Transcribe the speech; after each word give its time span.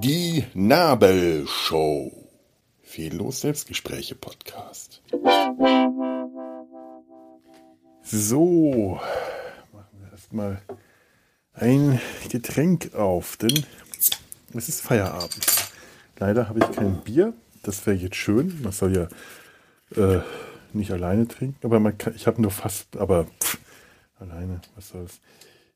Die 0.00 0.44
Nabelshow. 0.54 2.10
Fehllos 2.82 3.42
Selbstgespräche 3.42 4.16
Podcast. 4.16 5.02
So, 8.02 8.98
machen 9.72 10.00
wir 10.00 10.10
erstmal 10.10 10.60
ein 11.52 12.00
Getränk 12.28 12.92
auf, 12.96 13.36
denn 13.36 13.64
es 14.54 14.68
ist 14.68 14.80
Feierabend. 14.80 15.46
Leider 16.18 16.48
habe 16.48 16.58
ich 16.58 16.72
kein 16.72 17.04
Bier. 17.04 17.34
Das 17.62 17.86
wäre 17.86 17.94
jetzt 17.94 18.16
schön. 18.16 18.60
Man 18.62 18.72
soll 18.72 18.96
ja 18.96 19.08
äh, 19.96 20.22
nicht 20.72 20.90
alleine 20.90 21.26
trinken, 21.28 21.58
aber 21.64 21.80
man 21.80 21.96
kann, 21.98 22.14
ich 22.14 22.26
habe 22.26 22.40
nur 22.40 22.50
fast, 22.50 22.96
aber 22.96 23.26
pff, 23.40 23.58
alleine, 24.18 24.60
was 24.74 24.88
soll's. 24.90 25.20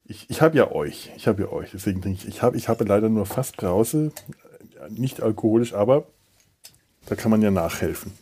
Ich, 0.04 0.28
ich 0.30 0.42
habe 0.42 0.56
ja 0.56 0.70
euch, 0.72 1.10
ich 1.16 1.26
habe 1.28 1.42
ja 1.42 1.48
euch, 1.48 1.70
deswegen 1.72 2.02
trinke 2.02 2.18
ich. 2.22 2.28
Ich 2.28 2.42
habe, 2.42 2.56
ich 2.56 2.68
habe 2.68 2.84
leider 2.84 3.08
nur 3.08 3.26
fast 3.26 3.56
Brause, 3.56 4.12
nicht 4.88 5.22
alkoholisch, 5.22 5.74
aber 5.74 6.06
da 7.06 7.14
kann 7.14 7.30
man 7.30 7.42
ja 7.42 7.50
nachhelfen. 7.50 8.12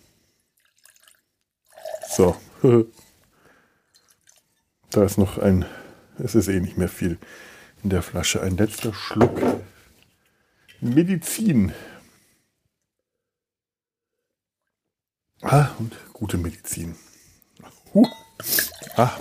So. 2.08 2.36
da 4.90 5.04
ist 5.04 5.18
noch 5.18 5.38
ein, 5.38 5.64
es 6.18 6.34
ist 6.34 6.48
eh 6.48 6.60
nicht 6.60 6.76
mehr 6.76 6.88
viel 6.88 7.18
in 7.82 7.90
der 7.90 8.02
Flasche. 8.02 8.42
Ein 8.42 8.56
letzter 8.56 8.92
Schluck 8.92 9.40
Medizin. 10.80 11.72
Ah, 15.42 15.70
und 15.78 15.96
gute 16.12 16.36
Medizin. 16.36 16.96
Huh. 17.94 18.06
Ah. 18.96 19.18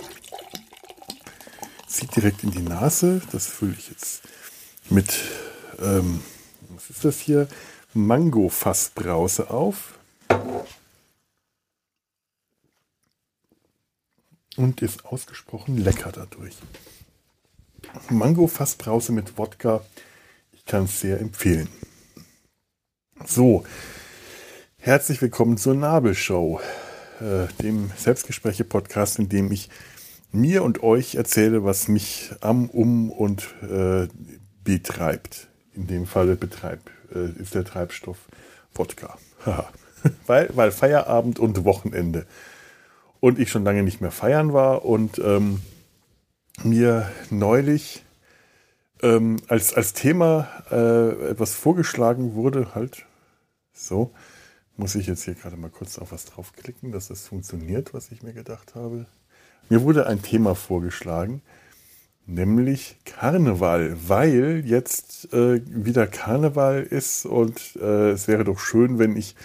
Zieht 1.86 2.14
direkt 2.14 2.44
in 2.44 2.50
die 2.50 2.62
Nase. 2.62 3.22
Das 3.32 3.46
fülle 3.46 3.74
ich 3.78 3.88
jetzt 3.88 4.22
mit, 4.90 5.14
ähm, 5.78 6.22
was 6.68 6.90
ist 6.90 7.04
das 7.04 7.20
hier? 7.20 7.48
Mango-Fassbrause 7.94 9.50
auf. 9.50 9.98
Und 14.56 14.82
ist 14.82 15.06
ausgesprochen 15.06 15.78
lecker 15.78 16.12
dadurch. 16.12 16.56
Mango-Fassbrause 18.10 19.12
mit 19.12 19.38
Wodka. 19.38 19.82
Ich 20.52 20.66
kann 20.66 20.84
es 20.84 21.00
sehr 21.00 21.18
empfehlen. 21.18 21.68
So, 23.24 23.64
Herzlich 24.82 25.20
willkommen 25.20 25.58
zur 25.58 25.74
Nabelshow, 25.74 26.58
äh, 27.20 27.52
dem 27.62 27.90
Selbstgespräche-Podcast, 27.98 29.18
in 29.18 29.28
dem 29.28 29.52
ich 29.52 29.68
mir 30.32 30.62
und 30.62 30.82
euch 30.82 31.16
erzähle, 31.16 31.64
was 31.64 31.88
mich 31.88 32.32
am, 32.40 32.70
um 32.70 33.10
und 33.10 33.54
äh, 33.60 34.08
betreibt. 34.64 35.48
In 35.74 35.86
dem 35.86 36.06
Falle 36.06 36.34
betreibt, 36.34 36.90
äh, 37.14 37.28
ist 37.38 37.54
der 37.54 37.66
Treibstoff 37.66 38.16
Wodka. 38.74 39.18
weil, 40.26 40.48
weil 40.54 40.72
Feierabend 40.72 41.38
und 41.38 41.62
Wochenende. 41.66 42.24
Und 43.20 43.38
ich 43.38 43.50
schon 43.50 43.64
lange 43.64 43.82
nicht 43.82 44.00
mehr 44.00 44.10
feiern 44.10 44.54
war 44.54 44.86
und 44.86 45.18
ähm, 45.18 45.60
mir 46.64 47.10
neulich 47.28 48.02
ähm, 49.02 49.36
als, 49.46 49.74
als 49.74 49.92
Thema 49.92 50.48
äh, 50.70 51.32
etwas 51.32 51.52
vorgeschlagen 51.52 52.34
wurde, 52.34 52.74
halt 52.74 53.04
so, 53.74 54.14
muss 54.80 54.94
ich 54.94 55.06
jetzt 55.06 55.24
hier 55.24 55.34
gerade 55.34 55.58
mal 55.58 55.70
kurz 55.70 55.98
auf 55.98 56.10
was 56.10 56.24
draufklicken, 56.24 56.90
dass 56.90 57.08
das 57.08 57.28
funktioniert, 57.28 57.92
was 57.92 58.10
ich 58.10 58.22
mir 58.22 58.32
gedacht 58.32 58.74
habe. 58.74 59.06
Mir 59.68 59.82
wurde 59.82 60.06
ein 60.06 60.22
Thema 60.22 60.54
vorgeschlagen, 60.54 61.42
nämlich 62.26 62.96
Karneval, 63.04 63.94
weil 64.08 64.62
jetzt 64.64 65.32
äh, 65.34 65.60
wieder 65.66 66.06
Karneval 66.06 66.82
ist 66.82 67.26
und 67.26 67.76
äh, 67.80 68.10
es 68.12 68.26
wäre 68.26 68.44
doch 68.44 68.58
schön, 68.58 68.98
wenn 68.98 69.16
ich 69.16 69.36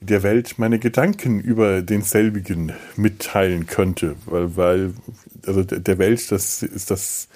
der 0.00 0.24
Welt 0.24 0.58
meine 0.58 0.80
Gedanken 0.80 1.38
über 1.38 1.80
denselbigen 1.80 2.72
mitteilen 2.96 3.66
könnte, 3.66 4.16
weil, 4.26 4.56
weil 4.56 4.94
also 5.46 5.62
der 5.62 5.98
Welt, 5.98 6.32
das 6.32 6.64
ist 6.64 6.90
das, 6.90 7.28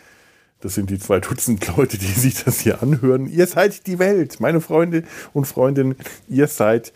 das 0.61 0.75
sind 0.75 0.91
die 0.91 0.99
zwei 0.99 1.21
Dutzend 1.21 1.65
Leute, 1.77 1.97
die 1.97 2.07
sich 2.07 2.43
das 2.43 2.59
hier 2.59 2.83
anhören. 2.83 3.29
Ihr 3.29 3.47
seid 3.47 3.87
die 3.87 4.01
Welt, 4.01 4.41
meine 4.41 4.61
Freunde 4.61 5.05
und 5.33 5.47
Freundinnen, 5.47 5.95
ihr 6.29 6.49
seid 6.49 6.93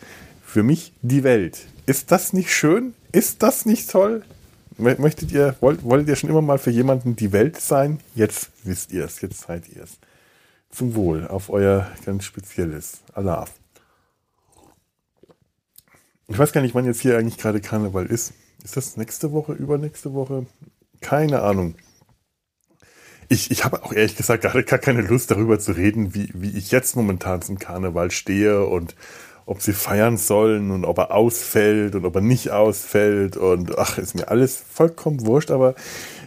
für 0.51 0.63
mich 0.63 0.91
die 1.01 1.23
Welt. 1.23 1.65
Ist 1.85 2.11
das 2.11 2.33
nicht 2.33 2.53
schön? 2.53 2.93
Ist 3.13 3.41
das 3.41 3.65
nicht 3.65 3.89
toll? 3.89 4.23
Möchtet 4.77 5.31
ihr, 5.31 5.55
wollt, 5.61 5.83
wollt 5.85 6.09
ihr 6.09 6.17
schon 6.17 6.29
immer 6.29 6.41
mal 6.41 6.57
für 6.57 6.71
jemanden 6.71 7.15
die 7.15 7.31
Welt 7.31 7.61
sein? 7.61 8.01
Jetzt 8.15 8.49
wisst 8.63 8.91
ihr 8.91 9.05
es, 9.05 9.21
jetzt 9.21 9.41
seid 9.41 9.69
ihr 9.69 9.83
es. 9.83 9.97
Zum 10.69 10.95
Wohl, 10.95 11.25
auf 11.25 11.49
euer 11.49 11.89
ganz 12.05 12.25
spezielles 12.25 12.99
Allah. 13.13 13.45
Ich 16.27 16.37
weiß 16.37 16.51
gar 16.51 16.61
nicht, 16.61 16.75
wann 16.75 16.85
jetzt 16.85 16.99
hier 16.99 17.17
eigentlich 17.17 17.37
gerade 17.37 17.61
Karneval 17.61 18.05
ist. 18.05 18.33
Ist 18.61 18.75
das 18.75 18.97
nächste 18.97 19.31
Woche, 19.31 19.53
übernächste 19.53 20.13
Woche? 20.13 20.47
Keine 20.99 21.43
Ahnung. 21.43 21.75
Ich, 23.29 23.51
ich 23.51 23.63
habe 23.63 23.83
auch 23.83 23.93
ehrlich 23.93 24.17
gesagt 24.17 24.43
gerade 24.43 24.65
gar 24.65 24.79
keine 24.79 25.01
Lust 25.01 25.31
darüber 25.31 25.59
zu 25.59 25.71
reden, 25.71 26.13
wie, 26.13 26.29
wie 26.33 26.57
ich 26.57 26.71
jetzt 26.71 26.97
momentan 26.97 27.41
zum 27.41 27.57
Karneval 27.57 28.11
stehe 28.11 28.65
und 28.65 28.95
ob 29.45 29.61
sie 29.61 29.73
feiern 29.73 30.17
sollen 30.17 30.71
und 30.71 30.85
ob 30.85 30.97
er 30.97 31.11
ausfällt 31.11 31.95
und 31.95 32.05
ob 32.05 32.15
er 32.15 32.21
nicht 32.21 32.51
ausfällt 32.51 33.37
und 33.37 33.77
ach, 33.77 33.97
ist 33.97 34.15
mir 34.15 34.29
alles 34.29 34.57
vollkommen 34.57 35.25
wurscht, 35.25 35.51
aber 35.51 35.75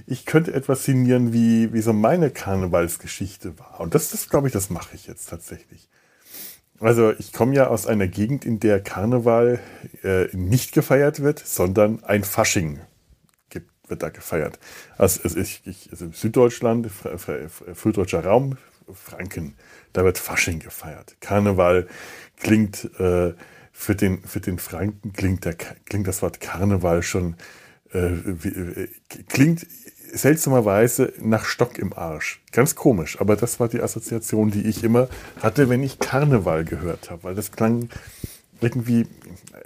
ich 0.06 0.26
könnte 0.26 0.52
etwas 0.52 0.84
signieren, 0.84 1.32
wie, 1.32 1.72
wie 1.72 1.80
so 1.80 1.92
meine 1.92 2.30
Karnevalsgeschichte 2.30 3.58
war. 3.58 3.80
Und 3.80 3.94
das, 3.94 4.10
das 4.10 4.28
glaube 4.28 4.48
ich, 4.48 4.52
das 4.52 4.70
mache 4.70 4.94
ich 4.94 5.06
jetzt 5.06 5.30
tatsächlich. 5.30 5.88
Also 6.80 7.12
ich 7.18 7.32
komme 7.32 7.54
ja 7.54 7.68
aus 7.68 7.86
einer 7.86 8.08
Gegend, 8.08 8.44
in 8.44 8.60
der 8.60 8.82
Karneval 8.82 9.60
äh, 10.02 10.26
nicht 10.36 10.72
gefeiert 10.72 11.22
wird, 11.22 11.38
sondern 11.38 12.02
ein 12.04 12.24
Fasching 12.24 12.80
gibt, 13.48 13.70
wird 13.88 14.02
da 14.02 14.10
gefeiert. 14.10 14.58
Also, 14.98 15.20
also, 15.22 15.38
ich, 15.38 15.62
ich, 15.64 15.88
also 15.92 16.10
Süddeutschland, 16.12 16.90
süddeutscher 17.74 18.24
Raum, 18.24 18.58
Franken, 18.92 19.54
da 19.92 20.04
wird 20.04 20.18
Fasching 20.18 20.58
gefeiert. 20.58 21.16
Karneval 21.20 21.86
klingt 22.36 22.90
äh, 22.98 23.34
für, 23.72 23.94
den, 23.94 24.22
für 24.22 24.40
den 24.40 24.58
Franken 24.58 25.12
klingt, 25.12 25.44
der, 25.44 25.54
klingt 25.54 26.06
das 26.06 26.22
Wort 26.22 26.40
Karneval 26.40 27.02
schon 27.02 27.36
äh, 27.92 28.10
wie, 28.24 28.48
äh, 28.48 28.88
klingt 29.28 29.66
seltsamerweise 30.12 31.12
nach 31.20 31.44
Stock 31.44 31.78
im 31.78 31.92
Arsch. 31.92 32.40
Ganz 32.52 32.74
komisch, 32.74 33.20
aber 33.20 33.36
das 33.36 33.58
war 33.58 33.68
die 33.68 33.80
Assoziation, 33.80 34.50
die 34.50 34.62
ich 34.62 34.84
immer 34.84 35.08
hatte, 35.42 35.68
wenn 35.68 35.82
ich 35.82 35.98
Karneval 35.98 36.64
gehört 36.64 37.10
habe, 37.10 37.24
weil 37.24 37.34
das 37.34 37.52
klang 37.52 37.88
irgendwie 38.60 39.06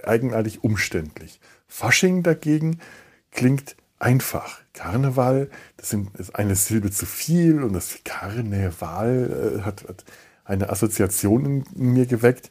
eigenartig 0.03 0.63
umständlich. 0.63 1.39
Fasching 1.67 2.23
dagegen 2.23 2.79
klingt 3.31 3.75
einfach. 3.99 4.59
Karneval, 4.73 5.49
das 5.77 5.93
ist 5.93 6.35
eine 6.35 6.55
Silbe 6.55 6.91
zu 6.91 7.05
viel 7.05 7.63
und 7.63 7.73
das 7.73 7.99
Karneval 8.03 9.59
äh, 9.59 9.61
hat, 9.61 9.87
hat 9.87 10.05
eine 10.45 10.69
Assoziation 10.69 11.65
in 11.75 11.93
mir 11.93 12.05
geweckt, 12.05 12.49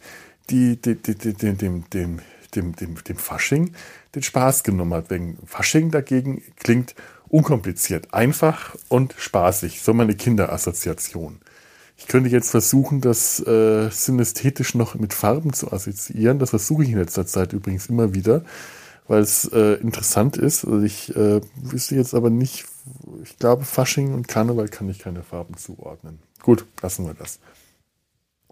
die, 0.50 0.80
die, 0.80 0.94
die, 0.94 1.14
die 1.14 1.34
dem, 1.34 1.84
dem, 1.90 2.20
dem, 2.54 2.74
dem, 2.74 3.02
dem 3.02 3.16
Fasching 3.16 3.72
den 4.14 4.22
Spaß 4.22 4.62
genommen 4.62 4.94
hat. 4.94 5.10
Wegen 5.10 5.38
Fasching 5.46 5.90
dagegen 5.90 6.42
klingt 6.56 6.94
unkompliziert, 7.28 8.14
einfach 8.14 8.76
und 8.88 9.14
spaßig. 9.18 9.82
So 9.82 9.92
meine 9.92 10.14
Kinderassoziation. 10.14 11.40
Ich 11.96 12.06
könnte 12.06 12.30
jetzt 12.30 12.50
versuchen, 12.50 13.00
das 13.00 13.40
äh, 13.40 13.90
synästhetisch 13.90 14.74
noch 14.74 14.94
mit 14.94 15.12
Farben 15.12 15.52
zu 15.52 15.72
assoziieren. 15.72 16.38
Das 16.38 16.50
versuche 16.50 16.84
ich 16.84 16.90
in 16.90 16.98
letzter 16.98 17.26
Zeit 17.26 17.52
übrigens 17.52 17.86
immer 17.86 18.14
wieder, 18.14 18.44
weil 19.08 19.22
es 19.22 19.46
äh, 19.46 19.74
interessant 19.74 20.36
ist. 20.36 20.64
Also 20.64 20.82
ich 20.82 21.14
äh, 21.16 21.40
wüsste 21.56 21.96
jetzt 21.96 22.14
aber 22.14 22.30
nicht, 22.30 22.66
ich 23.22 23.36
glaube, 23.38 23.64
Fasching 23.64 24.14
und 24.14 24.28
Karneval 24.28 24.68
kann 24.68 24.88
ich 24.88 24.98
keine 25.00 25.22
Farben 25.22 25.56
zuordnen. 25.56 26.20
Gut, 26.42 26.66
lassen 26.82 27.06
wir 27.06 27.14
das. 27.14 27.40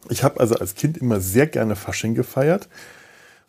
Ich 0.08 0.24
habe 0.24 0.40
also 0.40 0.56
als 0.56 0.74
Kind 0.74 0.96
immer 0.96 1.20
sehr 1.20 1.46
gerne 1.46 1.76
Fasching 1.76 2.14
gefeiert, 2.14 2.68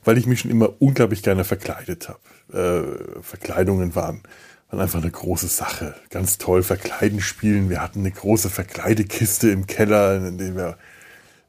weil 0.04 0.18
ich 0.18 0.28
mich 0.28 0.42
schon 0.42 0.52
immer 0.52 0.74
unglaublich 0.80 1.24
gerne 1.24 1.44
verkleidet 1.44 2.10
habe. 2.10 3.18
Äh, 3.18 3.22
Verkleidungen 3.22 3.96
waren, 3.96 4.24
waren 4.70 4.82
einfach 4.82 5.02
eine 5.02 5.12
große 5.12 5.48
Sache. 5.48 5.96
Ganz 6.10 6.38
toll 6.38 6.62
verkleiden 6.62 7.22
spielen. 7.22 7.70
Wir 7.70 7.82
hatten 7.82 8.00
eine 8.00 8.12
große 8.12 8.50
Verkleidekiste 8.50 9.50
im 9.50 9.66
Keller, 9.66 10.18
in 10.18 10.38
der 10.38 10.56
wir 10.56 10.78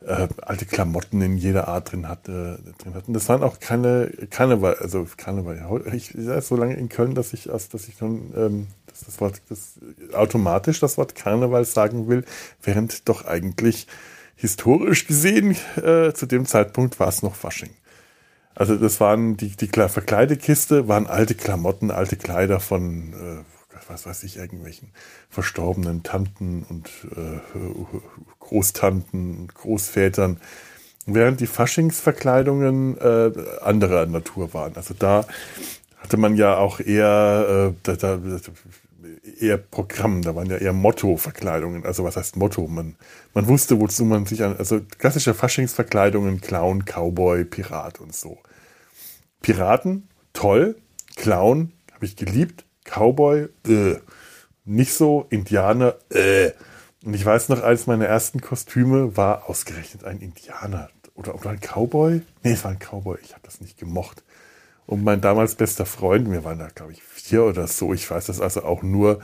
äh, 0.06 0.28
alte 0.42 0.66
Klamotten 0.66 1.20
in 1.20 1.36
jeder 1.36 1.68
Art 1.68 1.92
drin, 1.92 2.08
hatte, 2.08 2.60
drin 2.78 2.94
hatten. 2.94 3.12
Das 3.12 3.28
waren 3.28 3.42
auch 3.42 3.60
keine 3.60 4.10
Karneval, 4.30 4.74
also 4.76 5.06
Karneval. 5.16 5.82
Ich 5.92 6.14
ja, 6.14 6.40
so 6.40 6.56
lange 6.56 6.76
in 6.76 6.88
Köln, 6.88 7.14
dass 7.14 7.32
ich, 7.32 7.44
dass 7.44 7.88
ich 7.88 7.96
schon 7.98 8.32
ähm, 8.36 8.66
dass 8.86 9.00
das 9.04 9.20
Wort 9.20 9.40
das 9.48 9.74
automatisch 10.12 10.80
das 10.80 10.98
Wort 10.98 11.14
Karneval 11.14 11.64
sagen 11.64 12.08
will, 12.08 12.24
während 12.62 13.08
doch 13.08 13.24
eigentlich 13.24 13.86
historisch 14.36 15.06
gesehen, 15.06 15.56
äh, 15.76 16.12
zu 16.12 16.26
dem 16.26 16.46
Zeitpunkt 16.46 17.00
war 17.00 17.08
es 17.08 17.22
noch 17.22 17.34
Fasching. 17.34 17.70
Also 18.54 18.76
das 18.76 19.00
waren 19.00 19.36
die, 19.36 19.56
die 19.56 19.68
Verkleidekiste, 19.68 20.88
waren 20.88 21.06
alte 21.06 21.34
Klamotten, 21.34 21.90
alte 21.90 22.16
Kleider 22.16 22.60
von, 22.60 23.12
äh, 23.12 23.57
was 23.88 24.06
weiß 24.06 24.22
ich, 24.24 24.36
irgendwelchen 24.36 24.90
verstorbenen 25.28 26.02
Tanten 26.02 26.64
und 26.68 26.88
äh, 27.16 27.40
Großtanten, 28.40 29.48
Großvätern, 29.48 30.40
während 31.06 31.40
die 31.40 31.46
Faschingsverkleidungen 31.46 32.98
äh, 32.98 33.32
anderer 33.62 34.06
Natur 34.06 34.54
waren. 34.54 34.76
Also 34.76 34.94
da 34.98 35.24
hatte 35.96 36.16
man 36.16 36.36
ja 36.36 36.56
auch 36.56 36.80
eher, 36.80 37.72
äh, 37.72 37.74
da, 37.82 37.96
da, 37.96 38.20
eher 39.40 39.58
Programm, 39.58 40.22
da 40.22 40.34
waren 40.34 40.50
ja 40.50 40.56
eher 40.56 40.72
Motto-Verkleidungen. 40.72 41.84
Also 41.84 42.04
was 42.04 42.16
heißt 42.16 42.36
Motto? 42.36 42.66
Man, 42.66 42.96
man 43.34 43.46
wusste, 43.46 43.80
wozu 43.80 44.04
man 44.04 44.26
sich 44.26 44.42
an, 44.42 44.56
also 44.56 44.80
klassische 44.98 45.34
Faschingsverkleidungen, 45.34 46.40
Clown, 46.40 46.84
Cowboy, 46.84 47.44
Pirat 47.44 48.00
und 48.00 48.14
so. 48.14 48.38
Piraten, 49.42 50.08
toll. 50.32 50.76
Clown, 51.16 51.72
habe 51.92 52.06
ich 52.06 52.16
geliebt. 52.16 52.64
Cowboy, 52.90 53.48
äh. 53.66 53.96
nicht 54.64 54.92
so. 54.92 55.26
Indianer, 55.30 55.96
äh. 56.10 56.50
Und 57.04 57.14
ich 57.14 57.24
weiß 57.24 57.48
noch, 57.48 57.62
als 57.62 57.86
meine 57.86 58.06
ersten 58.06 58.40
Kostüme 58.40 59.16
war 59.16 59.48
ausgerechnet 59.48 60.04
ein 60.04 60.18
Indianer. 60.20 60.90
Oder, 61.14 61.34
oder 61.34 61.50
ein 61.50 61.60
Cowboy? 61.60 62.22
Nee, 62.42 62.52
es 62.52 62.64
war 62.64 62.70
ein 62.70 62.78
Cowboy. 62.78 63.18
Ich 63.22 63.32
habe 63.32 63.42
das 63.44 63.60
nicht 63.60 63.78
gemocht. 63.78 64.22
Und 64.86 65.04
mein 65.04 65.20
damals 65.20 65.54
bester 65.54 65.84
Freund, 65.84 66.30
wir 66.30 66.44
waren 66.44 66.58
da, 66.58 66.68
glaube 66.68 66.92
ich, 66.92 67.02
vier 67.02 67.44
oder 67.44 67.66
so. 67.66 67.92
Ich 67.92 68.10
weiß 68.10 68.26
das 68.26 68.40
also 68.40 68.62
auch 68.62 68.82
nur 68.82 69.20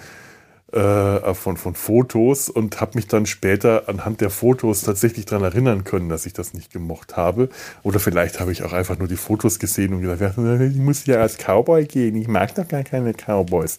äh, 0.75 1.35
von, 1.35 1.57
von 1.57 1.75
Fotos 1.75 2.49
und 2.49 2.81
habe 2.81 2.93
mich 2.97 3.07
dann 3.07 3.27
später 3.27 3.89
anhand 3.89 4.21
der 4.21 4.31
Fotos 4.31 4.81
tatsächlich 4.81 5.25
daran 5.25 5.45
erinnern 5.45 5.85
können, 5.85 6.09
dass 6.09 6.27
ich 6.27 6.33
das 6.33 6.53
nicht 6.53 6.73
gemocht 6.73 7.17
habe. 7.17 7.49
Oder 7.85 8.01
vielleicht 8.01 8.41
habe 8.41 8.51
ich 8.51 8.65
auch 8.65 8.73
einfach 8.73 8.99
nur 8.99 9.07
die 9.07 9.17
Fotos 9.17 9.59
gesehen 9.59 9.95
und 9.95 10.03
gedacht, 10.03 10.37
ich 10.37 10.77
muss 10.77 11.07
ja 11.07 11.21
als 11.21 11.39
Cowboy 11.39 11.85
gehen, 11.85 12.17
ich 12.17 12.27
mag 12.27 12.55
doch 12.57 12.67
gar 12.67 12.83
keine 12.83 13.13
Cowboys. 13.13 13.77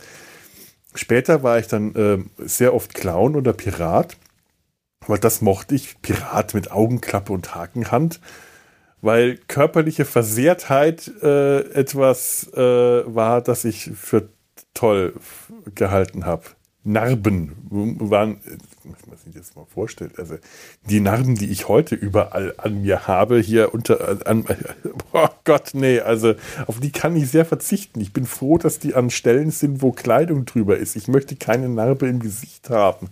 Später 0.93 1.43
war 1.43 1.59
ich 1.59 1.67
dann 1.67 1.93
äh, 1.95 2.17
sehr 2.37 2.73
oft 2.73 2.93
Clown 2.93 3.35
oder 3.35 3.51
Pirat, 3.51 4.15
weil 5.05 5.19
das 5.19 5.41
mochte 5.41 5.75
ich, 5.75 6.01
Pirat 6.01 6.53
mit 6.53 6.71
Augenklappe 6.71 7.33
und 7.33 7.53
Hakenhand, 7.53 8.21
weil 9.01 9.37
körperliche 9.49 10.05
Versehrtheit 10.05 11.11
äh, 11.21 11.59
etwas 11.73 12.49
äh, 12.53 12.59
war, 13.13 13.41
das 13.41 13.65
ich 13.65 13.91
für 13.93 14.29
toll 14.73 15.13
gehalten 15.73 16.25
habe. 16.25 16.43
Narben 16.85 17.51
waren, 17.71 18.37
muss 18.83 19.07
man 19.07 19.17
sich 19.17 19.33
jetzt 19.33 19.55
mal 19.55 19.65
vorstellen, 19.65 20.11
also 20.17 20.35
die 20.87 20.99
Narben, 20.99 21.33
die 21.33 21.49
ich 21.49 21.67
heute 21.67 21.95
überall 21.95 22.53
an 22.57 22.83
mir 22.83 23.07
habe, 23.07 23.39
hier 23.39 23.73
unter, 23.73 24.27
an, 24.27 24.45
oh 25.11 25.27
Gott, 25.45 25.71
nee, 25.73 25.99
also 25.99 26.35
auf 26.67 26.79
die 26.79 26.91
kann 26.91 27.15
ich 27.15 27.29
sehr 27.29 27.43
verzichten. 27.43 27.99
Ich 28.01 28.13
bin 28.13 28.27
froh, 28.27 28.59
dass 28.59 28.77
die 28.77 28.93
an 28.93 29.09
Stellen 29.09 29.49
sind, 29.49 29.81
wo 29.81 29.91
Kleidung 29.91 30.45
drüber 30.45 30.77
ist. 30.77 30.95
Ich 30.95 31.07
möchte 31.07 31.35
keine 31.35 31.69
Narbe 31.69 32.07
im 32.07 32.19
Gesicht 32.19 32.69
haben. 32.69 33.09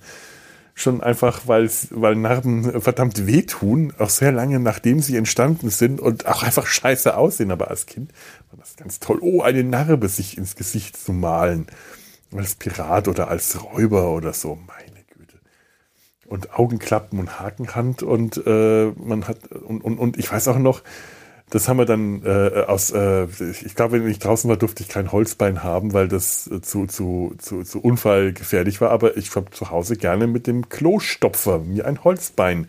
Schon 0.76 1.02
einfach, 1.02 1.42
weil 1.48 1.70
Narben 2.16 2.80
verdammt 2.82 3.26
wehtun, 3.26 3.94
auch 3.98 4.10
sehr 4.10 4.32
lange 4.32 4.60
nachdem 4.60 5.02
sie 5.02 5.18
entstanden 5.18 5.70
sind 5.70 6.00
und 6.00 6.28
auch 6.28 6.44
einfach 6.44 6.66
scheiße 6.68 7.16
aussehen. 7.18 7.52
Aber 7.52 7.70
als 7.72 7.88
Kind 7.88 8.12
war 8.52 8.60
das 8.60 8.76
ganz 8.76 9.00
toll. 9.00 9.18
Oh, 9.22 9.42
eine 9.42 9.64
Narbe 9.64 10.10
sich 10.10 10.38
ins 10.38 10.56
Gesicht 10.56 10.96
zu 10.98 11.12
malen 11.12 11.68
als 12.38 12.56
Pirat 12.56 13.08
oder 13.08 13.28
als 13.28 13.64
Räuber 13.64 14.12
oder 14.12 14.34
so. 14.34 14.58
Meine 14.68 15.04
Güte. 15.16 15.40
Und 16.26 16.54
Augenklappen 16.54 17.20
und 17.20 17.40
Hakenhand 17.40 18.04
und 18.04 18.42
äh, 18.46 18.92
man 18.92 19.28
hat 19.28 19.52
und, 19.52 19.84
und, 19.84 19.98
und 19.98 20.18
ich 20.18 20.32
weiß 20.32 20.48
auch 20.48 20.60
noch, 20.60 20.82
das 21.54 21.68
haben 21.68 21.78
wir 21.78 21.86
dann 21.86 22.24
äh, 22.26 22.64
aus, 22.68 22.90
äh, 22.92 23.26
ich 23.26 23.76
glaube, 23.76 24.04
wenn 24.04 24.10
ich 24.10 24.18
draußen 24.18 24.50
war, 24.50 24.58
durfte 24.58 24.82
ich 24.82 24.90
kein 24.90 25.12
Holzbein 25.12 25.62
haben, 25.62 25.94
weil 25.94 26.08
das 26.08 26.48
äh, 26.48 26.62
zu, 26.62 26.88
zu, 26.88 27.36
zu, 27.38 27.64
zu 27.64 27.80
unfallgefährlich 27.80 28.82
war. 28.82 28.90
Aber 28.90 29.18
ich 29.18 29.36
habe 29.36 29.52
zu 29.52 29.70
Hause 29.70 29.96
gerne 29.96 30.26
mit 30.26 30.48
dem 30.48 30.70
Klostopfer 30.70 31.60
mir 31.60 31.86
ein 31.86 32.04
Holzbein 32.04 32.68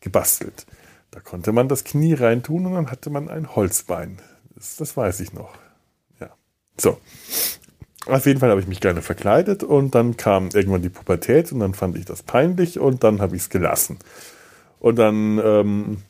gebastelt. 0.00 0.66
Da 1.12 1.20
konnte 1.20 1.52
man 1.52 1.68
das 1.68 1.84
Knie 1.84 2.12
reintun 2.12 2.66
und 2.66 2.74
dann 2.74 2.90
hatte 2.90 3.08
man 3.08 3.30
ein 3.30 3.56
Holzbein. 3.56 4.18
Das, 4.54 4.76
das 4.76 4.98
weiß 4.98 5.20
ich 5.20 5.32
noch. 5.32 5.54
Ja. 6.20 6.28
So. 6.78 6.98
Auf 8.06 8.24
jeden 8.24 8.38
Fall 8.38 8.50
habe 8.50 8.60
ich 8.60 8.68
mich 8.68 8.80
gerne 8.80 9.02
verkleidet 9.02 9.64
und 9.64 9.96
dann 9.96 10.16
kam 10.16 10.50
irgendwann 10.54 10.82
die 10.82 10.88
Pubertät 10.88 11.50
und 11.50 11.58
dann 11.58 11.74
fand 11.74 11.96
ich 11.96 12.04
das 12.04 12.22
peinlich 12.22 12.78
und 12.78 13.02
dann 13.02 13.20
habe 13.20 13.34
ich 13.34 13.42
es 13.42 13.50
gelassen. 13.50 13.98
Und 14.78 14.96
dann 14.96 15.40
ähm, 15.42 16.02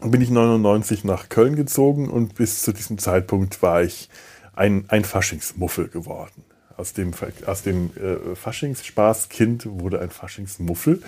bin 0.00 0.20
ich 0.20 0.30
99 0.30 1.04
nach 1.04 1.28
Köln 1.28 1.54
gezogen 1.54 2.08
und 2.08 2.34
bis 2.34 2.62
zu 2.62 2.72
diesem 2.72 2.98
Zeitpunkt 2.98 3.62
war 3.62 3.82
ich 3.82 4.08
ein, 4.54 4.86
ein 4.88 5.04
Faschingsmuffel 5.04 5.88
geworden. 5.88 6.44
Aus 6.76 6.92
dem, 6.92 7.12
aus 7.46 7.62
dem 7.62 7.90
äh, 7.96 8.34
Faschingsspaßkind 8.34 9.66
wurde 9.80 10.00
ein 10.00 10.10
Faschingsmuffel, 10.10 11.02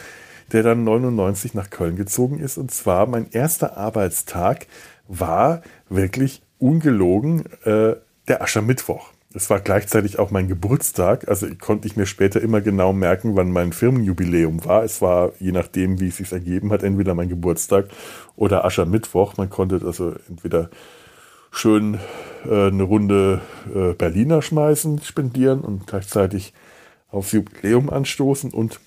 der 0.53 0.63
dann 0.63 0.85
99 0.85 1.55
nach 1.55 1.71
Köln 1.71 1.97
gezogen 1.97 2.39
ist. 2.39 2.57
Und 2.57 2.71
zwar 2.71 3.07
mein 3.07 3.31
erster 3.33 3.77
Arbeitstag 3.77 4.67
war 5.09 5.63
wirklich 5.89 6.43
ungelogen 6.59 7.47
äh, 7.65 7.97
der 8.29 8.43
Aschermittwoch. 8.43 9.14
Es 9.37 9.51
war 9.51 9.59
gleichzeitig 9.59 10.21
auch 10.21 10.31
mein 10.31 10.47
Geburtstag, 10.47 11.29
also 11.29 11.49
konnte 11.59 11.89
ich 11.89 11.97
mir 11.97 12.07
später 12.07 12.41
immer 12.41 12.61
genau 12.61 12.93
merken, 12.93 13.35
wann 13.35 13.51
mein 13.51 13.73
Firmenjubiläum 13.73 14.65
war. 14.65 14.85
Es 14.85 15.03
war, 15.03 15.33
je 15.41 15.51
nachdem, 15.51 15.99
wie 15.99 16.07
es 16.07 16.19
sich 16.19 16.31
ergeben 16.31 16.71
hat, 16.71 16.85
entweder 16.85 17.17
mein 17.17 17.29
Geburtstag 17.29 17.89
oder 18.37 18.65
Aschermittwoch. 18.65 19.37
Man 19.37 19.51
konnte 19.51 19.81
also 19.85 20.15
entweder 20.29 20.71
schön 21.51 21.99
äh, 22.49 22.69
eine 22.69 22.85
Runde 22.85 23.41
äh, 23.75 23.95
Berliner 23.95 24.41
schmeißen, 24.41 25.03
spendieren 25.03 25.63
und 25.63 25.89
gleichzeitig 25.89 26.55
aufs 27.09 27.33
Jubiläum 27.33 27.91
anstoßen 27.91 28.53
und 28.53 28.79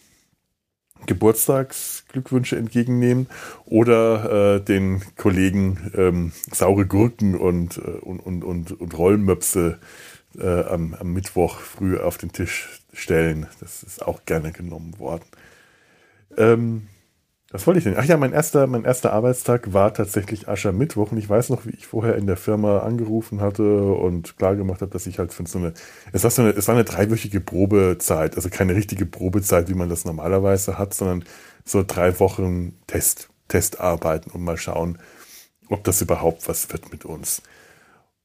Geburtstagsglückwünsche 1.08 2.56
entgegennehmen 2.56 3.28
oder 3.66 4.56
äh, 4.56 4.62
den 4.62 5.02
Kollegen 5.18 5.92
ähm, 5.94 6.32
saure 6.54 6.86
Gurken 6.86 7.36
und, 7.36 7.78
äh, 7.80 7.82
und, 7.82 8.20
und, 8.20 8.44
und, 8.46 8.72
und 8.72 8.98
Rollmöpse 8.98 9.78
äh, 9.82 10.17
am, 10.40 10.94
am, 10.94 11.14
Mittwoch 11.14 11.60
früh 11.60 11.98
auf 11.98 12.18
den 12.18 12.32
Tisch 12.32 12.82
stellen. 12.94 13.48
Das 13.60 13.84
ist 13.84 14.06
auch 14.06 14.26
gerne 14.26 14.52
genommen 14.52 15.00
worden. 15.00 15.26
Ähm, 16.38 16.88
was 17.50 17.66
wollte 17.66 17.78
ich 17.78 17.86
denn? 17.86 17.96
Ach 17.98 18.04
ja, 18.04 18.18
mein 18.18 18.34
erster, 18.34 18.68
mein 18.68 18.84
erster 18.84 19.14
Arbeitstag 19.14 19.72
war 19.72 19.94
tatsächlich 19.94 20.50
Aschermittwoch 20.50 21.14
und 21.14 21.18
ich 21.18 21.30
weiß 21.30 21.50
noch, 21.50 21.66
wie 21.66 21.72
ich 21.72 21.88
vorher 21.88 22.16
in 22.18 22.28
der 22.28 22.36
Firma 22.36 22.80
angerufen 22.80 23.40
hatte 23.40 23.94
und 23.94 24.38
klar 24.38 24.58
gemacht 24.58 24.82
habe, 24.82 24.92
dass 24.92 25.08
ich 25.08 25.18
halt 25.18 25.34
für 25.34 25.48
so 25.48 25.58
eine, 25.58 25.74
es 26.12 26.24
war 26.24 26.32
so 26.32 26.42
eine, 26.42 26.52
es 26.52 26.68
war 26.68 26.76
eine 26.76 26.84
dreiwöchige 26.84 27.40
Probezeit, 27.40 28.36
also 28.36 28.50
keine 28.50 28.76
richtige 28.76 29.06
Probezeit, 29.06 29.70
wie 29.70 29.76
man 29.76 29.88
das 29.88 30.04
normalerweise 30.04 30.78
hat, 30.78 30.94
sondern 30.94 31.24
so 31.64 31.84
drei 31.88 32.20
Wochen 32.20 32.74
Test, 32.86 33.30
Testarbeiten 33.48 34.30
und 34.32 34.44
mal 34.44 34.58
schauen, 34.58 34.98
ob 35.70 35.86
das 35.86 36.02
überhaupt 36.02 36.50
was 36.50 36.70
wird 36.74 36.92
mit 36.92 37.06
uns. 37.06 37.42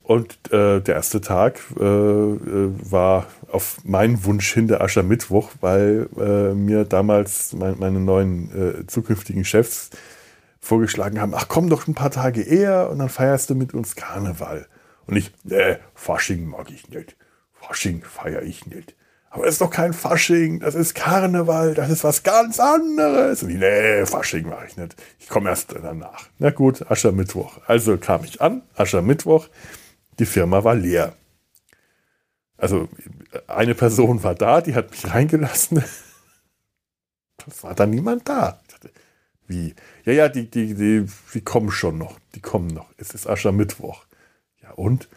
Und 0.02 0.52
äh, 0.52 0.80
der 0.80 0.96
erste 0.96 1.20
Tag 1.20 1.60
äh, 1.78 1.84
äh, 1.84 2.72
war 2.90 3.26
auf 3.50 3.78
meinen 3.84 4.24
Wunsch 4.24 4.52
hin 4.52 4.66
der 4.66 4.80
Aschermittwoch, 4.80 5.50
weil 5.60 6.08
äh, 6.18 6.54
mir 6.54 6.84
damals 6.84 7.52
mein, 7.52 7.78
meine 7.78 8.00
neuen 8.00 8.80
äh, 8.82 8.86
zukünftigen 8.86 9.44
Chefs 9.44 9.90
vorgeschlagen 10.58 11.20
haben, 11.20 11.34
ach 11.34 11.46
komm 11.48 11.68
doch 11.68 11.86
ein 11.86 11.94
paar 11.94 12.10
Tage 12.10 12.42
eher 12.42 12.90
und 12.90 12.98
dann 12.98 13.08
feierst 13.08 13.50
du 13.50 13.54
mit 13.54 13.74
uns 13.74 13.94
Karneval. 13.94 14.66
Und 15.06 15.16
ich, 15.16 15.32
nee, 15.44 15.76
Fasching 15.94 16.46
mag 16.46 16.70
ich 16.70 16.88
nicht. 16.88 17.16
Fasching 17.52 18.02
feiere 18.02 18.42
ich 18.42 18.66
nicht. 18.66 18.94
Aber 19.30 19.46
es 19.46 19.54
ist 19.54 19.60
doch 19.60 19.70
kein 19.70 19.94
Fasching, 19.94 20.60
das 20.60 20.74
ist 20.74 20.94
Karneval, 20.94 21.74
das 21.74 21.90
ist 21.90 22.04
was 22.04 22.22
ganz 22.22 22.60
anderes. 22.60 23.42
Und 23.42 23.50
ich, 23.50 23.56
nee, 23.56 24.04
Fasching 24.04 24.48
mache 24.48 24.66
ich 24.66 24.76
nicht. 24.76 24.94
Ich 25.18 25.28
komme 25.28 25.48
erst 25.48 25.74
danach. 25.74 26.26
Na 26.38 26.50
gut, 26.50 26.90
Aschermittwoch. 26.90 27.58
Also 27.66 27.96
kam 27.96 28.24
ich 28.24 28.42
an, 28.42 28.62
Aschermittwoch. 28.76 29.48
Die 30.18 30.26
Firma 30.26 30.64
war 30.64 30.74
leer. 30.74 31.14
Also 32.56 32.88
eine 33.48 33.74
Person 33.74 34.22
war 34.22 34.34
da, 34.34 34.60
die 34.60 34.74
hat 34.74 34.90
mich 34.90 35.12
reingelassen. 35.12 35.82
Es 37.46 37.62
war 37.64 37.74
dann 37.74 37.90
niemand 37.90 38.28
da. 38.28 38.60
Dachte, 38.68 38.90
wie? 39.46 39.74
Ja, 40.04 40.12
ja, 40.12 40.28
die, 40.28 40.48
die, 40.48 40.74
die, 40.74 41.06
die 41.34 41.40
kommen 41.40 41.70
schon 41.70 41.98
noch. 41.98 42.18
Die 42.34 42.40
kommen 42.40 42.68
noch. 42.68 42.90
Es 42.98 43.14
ist 43.14 43.26
Aschermittwoch. 43.26 44.04
Ja, 44.62 44.70
und? 44.72 45.08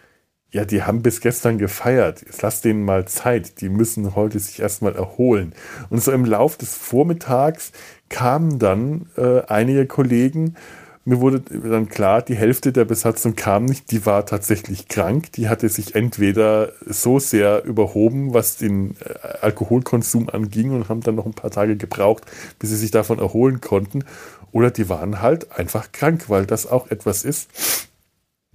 Ja, 0.51 0.63
die 0.63 0.83
haben 0.83 1.01
bis 1.01 1.21
gestern 1.21 1.57
gefeiert. 1.57 2.21
Jetzt 2.21 2.41
lass 2.41 2.61
denen 2.61 2.83
mal 2.83 3.07
Zeit. 3.07 3.61
Die 3.61 3.69
müssen 3.69 4.15
heute 4.15 4.39
sich 4.39 4.59
erstmal 4.59 4.95
erholen. 4.95 5.53
Und 5.89 6.01
so 6.01 6.11
im 6.11 6.25
Lauf 6.25 6.57
des 6.57 6.75
Vormittags 6.75 7.73
kamen 8.09 8.57
dann 8.57 9.09
äh, 9.17 9.41
einige 9.47 9.85
Kollegen 9.85 10.55
mir 11.05 11.21
wurde 11.21 11.39
dann 11.39 11.87
klar, 11.87 12.23
die 12.23 12.35
Hälfte 12.35 12.71
der 12.71 12.83
Besatzung 12.83 13.35
kam 13.35 13.65
nicht, 13.65 13.91
die 13.91 14.07
war 14.07 14.25
tatsächlich 14.25 14.87
krank, 14.87 15.31
die 15.33 15.47
hatte 15.47 15.69
sich 15.69 15.93
entweder 15.93 16.73
so 16.85 17.19
sehr 17.19 17.63
überhoben, 17.63 18.33
was 18.33 18.57
den 18.57 18.95
äh, 18.99 19.13
Alkoholkonsum 19.41 20.29
anging 20.29 20.71
und 20.71 20.89
haben 20.89 21.01
dann 21.01 21.15
noch 21.15 21.27
ein 21.27 21.33
paar 21.33 21.51
Tage 21.51 21.77
gebraucht, 21.77 22.23
bis 22.57 22.71
sie 22.71 22.77
sich 22.77 22.89
davon 22.89 23.19
erholen 23.19 23.61
konnten, 23.61 24.03
oder 24.51 24.71
die 24.71 24.89
waren 24.89 25.21
halt 25.21 25.51
einfach 25.51 25.91
krank, 25.91 26.25
weil 26.29 26.47
das 26.47 26.65
auch 26.65 26.89
etwas 26.89 27.23
ist, 27.23 27.49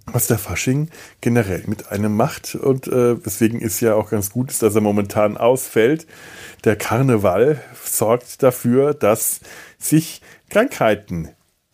was 0.07 0.27
der 0.27 0.39
Fasching 0.39 0.89
generell 1.21 1.63
mit 1.67 1.93
einem 1.93 2.17
macht. 2.17 2.55
Und 2.55 2.89
äh, 2.89 3.25
weswegen 3.25 3.61
ist 3.61 3.81
ja 3.81 3.95
auch 3.95 4.11
ganz 4.11 4.31
gut, 4.31 4.61
dass 4.63 4.75
er 4.75 4.81
momentan 4.81 5.37
ausfällt. 5.37 6.07
Der 6.65 6.77
Karneval 6.77 7.61
sorgt 7.85 8.43
dafür, 8.43 8.95
dass 8.95 9.41
sich 9.79 10.23
Krankheiten 10.49 11.29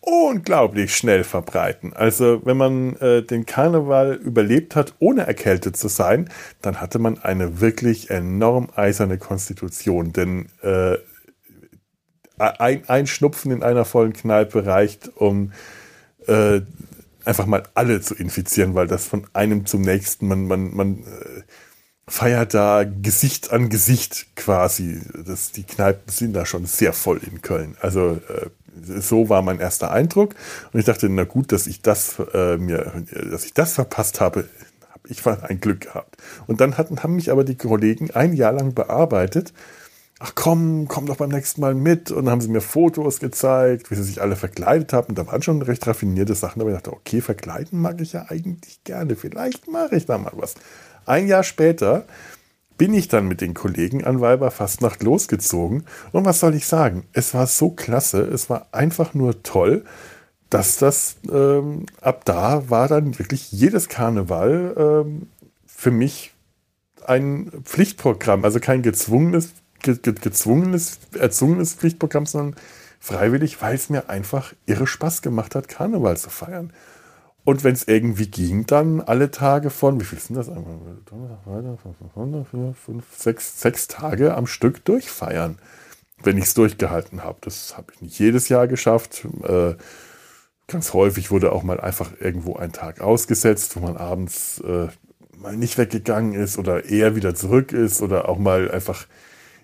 unglaublich 0.07 0.95
schnell 0.95 1.25
verbreiten. 1.25 1.91
Also 1.93 2.41
wenn 2.45 2.55
man 2.55 2.95
äh, 2.95 3.23
den 3.23 3.45
Karneval 3.45 4.13
überlebt 4.13 4.73
hat, 4.73 4.93
ohne 4.99 5.27
erkältet 5.27 5.75
zu 5.75 5.89
sein, 5.89 6.29
dann 6.61 6.79
hatte 6.79 6.97
man 6.97 7.17
eine 7.17 7.59
wirklich 7.59 8.09
enorm 8.09 8.69
eiserne 8.73 9.17
Konstitution. 9.17 10.13
Denn 10.13 10.47
äh, 10.61 10.95
ein, 12.37 12.87
ein 12.87 13.07
Schnupfen 13.07 13.51
in 13.51 13.63
einer 13.63 13.83
vollen 13.83 14.13
Kneipe 14.13 14.65
reicht, 14.65 15.09
um 15.17 15.51
äh, 16.25 16.61
einfach 17.25 17.45
mal 17.45 17.63
alle 17.73 17.99
zu 17.99 18.15
infizieren, 18.15 18.75
weil 18.75 18.87
das 18.87 19.05
von 19.07 19.27
einem 19.33 19.65
zum 19.65 19.81
nächsten, 19.81 20.29
man, 20.29 20.47
man, 20.47 20.73
man 20.73 20.99
äh, 20.99 21.41
feiert 22.07 22.53
da 22.53 22.85
Gesicht 22.85 23.51
an 23.51 23.67
Gesicht 23.67 24.27
quasi. 24.37 25.01
Das, 25.25 25.51
die 25.51 25.63
Kneipen 25.63 26.09
sind 26.09 26.31
da 26.31 26.45
schon 26.45 26.65
sehr 26.65 26.93
voll 26.93 27.19
in 27.29 27.41
Köln. 27.41 27.75
Also 27.81 28.21
äh, 28.29 28.49
so 28.83 29.29
war 29.29 29.41
mein 29.41 29.59
erster 29.59 29.91
Eindruck. 29.91 30.35
Und 30.71 30.79
ich 30.79 30.85
dachte, 30.85 31.09
na 31.09 31.23
gut, 31.23 31.51
dass 31.51 31.67
ich 31.67 31.81
das 31.81 32.15
äh, 32.33 32.57
mir, 32.57 33.03
dass 33.31 33.45
ich 33.45 33.53
das 33.53 33.73
verpasst 33.73 34.21
habe, 34.21 34.47
habe 34.91 35.07
ich 35.09 35.25
ein 35.25 35.59
Glück 35.59 35.81
gehabt. 35.81 36.17
Und 36.47 36.61
dann 36.61 36.77
hatten, 36.77 37.03
haben 37.03 37.15
mich 37.15 37.31
aber 37.31 37.43
die 37.43 37.55
Kollegen 37.55 38.11
ein 38.11 38.33
Jahr 38.33 38.53
lang 38.53 38.73
bearbeitet. 38.73 39.53
Ach 40.19 40.31
komm, 40.33 40.87
komm 40.87 41.05
doch 41.05 41.17
beim 41.17 41.29
nächsten 41.29 41.61
Mal 41.61 41.75
mit. 41.75 42.09
Und 42.09 42.25
dann 42.25 42.31
haben 42.31 42.41
sie 42.41 42.49
mir 42.49 42.61
Fotos 42.61 43.19
gezeigt, 43.19 43.91
wie 43.91 43.95
sie 43.95 44.03
sich 44.03 44.21
alle 44.21 44.35
verkleidet 44.35 44.91
haben. 44.91 45.13
Da 45.13 45.27
waren 45.27 45.43
schon 45.43 45.61
recht 45.61 45.85
raffinierte 45.85 46.33
Sachen. 46.33 46.61
Aber 46.61 46.71
ich 46.71 46.75
dachte, 46.75 46.93
okay, 46.93 47.21
verkleiden 47.21 47.79
mag 47.79 48.01
ich 48.01 48.13
ja 48.13 48.25
eigentlich 48.27 48.83
gerne. 48.83 49.15
Vielleicht 49.15 49.67
mache 49.67 49.95
ich 49.95 50.07
da 50.07 50.17
mal 50.17 50.33
was. 50.35 50.55
Ein 51.05 51.27
Jahr 51.27 51.43
später 51.43 52.05
bin 52.77 52.93
ich 52.93 53.07
dann 53.07 53.27
mit 53.27 53.41
den 53.41 53.53
Kollegen 53.53 54.03
an 54.03 54.21
Weiberfastnacht 54.21 55.03
losgezogen. 55.03 55.85
Und 56.11 56.25
was 56.25 56.39
soll 56.39 56.55
ich 56.55 56.67
sagen? 56.67 57.03
Es 57.13 57.33
war 57.33 57.47
so 57.47 57.71
klasse, 57.71 58.21
es 58.21 58.49
war 58.49 58.67
einfach 58.71 59.13
nur 59.13 59.43
toll, 59.43 59.83
dass 60.49 60.77
das 60.77 61.17
ähm, 61.29 61.85
ab 62.01 62.23
da 62.25 62.69
war 62.69 62.87
dann 62.87 63.19
wirklich 63.19 63.51
jedes 63.51 63.89
Karneval 63.89 64.75
ähm, 64.77 65.27
für 65.65 65.91
mich 65.91 66.33
ein 67.05 67.51
Pflichtprogramm, 67.63 68.43
also 68.45 68.59
kein 68.59 68.81
gezwungenes, 68.81 69.53
ge 69.81 69.97
ge 70.01 70.13
gezwungenes, 70.13 70.99
erzwungenes 71.17 71.73
Pflichtprogramm, 71.73 72.25
sondern 72.25 72.59
freiwillig, 72.99 73.61
weil 73.61 73.75
es 73.75 73.89
mir 73.89 74.09
einfach 74.09 74.53
irre 74.65 74.87
Spaß 74.87 75.21
gemacht 75.21 75.55
hat, 75.55 75.67
Karneval 75.67 76.17
zu 76.17 76.29
feiern. 76.29 76.73
Und 77.47 77.63
wenn 77.63 77.75
es 77.75 77.87
irgendwie 77.87 78.27
ging, 78.27 78.65
dann 78.65 78.99
alle 78.99 79.31
Tage 79.31 79.69
von, 79.69 80.01
wie 80.01 80.03
viel 80.03 80.19
sind 80.19 80.35
das? 80.35 80.49
Fünf, 82.73 83.05
sechs, 83.15 83.61
sechs 83.61 83.87
Tage 83.87 84.35
am 84.35 84.47
Stück 84.47 84.83
durchfeiern, 84.83 85.57
wenn 86.21 86.37
ich 86.37 86.43
es 86.43 86.55
durchgehalten 86.55 87.23
habe. 87.23 87.37
Das 87.39 87.77
habe 87.77 87.93
ich 87.93 88.01
nicht 88.01 88.19
jedes 88.19 88.49
Jahr 88.49 88.67
geschafft. 88.67 89.25
Äh, 89.43 89.75
ganz 90.67 90.91
häufig 90.93 91.31
wurde 91.31 91.53
auch 91.53 91.63
mal 91.63 91.79
einfach 91.79 92.11
irgendwo 92.19 92.57
ein 92.57 92.73
Tag 92.73 92.99
ausgesetzt, 92.99 93.77
wo 93.77 93.79
man 93.79 93.95
abends 93.95 94.59
äh, 94.59 94.89
mal 95.37 95.55
nicht 95.55 95.77
weggegangen 95.77 96.33
ist 96.33 96.57
oder 96.57 96.83
eher 96.83 97.15
wieder 97.15 97.33
zurück 97.33 97.71
ist 97.71 98.01
oder 98.01 98.27
auch 98.27 98.39
mal 98.39 98.69
einfach 98.69 99.07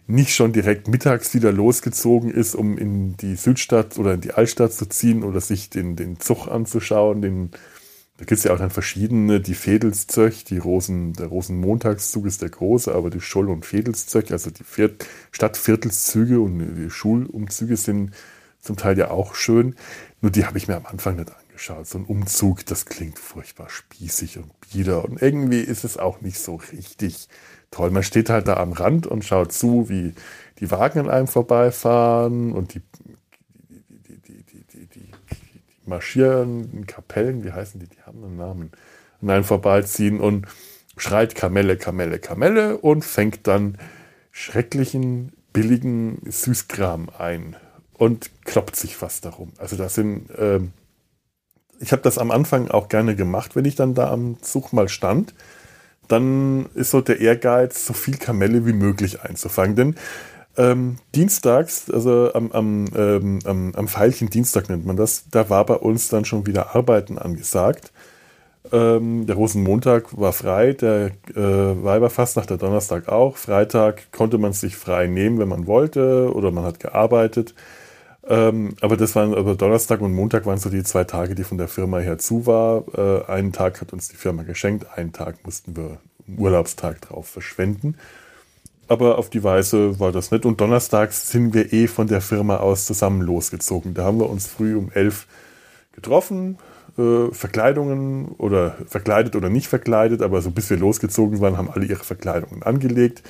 nicht 0.08 0.34
schon 0.34 0.54
direkt 0.54 0.88
mittags 0.88 1.34
wieder 1.34 1.52
losgezogen 1.52 2.30
ist, 2.30 2.56
um 2.56 2.78
in 2.78 3.18
die 3.18 3.36
Südstadt 3.36 3.98
oder 3.98 4.14
in 4.14 4.22
die 4.22 4.34
Altstadt 4.34 4.72
zu 4.74 4.86
ziehen 4.86 5.24
oder 5.24 5.42
sich 5.42 5.70
den, 5.70 5.98
den 5.98 6.20
Zug 6.20 6.48
anzuschauen, 6.48 7.22
den 7.22 7.52
da 8.18 8.26
gibt 8.26 8.38
es 8.38 8.44
ja 8.44 8.54
auch 8.54 8.60
dann 8.60 8.70
verschiedene, 8.70 9.42
die 9.42 9.56
Fädelszöch, 9.56 10.44
die 10.44 10.60
Rosen, 10.60 11.14
der 11.14 11.28
Rosenmontagszug 11.28 12.26
ist 12.28 12.44
der 12.44 12.50
große, 12.50 12.94
aber 12.94 13.10
die 13.10 13.22
Scholl- 13.22 13.50
und 13.50 13.66
Fädelszöch, 13.66 14.32
also 14.32 14.52
die 14.52 14.64
Viert 14.64 15.06
Stadtviertelszüge 15.32 16.40
und 16.40 16.60
die 16.60 16.90
Schulumzüge 16.92 17.76
sind 17.76 18.12
zum 18.62 18.78
Teil 18.78 18.98
ja 18.98 19.10
auch 19.10 19.34
schön. 19.36 19.76
Nur 20.22 20.32
die 20.32 20.46
habe 20.46 20.58
ich 20.58 20.68
mir 20.68 20.76
am 20.76 20.86
Anfang 20.86 21.16
nicht 21.16 21.32
angeschaut. 21.32 21.88
So 21.88 21.98
ein 21.98 22.06
Umzug, 22.06 22.66
das 22.68 22.86
klingt 22.86 23.18
furchtbar 23.18 23.70
spießig 23.70 24.38
und 24.38 24.52
bieder. 24.72 25.04
Und 25.04 25.22
irgendwie 25.22 25.60
ist 25.60 25.84
es 25.84 25.98
auch 25.98 26.22
nicht 26.22 26.40
so 26.40 26.62
richtig 26.72 27.28
toll. 27.72 27.90
Man 27.90 28.04
steht 28.04 28.30
halt 28.30 28.48
da 28.48 28.58
am 28.58 28.74
Rand 28.74 29.08
und 29.08 29.26
schaut 29.26 29.52
zu, 29.52 29.90
wie 29.90 30.14
die 30.60 30.72
Wagen 30.72 31.00
an 31.00 31.10
einem 31.10 31.28
vorbeifahren 31.28 32.54
und 32.54 32.76
die 32.76 32.82
marschierenden 35.86 36.88
Kapellen, 36.88 37.44
wie 37.44 37.52
heißen 37.52 37.80
die, 37.80 37.88
die 37.88 38.02
haben 38.06 38.24
einen 38.24 38.38
Namen, 38.38 38.72
an 39.22 39.30
einem 39.30 39.44
vorbeiziehen 39.44 40.20
und 40.20 40.48
schreit 40.98 41.36
Kamelle, 41.36 41.78
Kamelle, 41.78 42.20
Kamelle 42.20 42.78
und 42.78 43.06
fängt 43.06 43.48
dann 43.48 43.78
schrecklichen, 44.32 45.34
billigen 45.54 46.20
Süßkram 46.26 47.10
ein 47.18 47.56
und 47.94 48.32
kloppt 48.44 48.76
sich 48.76 48.98
fast 48.98 49.26
darum. 49.26 49.54
Also 49.58 49.76
das 49.76 49.96
sind, 49.96 50.30
äh, 50.32 50.60
ich 51.80 51.92
habe 51.92 52.02
das 52.02 52.18
am 52.18 52.32
Anfang 52.32 52.70
auch 52.70 52.90
gerne 52.90 53.16
gemacht, 53.16 53.56
wenn 53.56 53.66
ich 53.66 53.76
dann 53.76 53.94
da 53.94 54.12
am 54.12 54.42
Zug 54.42 54.74
mal 54.74 54.90
stand. 54.90 55.34
Dann 56.08 56.66
ist 56.74 56.92
so 56.92 57.02
der 57.02 57.22
Ehrgeiz, 57.22 57.86
so 57.86 57.94
viel 57.94 58.18
Kamelle 58.18 58.66
wie 58.66 58.74
möglich 58.74 59.22
einzufangen. 59.22 59.76
Denn 59.76 59.96
ähm, 60.58 60.98
dienstags, 61.16 61.90
also 61.90 62.32
am, 62.34 62.52
am, 62.52 62.86
ähm, 62.96 63.40
am, 63.46 63.74
am 63.76 63.88
Pfeilchen 63.88 64.30
Dienstag 64.30 64.70
nennt 64.70 64.86
man 64.86 64.96
das, 64.96 65.26
da 65.32 65.50
war 65.50 65.66
bei 65.66 65.76
uns 65.76 66.10
dann 66.10 66.26
schon 66.26 66.46
wieder 66.46 66.76
Arbeiten 66.76 67.18
angesagt. 67.18 67.92
Ähm, 68.72 69.26
der 69.26 69.36
Rosenmontag 69.36 70.18
war 70.18 70.32
frei, 70.32 70.74
der 70.74 71.12
äh, 71.36 71.84
Weiberfastnacht, 71.84 72.50
der 72.50 72.58
Donnerstag 72.58 73.10
auch. 73.10 73.36
Freitag 73.38 74.12
konnte 74.12 74.38
man 74.38 74.54
sich 74.54 74.76
frei 74.76 75.08
nehmen, 75.08 75.40
wenn 75.40 75.50
man 75.50 75.68
wollte, 75.68 76.32
oder 76.34 76.52
man 76.52 76.64
hat 76.64 76.80
gearbeitet. 76.80 77.56
Ähm, 78.26 78.76
aber 78.80 78.96
das 78.96 79.16
waren, 79.16 79.34
aber 79.34 79.56
Donnerstag 79.56 80.00
und 80.00 80.14
Montag 80.14 80.46
waren 80.46 80.58
so 80.58 80.70
die 80.70 80.84
zwei 80.84 81.04
Tage, 81.04 81.36
die 81.36 81.44
von 81.44 81.58
der 81.58 81.68
Firma 81.68 81.98
her 81.98 82.20
zu 82.20 82.46
war. 82.46 82.86
Äh, 82.96 83.26
einen 83.30 83.52
Tag 83.52 83.82
hat 83.82 83.92
uns 83.92 84.08
die 84.08 84.16
Firma 84.16 84.44
geschenkt, 84.44 84.86
einen 84.96 85.12
Tag 85.12 85.46
mussten 85.46 85.76
wir 85.76 85.98
Urlaubstag 86.38 87.02
drauf 87.02 87.28
verschwenden 87.28 87.98
aber 88.88 89.18
auf 89.18 89.30
die 89.30 89.44
Weise 89.44 90.00
war 90.00 90.12
das 90.12 90.32
nett. 90.32 90.46
Und 90.46 90.62
donnerstags 90.62 91.30
sind 91.30 91.54
wir 91.54 91.74
eh 91.74 91.88
von 91.88 92.08
der 92.08 92.22
Firma 92.22 92.58
aus 92.58 92.86
zusammen 92.86 93.22
losgezogen. 93.22 93.94
Da 93.94 94.04
haben 94.04 94.20
wir 94.20 94.30
uns 94.30 94.48
früh 94.48 94.76
um 94.76 94.92
elf 94.92 95.28
getroffen, 95.92 96.58
äh, 96.98 97.32
Verkleidungen 97.32 98.30
oder 98.38 98.78
verkleidet 98.88 99.36
oder 99.36 99.50
nicht 99.50 99.68
verkleidet, 99.68 100.22
aber 100.22 100.42
so 100.42 100.52
bis 100.52 100.70
wir 100.70 100.78
losgezogen 100.78 101.40
waren, 101.40 101.58
haben 101.58 101.70
alle 101.70 101.86
ihre 101.86 102.04
Verkleidungen 102.04 102.64
angelegt. 102.64 103.24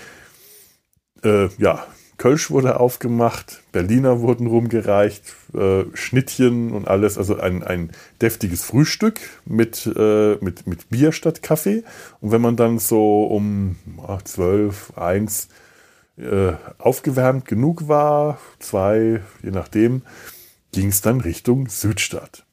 Äh, 1.24 1.50
ja, 1.58 1.86
Kölsch 2.18 2.52
wurde 2.52 2.80
aufgemacht, 2.80 3.64
Berliner 3.72 4.22
wurden 4.22 4.48
rumgereicht, 4.48 5.24
äh, 5.54 5.86
Schnittchen 5.94 6.72
und 6.72 6.88
alles, 6.88 7.18
also 7.18 7.38
ein, 7.38 7.64
ein 7.64 7.92
deftiges 8.22 8.64
Frühstück 8.64 9.20
mit, 9.46 9.86
äh, 9.96 10.36
mit, 10.42 10.68
mit 10.68 10.90
Bier 10.90 11.12
statt 11.12 11.42
Kaffee. 11.42 11.84
Und 12.22 12.32
wenn 12.32 12.42
man 12.42 12.56
dann 12.56 12.80
so 12.80 13.26
um 13.26 13.78
ach, 14.08 14.22
12, 14.22 14.98
1 14.98 15.50
äh, 16.18 16.54
aufgewärmt 16.78 17.46
genug 17.46 17.88
war, 17.88 18.38
zwei, 18.60 19.22
je 19.42 19.52
nachdem, 19.52 20.04
ging 20.72 20.90
es 20.90 21.02
dann 21.02 21.22
Richtung 21.22 21.68
Südstadt. 21.68 22.46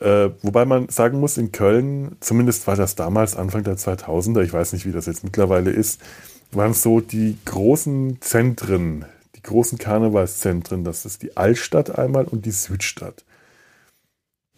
Äh, 0.00 0.30
wobei 0.42 0.64
man 0.64 0.88
sagen 0.88 1.18
muss, 1.18 1.38
in 1.38 1.50
Köln, 1.50 2.16
zumindest 2.20 2.66
war 2.68 2.76
das 2.76 2.94
damals 2.94 3.36
Anfang 3.36 3.64
der 3.64 3.76
2000er, 3.76 4.42
ich 4.42 4.52
weiß 4.52 4.72
nicht, 4.72 4.86
wie 4.86 4.92
das 4.92 5.06
jetzt 5.06 5.24
mittlerweile 5.24 5.70
ist, 5.70 6.00
waren 6.50 6.74
so 6.74 7.00
die 7.00 7.36
großen 7.44 8.20
Zentren, 8.20 9.04
die 9.36 9.42
großen 9.42 9.78
Karnevalszentren. 9.78 10.84
Das 10.84 11.04
ist 11.04 11.22
die 11.22 11.36
Altstadt 11.36 11.98
einmal 11.98 12.24
und 12.24 12.46
die 12.46 12.52
Südstadt. 12.52 13.24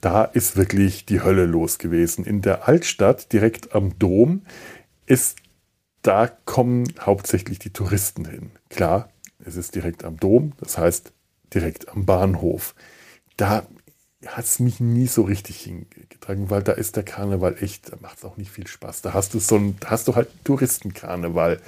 Da 0.00 0.24
ist 0.24 0.56
wirklich 0.56 1.04
die 1.04 1.20
Hölle 1.20 1.44
los 1.44 1.78
gewesen. 1.78 2.24
In 2.24 2.40
der 2.40 2.68
Altstadt, 2.68 3.32
direkt 3.32 3.74
am 3.74 3.98
Dom, 3.98 4.42
ist, 5.06 5.36
da 6.02 6.26
kommen 6.26 6.84
hauptsächlich 7.00 7.58
die 7.58 7.70
Touristen 7.70 8.24
hin. 8.24 8.50
Klar, 8.70 9.10
es 9.44 9.56
ist 9.56 9.74
direkt 9.74 10.04
am 10.04 10.18
Dom, 10.18 10.52
das 10.58 10.78
heißt 10.78 11.12
direkt 11.52 11.88
am 11.90 12.06
Bahnhof. 12.06 12.74
Da 13.36 13.66
hat 14.26 14.44
es 14.44 14.60
mich 14.60 14.80
nie 14.80 15.06
so 15.06 15.22
richtig 15.22 15.60
hingetragen, 16.20 16.50
weil 16.50 16.62
da 16.62 16.72
ist 16.72 16.96
der 16.96 17.02
Karneval 17.02 17.56
echt, 17.60 17.92
da 17.92 17.96
macht 18.00 18.18
es 18.18 18.24
auch 18.24 18.36
nicht 18.36 18.50
viel 18.50 18.66
Spaß. 18.66 19.02
Da 19.02 19.14
hast 19.14 19.34
du 19.34 19.38
so 19.38 19.56
ein, 19.56 19.76
hast 19.84 20.08
du 20.08 20.14
halt 20.14 20.28
Touristenkarneval. 20.44 21.60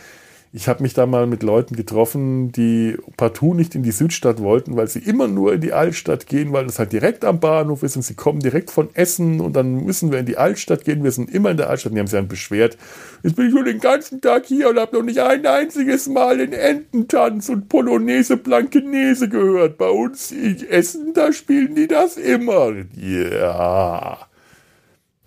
Ich 0.54 0.68
habe 0.68 0.82
mich 0.82 0.92
da 0.92 1.06
mal 1.06 1.26
mit 1.26 1.42
Leuten 1.42 1.76
getroffen, 1.76 2.52
die 2.52 2.98
partout 3.16 3.54
nicht 3.54 3.74
in 3.74 3.82
die 3.82 3.90
Südstadt 3.90 4.38
wollten, 4.42 4.76
weil 4.76 4.86
sie 4.86 4.98
immer 4.98 5.26
nur 5.26 5.54
in 5.54 5.62
die 5.62 5.72
Altstadt 5.72 6.26
gehen, 6.26 6.52
weil 6.52 6.66
das 6.66 6.78
halt 6.78 6.92
direkt 6.92 7.24
am 7.24 7.40
Bahnhof 7.40 7.82
ist 7.82 7.96
und 7.96 8.02
sie 8.02 8.12
kommen 8.12 8.40
direkt 8.40 8.70
von 8.70 8.90
Essen 8.92 9.40
und 9.40 9.54
dann 9.56 9.86
müssen 9.86 10.12
wir 10.12 10.18
in 10.18 10.26
die 10.26 10.36
Altstadt 10.36 10.84
gehen. 10.84 11.04
Wir 11.04 11.10
sind 11.10 11.30
immer 11.30 11.52
in 11.52 11.56
der 11.56 11.70
Altstadt. 11.70 11.92
Und 11.92 11.94
die 11.94 12.00
haben 12.00 12.06
sich 12.06 12.18
dann 12.18 12.28
beschwert. 12.28 12.76
Jetzt 13.22 13.36
bin 13.36 13.48
ich 13.48 13.54
nur 13.54 13.64
den 13.64 13.80
ganzen 13.80 14.20
Tag 14.20 14.44
hier 14.44 14.68
und 14.68 14.78
habe 14.78 14.94
noch 14.94 15.02
nicht 15.02 15.20
ein 15.20 15.46
einziges 15.46 16.06
Mal 16.06 16.36
den 16.36 16.52
Ententanz 16.52 17.48
und 17.48 17.70
Polonaise 17.70 18.36
Blankenese 18.36 19.30
gehört. 19.30 19.78
Bei 19.78 19.88
uns 19.88 20.32
in 20.32 20.68
Essen, 20.68 21.14
da 21.14 21.32
spielen 21.32 21.74
die 21.74 21.86
das 21.86 22.18
immer. 22.18 22.74
Ja. 22.94 24.28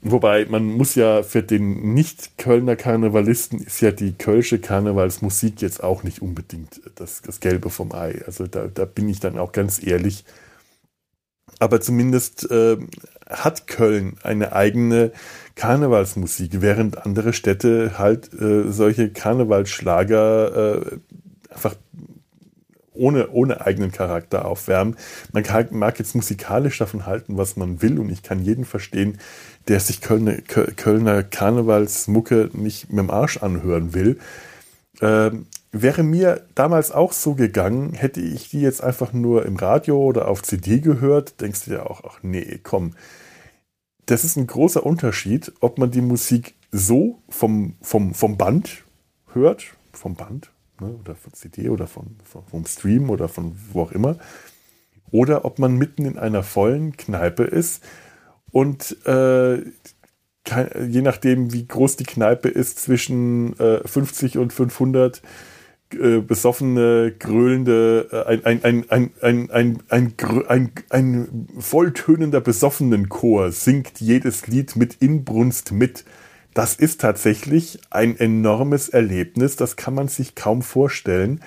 Wobei 0.08 0.46
man 0.46 0.66
muss 0.66 0.94
ja 0.94 1.24
für 1.24 1.42
den 1.42 1.96
Nicht-Kölner 1.96 2.76
Karnevalisten 2.76 3.60
ist 3.60 3.82
ja 3.82 3.90
die 3.90 4.14
Kölsche 4.14 4.60
Karnevalsmusik 4.60 5.64
jetzt 5.64 5.84
auch 5.84 6.04
nicht 6.04 6.22
unbedingt 6.22 6.80
das, 6.94 7.24
das 7.24 7.40
Gelbe 7.40 7.72
vom 7.72 7.92
Ei. 7.92 8.22
Also 8.28 8.46
da, 8.46 8.68
da 8.68 8.86
bin 8.86 9.10
ich 9.10 9.20
dann 9.20 9.40
auch 9.40 9.52
ganz 9.52 9.82
ehrlich. 9.84 10.24
Aber 11.58 11.82
zumindest 11.82 12.52
äh, 12.52 12.78
hat 13.28 13.66
Köln 13.66 14.18
eine 14.22 14.54
eigene 14.54 15.12
Karnevalsmusik, 15.56 16.62
während 16.62 17.04
andere 17.04 17.34
Städte 17.34 17.98
halt 17.98 18.32
äh, 18.40 18.72
solche 18.72 19.10
Karnevalsschlager 19.10 20.84
äh, 20.86 21.00
einfach 21.50 21.76
ohne, 22.96 23.30
ohne 23.30 23.66
eigenen 23.66 23.92
Charakter 23.92 24.46
aufwärmen. 24.46 24.96
Man 25.32 25.44
kann, 25.44 25.68
mag 25.72 26.00
jetzt 26.00 26.16
musikalisch 26.16 26.78
davon 26.78 27.06
halten, 27.06 27.38
was 27.38 27.58
man 27.58 27.82
will, 27.82 28.00
und 28.00 28.10
ich 28.10 28.24
kann 28.24 28.42
jeden 28.42 28.66
verstehen, 28.66 29.18
der 29.68 29.80
sich 29.80 30.02
Kölner, 30.02 30.38
Kölner 30.42 31.24
Karnevalsmucke 31.24 32.52
nicht 32.54 32.90
mit 32.90 33.00
dem 33.00 33.10
Arsch 33.10 33.38
anhören 33.38 33.94
will. 33.94 34.20
Ähm, 35.02 35.48
wäre 35.72 36.04
mir 36.04 36.46
damals 36.56 36.92
auch 36.92 37.12
so 37.12 37.34
gegangen, 37.34 37.94
hätte 37.94 38.22
ich 38.22 38.50
die 38.50 38.62
jetzt 38.62 38.84
einfach 38.84 39.12
nur 39.12 39.46
im 39.46 39.58
Radio 39.58 39.98
oder 39.98 40.28
auf 40.28 40.42
CD 40.44 40.80
gehört, 40.80 41.42
denkst 41.42 41.66
du 41.66 41.72
ja 41.72 41.86
auch, 41.86 42.04
ach 42.06 42.20
nee, 42.22 42.60
komm. 42.64 42.94
Das 44.06 44.24
ist 44.24 44.38
ein 44.38 44.48
großer 44.48 44.86
Unterschied, 44.86 45.52
ob 45.60 45.78
man 45.78 45.92
die 45.92 46.02
Musik 46.02 46.54
so 46.72 47.20
vom, 47.28 47.76
vom, 47.82 48.14
vom 48.14 48.38
Band 48.38 48.84
hört, 49.34 49.66
vom 49.94 50.16
Band, 50.16 50.52
ne, 50.80 50.96
oder 51.00 51.16
von 51.16 51.34
CD 51.34 51.70
oder 51.70 51.88
von, 51.88 52.16
vom 52.50 52.66
Stream 52.66 53.10
oder 53.10 53.28
von 53.28 53.58
wo 53.74 53.82
auch 53.82 53.92
immer, 53.92 54.18
oder 55.12 55.44
ob 55.44 55.60
man 55.60 55.76
mitten 55.76 56.06
in 56.06 56.18
einer 56.18 56.44
vollen 56.44 56.96
Kneipe 56.96 57.44
ist 57.44 57.84
und 58.56 59.06
äh, 59.06 59.58
je 59.58 61.02
nachdem, 61.02 61.52
wie 61.52 61.68
groß 61.68 61.98
die 61.98 62.06
Kneipe 62.06 62.48
ist, 62.48 62.80
zwischen 62.80 63.60
äh, 63.60 63.86
50 63.86 64.38
und 64.38 64.54
500 64.54 65.22
äh, 65.92 66.20
besoffene, 66.22 67.14
gröhlende, 67.20 68.08
äh, 68.30 68.40
ein, 70.90 71.44
volltönender 71.60 72.40
Besoffenenchor 72.40 73.52
singt 73.52 74.00
jedes 74.00 74.48
Lied 74.48 74.78
mit 74.78 75.02
Inbrunst 75.02 75.74
mit. 75.74 76.06
Das 76.54 76.76
ist 76.76 77.02
tatsächlich 77.02 77.80
ein 77.90 78.18
enormes 78.18 78.88
Erlebnis, 78.88 79.58
das 79.58 79.76
kann 79.76 79.96
man 79.96 80.08
sich 80.08 80.34
kaum 80.34 80.62
vorstellen 80.62 81.42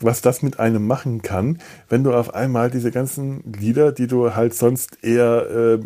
was 0.00 0.20
das 0.20 0.42
mit 0.42 0.60
einem 0.60 0.86
machen 0.86 1.22
kann, 1.22 1.58
wenn 1.88 2.04
du 2.04 2.12
auf 2.12 2.34
einmal 2.34 2.70
diese 2.70 2.90
ganzen 2.90 3.42
Lieder, 3.58 3.92
die 3.92 4.06
du 4.06 4.34
halt 4.34 4.54
sonst 4.54 5.02
eher 5.02 5.46
äh, 5.50 5.78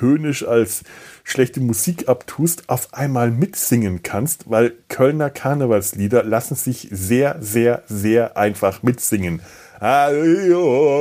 höhnisch 0.00 0.46
als 0.46 0.84
schlechte 1.24 1.60
Musik 1.60 2.08
abtust, 2.08 2.68
auf 2.68 2.94
einmal 2.94 3.32
mitsingen 3.32 4.04
kannst, 4.04 4.48
weil 4.48 4.74
Kölner 4.88 5.28
Karnevalslieder 5.28 6.22
lassen 6.22 6.54
sich 6.54 6.88
sehr, 6.92 7.36
sehr, 7.40 7.82
sehr 7.88 8.36
einfach 8.36 8.84
mitsingen. 8.84 9.40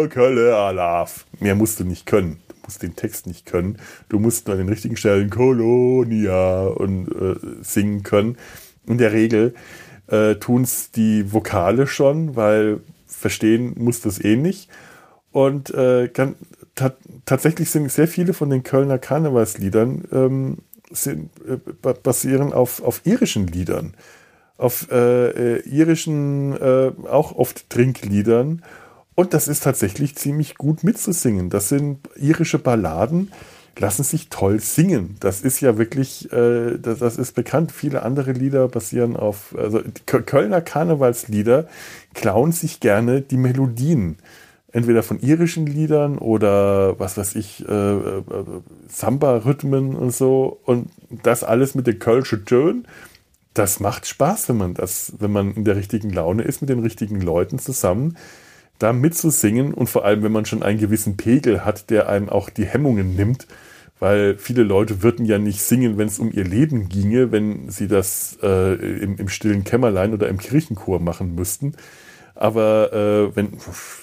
Kölle 0.09 0.55
Alaf. 0.55 1.25
Mehr 1.39 1.55
musst 1.55 1.79
du 1.79 1.83
nicht 1.83 2.07
können. 2.07 2.39
Du 2.47 2.55
musst 2.65 2.81
den 2.81 2.95
Text 2.95 3.27
nicht 3.27 3.45
können. 3.45 3.77
Du 4.09 4.19
musst 4.19 4.47
nur 4.47 4.55
an 4.55 4.59
den 4.59 4.69
richtigen 4.69 4.97
Stellen 4.97 5.29
Kolonia 5.29 6.67
und 6.67 7.07
äh, 7.09 7.35
singen 7.61 8.01
können. 8.03 8.37
In 8.87 8.97
der 8.97 9.13
Regel 9.13 9.53
äh, 10.07 10.35
tun 10.35 10.63
es 10.63 10.91
die 10.91 11.31
Vokale 11.31 11.87
schon, 11.87 12.35
weil 12.35 12.81
verstehen 13.05 13.73
muss 13.77 14.01
das 14.01 14.23
eh 14.23 14.35
nicht. 14.35 14.69
Und 15.31 15.69
äh, 15.71 16.07
kann, 16.07 16.35
tatsächlich 17.25 17.69
sind 17.69 17.91
sehr 17.91 18.07
viele 18.07 18.33
von 18.33 18.49
den 18.49 18.63
Kölner 18.63 18.97
Karnevalsliedern 18.97 20.03
ähm, 20.11 20.57
sind, 20.91 21.31
äh, 21.47 21.57
basieren 22.03 22.53
auf, 22.53 22.81
auf 22.81 23.01
irischen 23.05 23.47
Liedern, 23.47 23.93
auf 24.57 24.87
äh, 24.91 25.57
äh, 25.57 25.69
irischen, 25.69 26.53
äh, 26.57 26.91
auch 27.09 27.35
oft 27.35 27.69
Trinkliedern. 27.69 28.63
Und 29.15 29.33
das 29.33 29.47
ist 29.47 29.63
tatsächlich 29.63 30.15
ziemlich 30.15 30.55
gut 30.55 30.83
mitzusingen. 30.83 31.49
Das 31.49 31.69
sind 31.69 32.07
irische 32.15 32.59
Balladen, 32.59 33.31
lassen 33.79 34.03
sich 34.03 34.29
toll 34.29 34.59
singen. 34.59 35.17
Das 35.19 35.41
ist 35.41 35.61
ja 35.61 35.77
wirklich, 35.77 36.31
äh, 36.31 36.77
das, 36.77 36.99
das, 36.99 37.17
ist 37.17 37.33
bekannt. 37.33 37.71
Viele 37.71 38.03
andere 38.03 38.31
Lieder 38.31 38.67
basieren 38.67 39.15
auf, 39.15 39.55
also 39.57 39.81
Kölner 40.05 40.61
Karnevalslieder 40.61 41.67
klauen 42.13 42.51
sich 42.51 42.79
gerne 42.79 43.21
die 43.21 43.37
Melodien. 43.37 44.17
Entweder 44.71 45.01
von 45.01 45.19
irischen 45.19 45.65
Liedern 45.65 46.17
oder 46.17 46.99
was 46.99 47.17
weiß 47.17 47.35
ich, 47.35 47.67
äh, 47.67 47.71
äh, 47.71 48.23
Samba-Rhythmen 48.87 49.95
und 49.95 50.13
so. 50.13 50.59
Und 50.65 50.89
das 51.23 51.43
alles 51.43 51.73
mit 51.73 51.87
der 51.87 51.99
Kölsche 51.99 52.43
Tön. 52.43 52.85
Das 53.53 53.79
macht 53.79 54.05
Spaß, 54.05 54.49
wenn 54.49 54.57
man 54.57 54.73
das, 54.73 55.13
wenn 55.19 55.31
man 55.31 55.53
in 55.53 55.63
der 55.63 55.77
richtigen 55.77 56.11
Laune 56.11 56.43
ist, 56.43 56.61
mit 56.61 56.69
den 56.69 56.79
richtigen 56.79 57.21
Leuten 57.21 57.59
zusammen 57.59 58.17
da 58.79 58.93
mitzusingen 58.93 59.73
und 59.73 59.89
vor 59.89 60.05
allem, 60.05 60.23
wenn 60.23 60.31
man 60.31 60.45
schon 60.45 60.63
einen 60.63 60.79
gewissen 60.79 61.17
Pegel 61.17 61.65
hat, 61.65 61.89
der 61.89 62.09
einem 62.09 62.29
auch 62.29 62.49
die 62.49 62.65
Hemmungen 62.65 63.15
nimmt, 63.15 63.47
weil 63.99 64.37
viele 64.37 64.63
Leute 64.63 65.01
würden 65.01 65.25
ja 65.25 65.37
nicht 65.39 65.61
singen, 65.61 65.97
wenn 65.97 66.07
es 66.07 66.19
um 66.19 66.31
ihr 66.31 66.43
Leben 66.43 66.89
ginge, 66.89 67.31
wenn 67.31 67.69
sie 67.69 67.87
das 67.87 68.37
äh, 68.43 68.73
im, 68.73 69.17
im, 69.17 69.27
stillen 69.27 69.63
Kämmerlein 69.63 70.13
oder 70.13 70.27
im 70.27 70.37
Kirchenchor 70.37 70.99
machen 70.99 71.35
müssten. 71.35 71.73
Aber 72.35 72.93
äh, 72.93 73.35
wenn, 73.35 73.57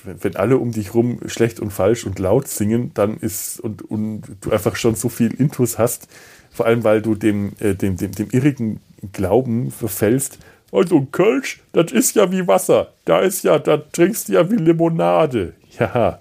wenn 0.04 0.34
alle 0.34 0.58
um 0.58 0.72
dich 0.72 0.94
rum 0.94 1.20
schlecht 1.26 1.60
und 1.60 1.72
falsch 1.72 2.04
und 2.04 2.18
laut 2.18 2.48
singen, 2.48 2.90
dann 2.94 3.16
ist 3.18 3.60
und, 3.60 3.88
und 3.88 4.22
du 4.40 4.50
einfach 4.50 4.74
schon 4.74 4.96
so 4.96 5.08
viel 5.08 5.32
Intus 5.32 5.78
hast, 5.78 6.08
vor 6.50 6.66
allem 6.66 6.82
weil 6.82 7.00
du 7.00 7.14
dem, 7.14 7.52
äh, 7.60 7.74
dem, 7.74 7.96
dem, 7.96 8.10
dem 8.10 8.28
irrigen 8.32 8.80
Glauben 9.12 9.70
verfällst, 9.70 10.38
also 10.72 11.06
Kölsch, 11.12 11.60
das 11.72 11.92
ist 11.92 12.16
ja 12.16 12.32
wie 12.32 12.48
Wasser. 12.48 12.88
Da 13.04 13.20
ist 13.20 13.44
ja, 13.44 13.60
da 13.60 13.76
trinkst 13.76 14.28
du 14.28 14.32
ja 14.32 14.50
wie 14.50 14.56
Limonade. 14.56 15.54
Ja, 15.78 16.18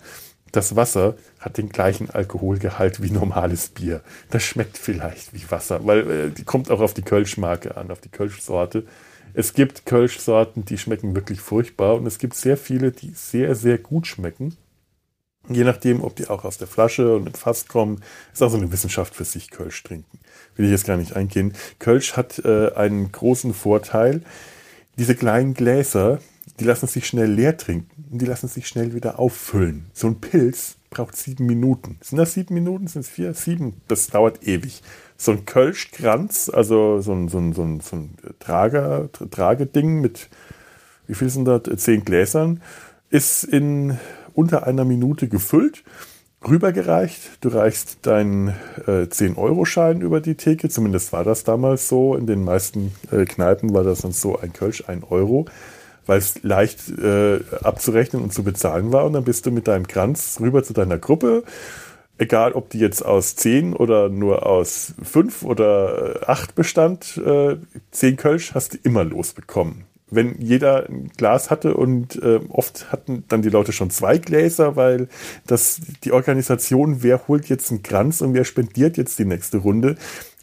das 0.51 0.75
Wasser 0.75 1.15
hat 1.43 1.57
den 1.57 1.69
gleichen 1.69 2.09
Alkoholgehalt 2.09 3.01
wie 3.01 3.11
normales 3.11 3.69
Bier. 3.69 4.01
Das 4.29 4.43
schmeckt 4.43 4.77
vielleicht 4.77 5.33
wie 5.33 5.49
Wasser, 5.49 5.85
weil 5.85 6.11
äh, 6.11 6.29
die 6.29 6.43
kommt 6.43 6.71
auch 6.71 6.81
auf 6.81 6.93
die 6.93 7.01
Kölschmarke 7.01 7.77
an, 7.77 7.91
auf 7.91 8.01
die 8.01 8.09
Kölschsorte. 8.09 8.85
Es 9.33 9.53
gibt 9.53 9.85
Kölschsorten, 9.85 10.65
die 10.65 10.77
schmecken 10.77 11.15
wirklich 11.15 11.41
furchtbar 11.41 11.95
und 11.95 12.05
es 12.05 12.19
gibt 12.19 12.35
sehr 12.35 12.57
viele, 12.57 12.91
die 12.91 13.11
sehr, 13.15 13.55
sehr 13.55 13.77
gut 13.77 14.07
schmecken. 14.07 14.55
Je 15.49 15.65
nachdem, 15.65 16.01
ob 16.03 16.15
die 16.15 16.27
auch 16.29 16.45
aus 16.45 16.57
der 16.57 16.67
Flasche 16.67 17.15
und 17.15 17.27
im 17.27 17.33
Fass 17.33 17.67
kommen, 17.67 18.01
ist 18.31 18.41
auch 18.41 18.49
so 18.49 18.57
eine 18.57 18.71
Wissenschaft 18.71 19.13
für 19.13 19.25
sich, 19.25 19.51
Kölsch 19.51 19.83
trinken. 19.83 20.19
Will 20.55 20.65
ich 20.65 20.71
jetzt 20.71 20.85
gar 20.85 20.95
nicht 20.95 21.17
eingehen. 21.17 21.53
Kölsch 21.79 22.15
hat 22.15 22.39
äh, 22.45 22.71
einen 22.75 23.11
großen 23.11 23.53
Vorteil. 23.53 24.21
Diese 24.97 25.15
kleinen 25.15 25.53
Gläser, 25.53 26.19
die 26.59 26.63
lassen 26.63 26.87
sich 26.87 27.07
schnell 27.07 27.29
leer 27.29 27.57
trinken 27.57 28.05
und 28.09 28.21
die 28.21 28.25
lassen 28.25 28.47
sich 28.47 28.67
schnell 28.67 28.93
wieder 28.93 29.19
auffüllen. 29.19 29.87
So 29.93 30.07
ein 30.07 30.21
Pilz 30.21 30.77
braucht 30.93 31.15
sieben 31.15 31.47
Minuten. 31.47 31.97
Sind 32.01 32.19
das 32.19 32.33
sieben 32.33 32.53
Minuten? 32.53 32.87
Sind 32.87 33.01
es 33.01 33.09
vier? 33.09 33.33
Sieben? 33.33 33.81
Das 33.87 34.07
dauert 34.07 34.47
ewig. 34.47 34.83
So 35.17 35.31
ein 35.31 35.45
Kölschkranz, 35.45 36.49
also 36.53 37.01
so 37.01 37.13
ein, 37.13 37.29
so 37.29 37.39
ein, 37.39 37.53
so 37.53 37.63
ein, 37.63 37.79
so 37.79 37.95
ein 37.95 38.15
Trager, 38.39 39.09
Trageding 39.31 40.01
mit, 40.01 40.29
wie 41.07 41.15
viel 41.15 41.29
sind 41.29 41.45
das? 41.45 41.63
Zehn 41.77 42.05
Gläsern, 42.05 42.61
ist 43.09 43.43
in 43.43 43.97
unter 44.33 44.67
einer 44.67 44.85
Minute 44.85 45.27
gefüllt, 45.27 45.83
rübergereicht. 46.47 47.39
Du 47.41 47.49
reichst 47.49 48.05
deinen 48.05 48.49
äh, 48.85 49.07
10-Euro-Schein 49.07 50.01
über 50.01 50.21
die 50.21 50.35
Theke, 50.35 50.69
zumindest 50.69 51.11
war 51.11 51.23
das 51.23 51.43
damals 51.43 51.87
so. 51.89 52.15
In 52.15 52.27
den 52.27 52.43
meisten 52.43 52.93
äh, 53.11 53.25
Kneipen 53.25 53.73
war 53.73 53.83
das 53.83 54.01
dann 54.01 54.11
so 54.11 54.37
ein 54.37 54.53
Kölsch, 54.53 54.83
ein 54.87 55.03
Euro 55.03 55.45
weil 56.05 56.17
es 56.17 56.43
leicht 56.43 56.89
äh, 56.89 57.39
abzurechnen 57.61 58.21
und 58.21 58.33
zu 58.33 58.43
bezahlen 58.43 58.91
war. 58.91 59.05
Und 59.05 59.13
dann 59.13 59.23
bist 59.23 59.45
du 59.45 59.51
mit 59.51 59.67
deinem 59.67 59.87
Kranz 59.87 60.37
rüber 60.39 60.63
zu 60.63 60.73
deiner 60.73 60.97
Gruppe. 60.97 61.43
Egal, 62.17 62.53
ob 62.53 62.69
die 62.69 62.79
jetzt 62.79 63.03
aus 63.03 63.35
zehn 63.35 63.73
oder 63.73 64.09
nur 64.09 64.45
aus 64.45 64.93
fünf 65.01 65.43
oder 65.43 66.21
acht 66.27 66.55
bestand, 66.55 67.17
äh, 67.17 67.57
zehn 67.91 68.17
Kölsch 68.17 68.53
hast 68.53 68.73
du 68.73 68.77
immer 68.83 69.03
losbekommen. 69.03 69.85
Wenn 70.11 70.39
jeder 70.39 70.87
ein 70.87 71.09
Glas 71.17 71.49
hatte 71.49 71.73
und 71.73 72.21
äh, 72.21 72.39
oft 72.49 72.91
hatten 72.91 73.23
dann 73.29 73.41
die 73.41 73.49
Leute 73.49 73.71
schon 73.71 73.89
zwei 73.89 74.19
Gläser, 74.19 74.75
weil 74.75 75.07
das 75.47 75.81
die 76.03 76.11
Organisation, 76.11 77.01
wer 77.01 77.27
holt 77.27 77.49
jetzt 77.49 77.71
einen 77.71 77.81
Kranz 77.81 78.21
und 78.21 78.35
wer 78.35 78.45
spendiert 78.45 78.95
jetzt 78.95 79.17
die 79.17 79.25
nächste 79.25 79.57
Runde, 79.57 79.95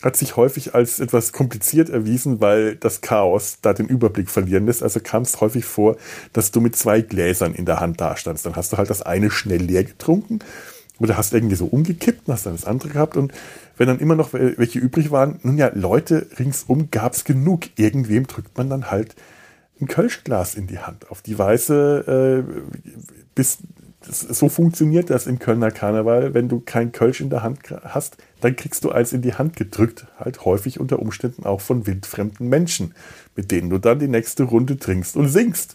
hat 0.03 0.17
sich 0.17 0.37
häufig 0.37 0.75
als 0.75 1.01
etwas 1.01 1.33
kompliziert 1.33 1.91
erwiesen, 1.91 2.41
weil 2.41 2.77
das 2.77 3.01
Chaos 3.01 3.59
da 3.61 3.73
den 3.73 3.87
Überblick 3.87 4.31
verlieren 4.31 4.67
lässt. 4.67 4.83
Also 4.83 5.01
kam 5.01 5.23
es 5.23 5.41
häufig 5.41 5.65
vor, 5.65 5.97
dass 6.33 6.51
du 6.51 6.61
mit 6.61 6.77
zwei 6.77 7.01
Gläsern 7.01 7.55
in 7.55 7.67
der 7.67 7.81
Hand 7.81 8.01
dastandst. 8.01 8.47
Dann 8.47 8.57
hast 8.57 8.73
du 8.73 8.79
halt 8.79 8.91
das 8.91 9.03
eine 9.03 9.31
schnell 9.31 9.63
leer 9.63 9.85
getrunken 9.85 10.41
oder 10.99 11.17
hast 11.17 11.35
irgendwie 11.35 11.57
so 11.57 11.67
umgekippt 11.67 12.29
und 12.29 12.35
hast 12.35 12.47
dann 12.47 12.55
das 12.55 12.65
andere 12.65 12.91
gehabt. 12.91 13.17
Und 13.17 13.33
wenn 13.77 13.89
dann 13.89 13.99
immer 13.99 14.15
noch 14.15 14.33
welche 14.33 14.79
übrig 14.79 15.11
waren, 15.11 15.41
nun 15.43 15.59
ja, 15.59 15.71
Leute 15.75 16.27
ringsum 16.39 16.91
gab 16.91 17.15
es 17.15 17.25
genug. 17.25 17.63
Irgendwem 17.77 18.27
drückt 18.27 18.57
man 18.57 18.71
dann 18.71 18.91
halt 18.91 19.15
ein 19.81 19.89
Kölschglas 19.89 20.55
in 20.55 20.67
die 20.67 20.79
Hand. 20.79 21.11
Auf 21.11 21.23
die 21.23 21.39
Weise, 21.39 22.45
äh, 22.47 22.83
bis 23.35 23.59
das, 24.07 24.21
so 24.21 24.49
funktioniert 24.49 25.11
das 25.11 25.27
im 25.27 25.39
Kölner 25.39 25.71
Karneval. 25.71 26.33
Wenn 26.33 26.49
du 26.49 26.61
kein 26.61 26.93
Kölsch 26.93 27.21
in 27.21 27.31
der 27.31 27.43
Hand 27.43 27.61
hast, 27.85 28.17
dann 28.41 28.57
kriegst 28.57 28.85
du 28.85 28.91
eins 28.91 29.13
in 29.13 29.23
die 29.23 29.35
Hand 29.35 29.57
gedrückt, 29.57 30.07
halt 30.19 30.45
häufig 30.45 30.81
unter 30.81 31.01
Umständen 31.01 31.45
auch 31.45 31.61
von 31.61 31.87
wildfremden 31.87 32.49
Menschen, 32.49 32.95
mit 33.37 33.51
denen 33.51 33.69
du 33.69 33.79
dann 33.79 33.99
die 33.99 34.09
nächste 34.09 34.45
Runde 34.45 34.79
trinkst 34.79 35.17
und 35.17 35.29
singst. 35.29 35.75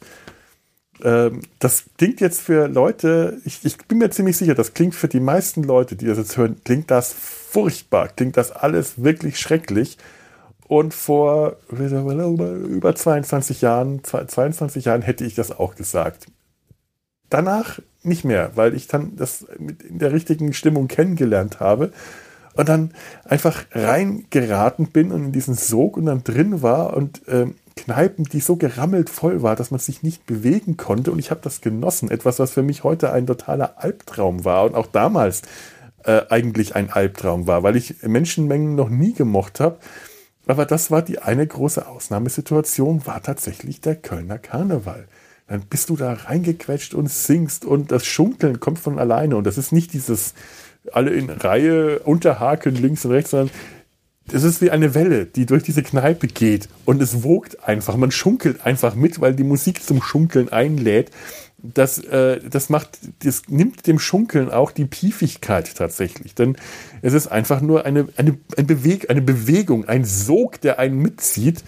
Ähm, 1.03 1.41
das 1.59 1.85
klingt 1.97 2.19
jetzt 2.19 2.41
für 2.41 2.67
Leute, 2.67 3.39
ich, 3.45 3.63
ich 3.63 3.77
bin 3.77 3.99
mir 3.99 4.09
ziemlich 4.09 4.37
sicher, 4.37 4.55
das 4.55 4.73
klingt 4.73 4.95
für 4.95 5.07
die 5.07 5.19
meisten 5.19 5.63
Leute, 5.63 5.95
die 5.95 6.05
das 6.05 6.17
jetzt 6.17 6.37
hören, 6.37 6.61
klingt 6.63 6.89
das 6.89 7.13
furchtbar, 7.13 8.07
klingt 8.07 8.37
das 8.37 8.51
alles 8.51 9.03
wirklich 9.03 9.39
schrecklich. 9.39 9.97
Und 10.67 10.95
vor 10.95 11.57
über 11.69 12.95
22 12.95 13.61
Jahren, 13.61 14.03
22 14.03 14.85
Jahren 14.85 15.03
hätte 15.03 15.23
ich 15.23 15.35
das 15.35 15.51
auch 15.51 15.75
gesagt. 15.75 16.25
Danach 17.29 17.79
nicht 18.05 18.25
mehr, 18.25 18.51
weil 18.55 18.73
ich 18.75 18.87
dann 18.87 19.15
das 19.15 19.41
in 19.41 19.99
der 19.99 20.11
richtigen 20.11 20.53
Stimmung 20.53 20.87
kennengelernt 20.87 21.59
habe 21.59 21.91
und 22.55 22.69
dann 22.69 22.91
einfach 23.23 23.65
reingeraten 23.71 24.87
bin 24.87 25.11
und 25.11 25.25
in 25.25 25.31
diesen 25.31 25.55
Sog 25.55 25.97
und 25.97 26.05
dann 26.05 26.23
drin 26.23 26.61
war 26.61 26.95
und 26.95 27.27
äh, 27.27 27.47
Kneipen, 27.75 28.23
die 28.25 28.39
so 28.39 28.55
gerammelt 28.55 29.09
voll 29.09 29.41
war, 29.41 29.55
dass 29.55 29.69
man 29.69 29.79
sich 29.79 30.01
nicht 30.01 30.25
bewegen 30.25 30.77
konnte 30.77 31.11
und 31.11 31.19
ich 31.19 31.29
habe 31.29 31.41
das 31.43 31.59
genossen. 31.59 32.09
Etwas, 32.09 32.39
was 32.39 32.51
für 32.51 32.63
mich 32.63 32.83
heute 32.83 33.11
ein 33.11 33.27
totaler 33.27 33.75
Albtraum 33.77 34.45
war 34.45 34.63
und 34.63 34.75
auch 34.75 34.87
damals 34.87 35.41
äh, 36.03 36.21
eigentlich 36.29 36.75
ein 36.75 36.89
Albtraum 36.89 37.47
war, 37.47 37.63
weil 37.63 37.75
ich 37.75 38.01
Menschenmengen 38.03 38.75
noch 38.75 38.89
nie 38.89 39.13
gemocht 39.13 39.59
habe. 39.59 39.77
Aber 40.47 40.65
das 40.65 40.91
war 40.91 41.01
die 41.01 41.19
eine 41.19 41.45
große 41.45 41.87
Ausnahmesituation, 41.87 43.05
war 43.05 43.21
tatsächlich 43.21 43.81
der 43.81 43.95
Kölner 43.95 44.37
Karneval 44.37 45.07
dann 45.47 45.61
bist 45.61 45.89
du 45.89 45.95
da 45.95 46.13
reingequetscht 46.13 46.93
und 46.93 47.09
singst 47.09 47.65
und 47.65 47.91
das 47.91 48.05
Schunkeln 48.05 48.59
kommt 48.59 48.79
von 48.79 48.97
alleine. 48.97 49.35
Und 49.35 49.45
das 49.45 49.57
ist 49.57 49.71
nicht 49.71 49.93
dieses 49.93 50.33
alle 50.91 51.11
in 51.11 51.29
Reihe 51.29 51.99
unterhaken 51.99 52.75
links 52.75 53.05
und 53.05 53.11
rechts, 53.11 53.31
sondern 53.31 53.51
es 54.31 54.43
ist 54.43 54.61
wie 54.61 54.71
eine 54.71 54.95
Welle, 54.95 55.25
die 55.25 55.45
durch 55.45 55.63
diese 55.63 55.83
Kneipe 55.83 56.27
geht 56.27 56.67
und 56.85 57.01
es 57.01 57.21
wogt 57.21 57.63
einfach. 57.63 57.95
Man 57.95 58.11
schunkelt 58.11 58.65
einfach 58.65 58.95
mit, 58.95 59.21
weil 59.21 59.35
die 59.35 59.43
Musik 59.43 59.83
zum 59.83 60.01
Schunkeln 60.01 60.49
einlädt. 60.49 61.11
Das, 61.61 61.99
äh, 61.99 62.39
das 62.49 62.69
macht, 62.69 62.99
das 63.23 63.43
nimmt 63.47 63.85
dem 63.87 63.99
Schunkeln 63.99 64.49
auch 64.49 64.71
die 64.71 64.85
Piefigkeit 64.85 65.75
tatsächlich. 65.75 66.33
Denn 66.33 66.57
es 67.01 67.13
ist 67.13 67.27
einfach 67.27 67.61
nur 67.61 67.85
eine, 67.85 68.07
eine, 68.17 68.37
ein 68.57 68.67
Beweg, 68.67 69.09
eine 69.09 69.21
Bewegung, 69.21 69.85
ein 69.85 70.05
Sog, 70.05 70.59
der 70.61 70.79
einen 70.79 70.97
mitzieht. 70.97 71.63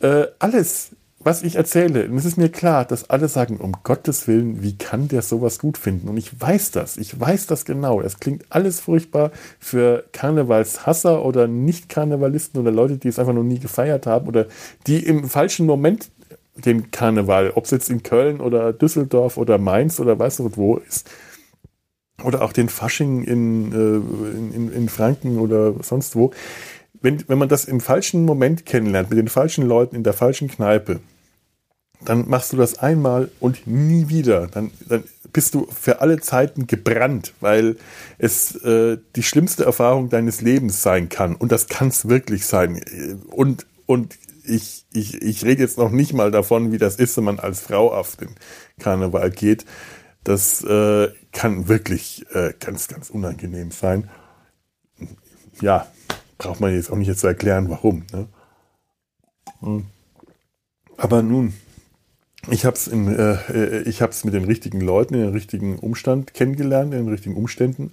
Äh, 0.00 0.26
alles 0.38 0.90
was 1.22 1.42
ich 1.42 1.56
erzähle, 1.56 2.08
und 2.08 2.16
es 2.16 2.24
ist 2.24 2.38
mir 2.38 2.48
klar, 2.48 2.86
dass 2.86 3.10
alle 3.10 3.28
sagen, 3.28 3.58
um 3.58 3.76
Gottes 3.82 4.26
Willen, 4.26 4.62
wie 4.62 4.78
kann 4.78 5.06
der 5.08 5.20
sowas 5.20 5.58
gut 5.58 5.76
finden? 5.76 6.08
Und 6.08 6.16
ich 6.16 6.40
weiß 6.40 6.70
das, 6.70 6.96
ich 6.96 7.20
weiß 7.20 7.46
das 7.46 7.66
genau. 7.66 8.00
Es 8.00 8.20
klingt 8.20 8.46
alles 8.48 8.80
furchtbar 8.80 9.30
für 9.58 10.04
Karnevalshasser 10.12 11.22
oder 11.22 11.46
Nicht-Karnevalisten 11.46 12.58
oder 12.58 12.70
Leute, 12.70 12.96
die 12.96 13.08
es 13.08 13.18
einfach 13.18 13.34
noch 13.34 13.42
nie 13.42 13.58
gefeiert 13.58 14.06
haben 14.06 14.28
oder 14.28 14.46
die 14.86 15.04
im 15.04 15.28
falschen 15.28 15.66
Moment 15.66 16.10
den 16.54 16.90
Karneval, 16.90 17.52
ob 17.54 17.66
es 17.66 17.70
jetzt 17.70 17.90
in 17.90 18.02
Köln 18.02 18.40
oder 18.40 18.72
Düsseldorf 18.72 19.36
oder 19.36 19.58
Mainz 19.58 20.00
oder 20.00 20.18
weiß 20.18 20.38
nicht 20.38 20.56
wo 20.56 20.76
ist, 20.76 21.10
oder 22.24 22.42
auch 22.42 22.52
den 22.52 22.68
Fasching 22.68 23.24
in, 23.24 23.72
äh, 23.72 24.56
in, 24.56 24.72
in 24.72 24.88
Franken 24.88 25.38
oder 25.38 25.74
sonst 25.82 26.16
wo, 26.16 26.32
wenn, 27.00 27.28
wenn 27.28 27.38
man 27.38 27.48
das 27.48 27.64
im 27.64 27.80
falschen 27.80 28.24
Moment 28.24 28.66
kennenlernt, 28.66 29.10
mit 29.10 29.18
den 29.18 29.28
falschen 29.28 29.66
Leuten 29.66 29.96
in 29.96 30.02
der 30.02 30.12
falschen 30.12 30.48
Kneipe, 30.48 31.00
dann 32.04 32.28
machst 32.28 32.52
du 32.52 32.56
das 32.56 32.78
einmal 32.78 33.30
und 33.40 33.66
nie 33.66 34.08
wieder. 34.08 34.46
Dann, 34.46 34.70
dann 34.88 35.04
bist 35.32 35.54
du 35.54 35.66
für 35.66 36.00
alle 36.00 36.20
Zeiten 36.20 36.66
gebrannt, 36.66 37.34
weil 37.40 37.76
es 38.18 38.54
äh, 38.64 38.98
die 39.16 39.22
schlimmste 39.22 39.64
Erfahrung 39.64 40.08
deines 40.08 40.40
Lebens 40.40 40.82
sein 40.82 41.08
kann. 41.08 41.36
Und 41.36 41.52
das 41.52 41.68
kann 41.68 41.88
es 41.88 42.08
wirklich 42.08 42.46
sein. 42.46 42.82
Und, 43.28 43.66
und 43.86 44.16
ich, 44.44 44.86
ich, 44.92 45.20
ich 45.22 45.44
rede 45.44 45.62
jetzt 45.62 45.78
noch 45.78 45.90
nicht 45.90 46.14
mal 46.14 46.30
davon, 46.30 46.72
wie 46.72 46.78
das 46.78 46.96
ist, 46.96 47.16
wenn 47.16 47.24
man 47.24 47.38
als 47.38 47.60
Frau 47.60 47.92
auf 47.92 48.16
den 48.16 48.30
Karneval 48.78 49.30
geht. 49.30 49.66
Das 50.24 50.62
äh, 50.64 51.08
kann 51.32 51.68
wirklich 51.68 52.26
äh, 52.34 52.52
ganz, 52.58 52.88
ganz 52.88 53.10
unangenehm 53.10 53.70
sein. 53.70 54.10
Ja, 55.60 55.86
braucht 56.40 56.60
man 56.60 56.74
jetzt 56.74 56.90
auch 56.90 56.96
nicht 56.96 57.08
jetzt 57.08 57.20
zu 57.20 57.26
erklären, 57.26 57.68
warum. 57.68 58.04
Ne? 58.12 58.26
Hm. 59.60 59.86
Aber 60.96 61.22
nun, 61.22 61.52
ich 62.48 62.64
habe 62.64 62.76
es 62.76 62.88
äh, 62.88 62.94
äh, 62.94 63.82
ich 63.82 64.00
hab's 64.00 64.24
mit 64.24 64.32
den 64.32 64.44
richtigen 64.44 64.80
Leuten 64.80 65.14
in 65.14 65.20
den 65.20 65.32
richtigen 65.32 65.78
Umstand 65.78 66.32
kennengelernt, 66.32 66.94
in 66.94 67.04
den 67.04 67.08
richtigen 67.08 67.36
Umständen. 67.36 67.92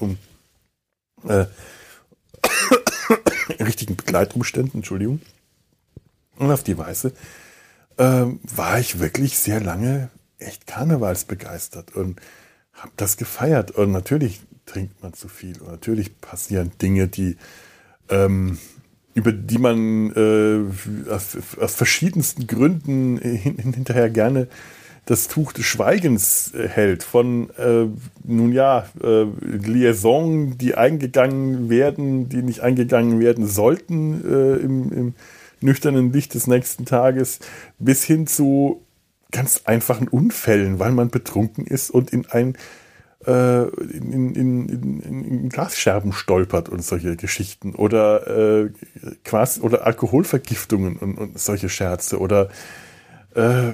um, 0.00 0.18
äh, 1.28 1.46
in 3.58 3.64
richtigen 3.64 3.96
Begleitumständen, 3.96 4.80
Entschuldigung. 4.80 5.20
Und 6.36 6.50
auf 6.50 6.64
die 6.64 6.78
Weise 6.78 7.12
äh, 7.96 8.24
war 8.42 8.80
ich 8.80 8.98
wirklich 8.98 9.38
sehr 9.38 9.60
lange 9.60 10.10
echt 10.38 10.66
karnevalsbegeistert 10.66 11.94
und 11.94 12.20
habe 12.72 12.92
das 12.96 13.16
gefeiert. 13.16 13.70
Und 13.70 13.92
natürlich 13.92 14.40
trinkt 14.68 15.02
man 15.02 15.14
zu 15.14 15.28
viel. 15.28 15.60
Und 15.60 15.70
natürlich 15.70 16.20
passieren 16.20 16.72
Dinge, 16.80 17.08
die 17.08 17.36
ähm, 18.10 18.58
über 19.14 19.32
die 19.32 19.58
man 19.58 20.12
äh, 20.12 21.10
aus, 21.10 21.36
aus, 21.58 21.74
verschiedensten 21.74 22.46
Gründen 22.46 23.18
hin, 23.18 23.56
hinterher 23.58 24.10
gerne 24.10 24.46
das 25.06 25.26
Tuch 25.26 25.52
des 25.52 25.64
Schweigens 25.64 26.52
äh, 26.54 26.68
hält. 26.68 27.02
Von, 27.02 27.50
äh, 27.58 27.86
nun 28.24 28.52
ja, 28.52 28.86
äh, 29.02 29.24
Liaison, 29.40 30.56
die 30.56 30.74
eingegangen 30.74 31.68
werden, 31.68 32.28
die 32.28 32.42
nicht 32.42 32.60
eingegangen 32.60 33.18
werden 33.18 33.46
sollten 33.48 34.22
äh, 34.24 34.56
im, 34.58 34.92
im 34.92 35.14
nüchternen 35.60 36.12
Licht 36.12 36.34
des 36.34 36.46
nächsten 36.46 36.84
Tages, 36.84 37.40
bis 37.78 38.04
hin 38.04 38.26
zu 38.28 38.82
ganz 39.32 39.62
einfachen 39.64 40.08
Unfällen, 40.08 40.78
weil 40.78 40.92
man 40.92 41.08
betrunken 41.08 41.66
ist 41.66 41.90
und 41.90 42.10
in 42.10 42.26
ein 42.26 42.56
äh, 43.28 43.68
in, 43.68 44.34
in, 44.34 44.68
in, 44.68 45.00
in, 45.00 45.48
Glasscherben 45.50 46.12
stolpert 46.12 46.70
und 46.70 46.82
solche 46.82 47.14
Geschichten 47.14 47.74
oder 47.74 48.26
äh, 48.26 48.70
quasi 49.22 49.60
oder 49.60 49.86
Alkoholvergiftungen 49.86 50.96
und, 50.96 51.18
und 51.18 51.38
solche 51.38 51.68
Scherze 51.68 52.18
oder 52.18 52.48
äh, 53.34 53.72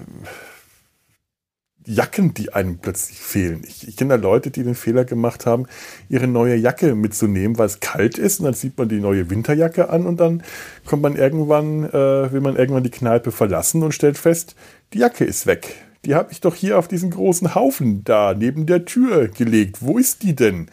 Jacken, 1.86 2.34
die 2.34 2.52
einem 2.52 2.78
plötzlich 2.78 3.18
fehlen. 3.18 3.62
Ich, 3.64 3.86
ich 3.86 3.96
kenne 3.96 4.16
da 4.16 4.22
Leute, 4.22 4.50
die 4.50 4.64
den 4.64 4.74
Fehler 4.74 5.04
gemacht 5.04 5.46
haben, 5.46 5.66
ihre 6.08 6.26
neue 6.26 6.56
Jacke 6.56 6.94
mitzunehmen, 6.94 7.58
weil 7.58 7.66
es 7.66 7.78
kalt 7.78 8.18
ist 8.18 8.40
und 8.40 8.46
dann 8.46 8.54
sieht 8.54 8.76
man 8.76 8.88
die 8.88 9.00
neue 9.00 9.30
Winterjacke 9.30 9.88
an 9.90 10.06
und 10.06 10.18
dann 10.18 10.42
kommt 10.86 11.02
man 11.02 11.14
irgendwann, 11.14 11.84
äh, 11.84 12.32
will 12.32 12.40
man 12.40 12.56
irgendwann 12.56 12.84
die 12.84 12.90
Kneipe 12.90 13.30
verlassen 13.30 13.82
und 13.82 13.92
stellt 13.92 14.18
fest, 14.18 14.56
die 14.94 14.98
Jacke 14.98 15.24
ist 15.24 15.46
weg 15.46 15.83
die 16.04 16.14
habe 16.14 16.32
ich 16.32 16.40
doch 16.40 16.54
hier 16.54 16.78
auf 16.78 16.88
diesen 16.88 17.10
großen 17.10 17.54
Haufen 17.54 18.04
da 18.04 18.34
neben 18.34 18.66
der 18.66 18.84
Tür 18.84 19.28
gelegt. 19.28 19.78
Wo 19.80 19.98
ist 19.98 20.22
die 20.22 20.34
denn? 20.34 20.68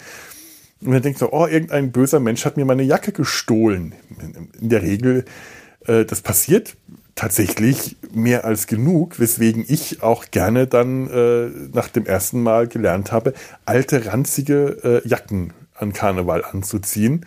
Und 0.81 0.91
dann 0.93 1.01
denkt 1.01 1.21
man, 1.21 1.29
oh, 1.31 1.45
irgendein 1.45 1.91
böser 1.91 2.19
Mensch 2.19 2.45
hat 2.45 2.57
mir 2.57 2.65
meine 2.65 2.83
Jacke 2.83 3.11
gestohlen. 3.11 3.93
In 4.59 4.69
der 4.69 4.81
Regel, 4.81 5.25
äh, 5.85 6.05
das 6.05 6.21
passiert 6.21 6.75
tatsächlich 7.15 7.97
mehr 8.13 8.45
als 8.45 8.67
genug, 8.67 9.19
weswegen 9.19 9.63
ich 9.67 10.01
auch 10.01 10.25
gerne 10.31 10.65
dann 10.65 11.07
äh, 11.09 11.49
nach 11.73 11.89
dem 11.89 12.05
ersten 12.05 12.41
Mal 12.41 12.67
gelernt 12.67 13.11
habe, 13.11 13.33
alte, 13.65 14.05
ranzige 14.07 15.01
äh, 15.05 15.07
Jacken 15.07 15.53
an 15.75 15.93
Karneval 15.93 16.43
anzuziehen 16.43 17.25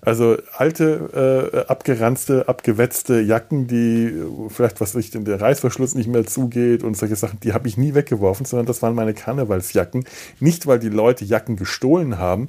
also 0.00 0.36
alte, 0.56 1.52
äh, 1.52 1.70
abgeranzte, 1.70 2.48
abgewetzte 2.48 3.20
Jacken, 3.20 3.66
die 3.66 4.14
vielleicht, 4.48 4.80
was 4.80 4.94
ich, 4.94 5.10
der 5.10 5.40
Reißverschluss 5.40 5.96
nicht 5.96 6.08
mehr 6.08 6.24
zugeht 6.24 6.84
und 6.84 6.96
solche 6.96 7.16
Sachen, 7.16 7.40
die 7.40 7.52
habe 7.52 7.66
ich 7.66 7.76
nie 7.76 7.94
weggeworfen, 7.94 8.46
sondern 8.46 8.66
das 8.66 8.80
waren 8.80 8.94
meine 8.94 9.14
Karnevalsjacken. 9.14 10.04
Nicht, 10.38 10.66
weil 10.66 10.78
die 10.78 10.88
Leute 10.88 11.24
Jacken 11.24 11.56
gestohlen 11.56 12.18
haben, 12.18 12.48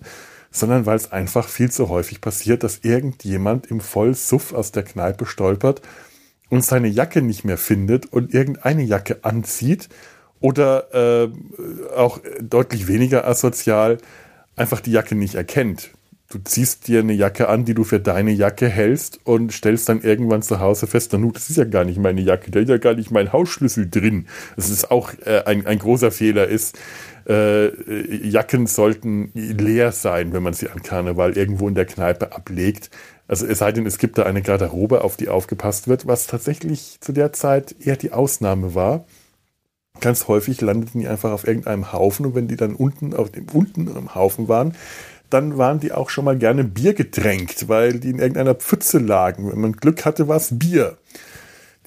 sondern 0.51 0.85
weil 0.85 0.95
es 0.95 1.11
einfach 1.11 1.47
viel 1.47 1.71
zu 1.71 1.89
häufig 1.89 2.21
passiert, 2.21 2.63
dass 2.63 2.79
irgendjemand 2.83 3.67
im 3.67 3.81
Vollsuff 3.81 4.53
aus 4.53 4.71
der 4.71 4.83
Kneipe 4.83 5.25
stolpert 5.25 5.81
und 6.49 6.63
seine 6.63 6.87
Jacke 6.87 7.21
nicht 7.21 7.45
mehr 7.45 7.57
findet 7.57 8.11
und 8.13 8.33
irgendeine 8.33 8.83
Jacke 8.83 9.19
anzieht 9.23 9.89
oder 10.39 11.25
äh, 11.25 11.29
auch 11.95 12.19
deutlich 12.41 12.87
weniger 12.87 13.27
asozial 13.27 13.97
einfach 14.55 14.81
die 14.81 14.91
Jacke 14.91 15.15
nicht 15.15 15.35
erkennt 15.35 15.91
du 16.29 16.37
ziehst 16.43 16.87
dir 16.87 16.99
eine 16.99 17.13
Jacke 17.13 17.49
an, 17.49 17.65
die 17.65 17.73
du 17.73 17.83
für 17.83 17.99
deine 17.99 18.31
Jacke 18.31 18.69
hältst 18.69 19.19
und 19.23 19.51
stellst 19.51 19.89
dann 19.89 20.01
irgendwann 20.01 20.43
zu 20.43 20.59
Hause 20.59 20.85
fest, 20.85 21.11
nu, 21.13 21.31
das 21.31 21.49
ist 21.49 21.57
ja 21.57 21.63
gar 21.63 21.83
nicht 21.83 21.97
meine 21.97 22.21
Jacke, 22.21 22.51
da 22.51 22.59
ist 22.59 22.69
ja 22.69 22.77
gar 22.77 22.93
nicht 22.93 23.09
mein 23.09 23.33
Hausschlüssel 23.33 23.89
drin. 23.89 24.27
Das 24.55 24.69
ist 24.69 24.91
auch 24.91 25.11
äh, 25.25 25.43
ein, 25.45 25.65
ein 25.65 25.79
großer 25.79 26.11
Fehler 26.11 26.47
ist, 26.47 26.77
äh, 27.27 28.27
Jacken 28.27 28.67
sollten 28.67 29.31
leer 29.33 29.91
sein, 29.91 30.31
wenn 30.31 30.43
man 30.43 30.53
sie 30.53 30.69
an 30.69 30.83
Karneval 30.83 31.35
irgendwo 31.35 31.67
in 31.67 31.75
der 31.75 31.85
Kneipe 31.85 32.31
ablegt. 32.31 32.91
Also 33.27 33.45
es 33.45 33.59
sei 33.59 33.71
denn, 33.71 33.85
es 33.85 33.97
gibt 33.97 34.17
da 34.17 34.23
eine 34.23 34.41
Garderobe, 34.41 35.03
auf 35.03 35.17
die 35.17 35.29
aufgepasst 35.29 35.87
wird, 35.87 36.07
was 36.07 36.27
tatsächlich 36.27 36.97
zu 37.01 37.11
der 37.11 37.33
Zeit 37.33 37.75
eher 37.79 37.95
die 37.95 38.11
Ausnahme 38.11 38.75
war. 38.75 39.05
ganz 39.99 40.27
häufig 40.27 40.61
landeten 40.61 41.01
die 41.01 41.07
einfach 41.07 41.31
auf 41.31 41.45
irgendeinem 41.45 41.91
Haufen 41.91 42.25
und 42.25 42.35
wenn 42.35 42.47
die 42.47 42.55
dann 42.55 42.73
unten 42.73 43.13
auf 43.13 43.31
dem 43.31 43.47
unten 43.49 43.87
im 43.87 44.15
Haufen 44.15 44.47
waren, 44.47 44.75
dann 45.29 45.57
waren 45.57 45.79
die 45.79 45.91
auch 45.91 46.09
schon 46.09 46.25
mal 46.25 46.37
gerne 46.37 46.63
Bier 46.63 46.93
getränkt, 46.93 47.69
weil 47.69 47.99
die 47.99 48.09
in 48.09 48.19
irgendeiner 48.19 48.55
Pfütze 48.55 48.99
lagen. 48.99 49.51
Wenn 49.51 49.61
man 49.61 49.73
Glück 49.73 50.05
hatte, 50.05 50.27
war 50.27 50.37
es 50.37 50.57
Bier, 50.57 50.97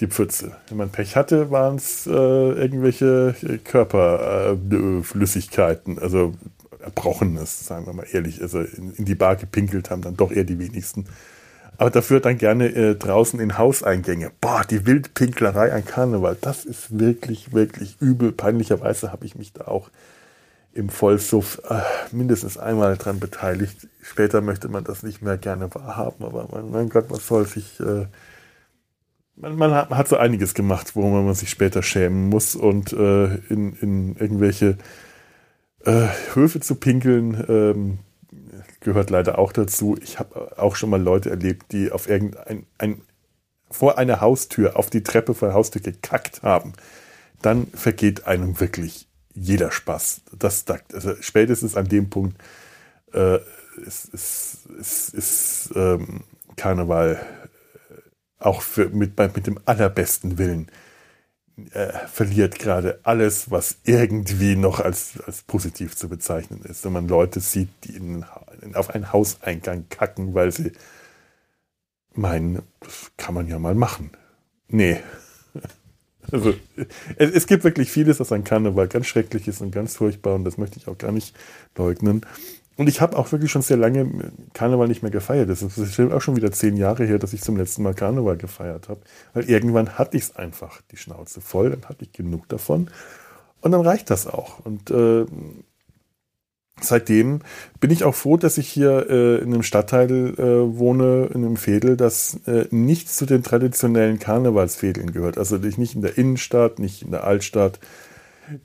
die 0.01 0.07
Pfütze. 0.07 0.57
Wenn 0.69 0.79
man 0.79 0.91
Pech 0.91 1.17
hatte, 1.17 1.51
waren 1.51 1.77
es 1.77 2.07
äh, 2.07 2.11
irgendwelche 2.11 3.35
Körperflüssigkeiten, 3.65 5.99
äh, 5.99 6.01
also 6.01 6.35
Erbrochenes, 6.83 7.67
sagen 7.67 7.87
wir 7.87 7.93
mal 7.93 8.07
ehrlich. 8.13 8.43
Also 8.43 8.61
in, 8.61 8.93
in, 8.95 9.05
die 9.05 9.15
Bar 9.15 9.37
gepinkelt 9.37 9.91
haben 9.91 10.03
dann 10.03 10.17
doch 10.17 10.33
eher 10.33 10.45
die 10.45 10.59
wenigsten. 10.59 11.07
Aber 11.79 11.91
dafür 11.91 12.21
dann 12.21 12.39
gerne 12.39 12.69
äh, 12.69 12.95
draußen 12.95 13.41
in 13.41 13.59
Hauseingänge. 13.59 14.31
Boah, 14.41 14.63
die 14.69 14.87
Wildpinklerei 14.87 15.73
an 15.73 15.85
Karneval, 15.85 16.37
das 16.41 16.65
ist 16.65 16.99
wirklich, 16.99 17.53
wirklich 17.53 17.97
übel. 18.01 18.33
Peinlicherweise 18.33 19.11
habe 19.11 19.27
ich 19.27 19.37
mich 19.37 19.53
da 19.53 19.67
auch 19.67 19.91
im 20.75 20.89
Vollsuff 20.89 21.61
äh, 21.69 21.83
mindestens 22.15 22.57
einmal 22.59 22.97
dran 22.97 23.21
beteiligt. 23.21 23.89
Später 24.01 24.41
möchte 24.41 24.69
man 24.69 24.85
das 24.85 25.03
nicht 25.03 25.23
mehr 25.23 25.37
gerne 25.37 25.75
wahrhaben, 25.75 26.25
aber 26.25 26.49
mein, 26.51 26.71
mein 26.71 26.89
Gott, 26.89 27.07
was 27.09 27.27
soll 27.27 27.47
sich. 27.47 27.79
Äh, 27.81 28.07
man, 29.37 29.57
man, 29.57 29.73
hat, 29.73 29.91
man, 29.91 29.99
hat, 29.99 30.09
so 30.09 30.17
einiges 30.17 30.55
gemacht, 30.55 30.95
worüber 30.97 31.23
man 31.23 31.35
sich 31.35 31.51
später 31.51 31.83
schämen 31.83 32.29
muss 32.29 32.55
und 32.55 32.93
äh, 32.93 33.37
in, 33.49 33.75
in, 33.81 34.17
irgendwelche 34.17 34.79
äh, 35.85 36.09
Höfe 36.35 36.61
zu 36.61 36.77
pinkeln 36.77 37.45
ähm, 37.49 37.99
gehört 38.81 39.11
leider 39.11 39.39
auch 39.39 39.53
dazu. 39.53 39.97
Ich 40.03 40.19
habe 40.19 40.59
auch 40.59 40.77
schon 40.77 40.91
mal 40.91 41.01
Leute 41.01 41.31
erlebt, 41.31 41.73
die 41.73 41.93
auf 41.93 42.09
irgendein 42.09 42.67
ein, 42.79 43.03
vor 43.71 43.99
einer 43.99 44.21
Haustür 44.21 44.77
auf 44.77 44.91
die 44.91 45.03
Treppe 45.03 45.35
vor 45.35 45.49
der 45.49 45.55
Haustür 45.55 45.81
gekackt 45.81 46.43
haben. 46.43 46.75
Dann 47.41 47.67
vergeht 47.69 48.27
einem 48.27 48.61
wirklich 48.61 49.09
jeder 49.35 49.71
Spaß. 49.71 50.23
Das, 50.39 50.65
also 50.93 51.15
spätestens 51.21 51.77
an 51.77 51.89
dem 51.89 52.11
Punkt 52.11 52.41
äh, 53.13 53.39
ist, 53.87 54.07
ist, 54.13 54.67
ist, 54.79 55.15
ist 55.15 55.71
ähm, 55.75 56.25
Karneval 56.57 57.21
äh, 57.91 57.95
auch 58.39 58.63
für, 58.63 58.89
mit, 58.89 59.19
mit 59.19 59.47
dem 59.47 59.59
allerbesten 59.65 60.39
Willen 60.39 60.71
äh, 61.73 61.93
verliert 62.09 62.59
gerade 62.59 63.01
alles, 63.03 63.51
was 63.51 63.77
irgendwie 63.85 64.57
noch 64.57 64.81
als, 64.81 65.21
als 65.27 65.43
positiv 65.43 65.97
zu 65.97 66.09
bezeichnen 66.09 66.63
ist. 66.63 66.85
Wenn 66.85 66.93
man 66.93 67.09
Leute 67.09 67.41
sieht, 67.41 67.69
die 67.85 67.97
in, 67.97 68.25
in, 68.63 68.75
auf 68.75 68.91
einen 68.91 69.13
Hauseingang 69.13 69.87
kacken, 69.89 70.35
weil 70.35 70.51
sie 70.51 70.73
meinen, 72.15 72.63
das 72.81 73.13
kann 73.17 73.35
man 73.35 73.49
ja 73.49 73.59
mal 73.59 73.75
machen. 73.75 74.11
Nee, 74.69 75.01
also, 76.31 76.55
es, 77.17 77.47
gibt 77.47 77.65
wirklich 77.65 77.91
vieles, 77.91 78.21
was 78.21 78.33
an 78.33 78.45
Karneval 78.45 78.89
ganz 78.89 79.07
schrecklich 79.07 79.49
ist 79.49 79.61
und 79.61 79.73
ganz 79.73 79.97
furchtbar 79.97 80.35
und 80.35 80.45
das 80.45 80.59
möchte 80.59 80.79
ich 80.79 80.89
auch 80.89 80.99
gar 80.99 81.13
nicht 81.13 81.35
leugnen. 81.77 82.25
Und 82.77 82.89
ich 82.89 83.01
habe 83.01 83.17
auch 83.17 83.31
wirklich 83.33 83.51
schon 83.51 83.63
sehr 83.63 83.77
lange 83.77 84.33
Karneval 84.55 84.89
nicht 84.89 85.03
mehr 85.03 85.11
gefeiert. 85.11 85.51
Das 85.51 85.63
ist 85.63 85.77
bestimmt 85.77 86.13
auch 86.13 86.23
schon 86.23 86.37
wieder 86.37 86.53
zehn 86.53 86.77
Jahre 86.77 87.05
her, 87.05 87.19
dass 87.19 87.33
ich 87.33 87.43
zum 87.43 87.57
letzten 87.57 87.83
Mal 87.83 87.95
Karneval 87.95 88.39
gefeiert 88.39 88.89
habe. 88.89 89.01
Weil 89.35 89.45
irgendwann 89.45 89.99
hatte 89.99 90.17
ich 90.17 90.25
es 90.25 90.37
einfach 90.37 90.81
die 90.91 90.97
Schnauze 90.97 91.41
voll, 91.41 91.71
dann 91.71 91.85
hatte 91.89 92.05
ich 92.05 92.13
genug 92.13 92.49
davon. 92.49 92.89
Und 93.61 93.73
dann 93.73 93.83
reicht 93.83 94.11
das 94.11 94.27
auch. 94.27 94.65
Und 94.65 94.91
äh, 94.91 95.27
seitdem 96.85 97.41
bin 97.81 97.91
ich 97.91 98.05
auch 98.05 98.15
froh, 98.15 98.37
dass 98.37 98.59
ich 98.59 98.69
hier 98.69 99.07
äh, 99.09 99.39
in 99.39 99.53
einem 99.53 99.63
Stadtteil 99.63 100.35
äh, 100.39 100.79
wohne, 100.79 101.31
in 101.35 101.45
einem 101.45 101.57
Fädel, 101.57 101.97
das 101.97 102.41
äh, 102.47 102.67
nicht 102.71 103.11
zu 103.11 103.27
den 103.27 103.43
traditionellen 103.43 104.19
Karnevalsfädeln 104.19 105.13
gehört. 105.13 105.39
Also 105.39 105.57
nicht 105.57 105.95
in 105.95 106.03
der 106.03 106.19
Innenstadt, 106.19 106.79
nicht 106.79 107.03
in 107.03 107.11
der 107.11 107.25
Altstadt, 107.25 107.79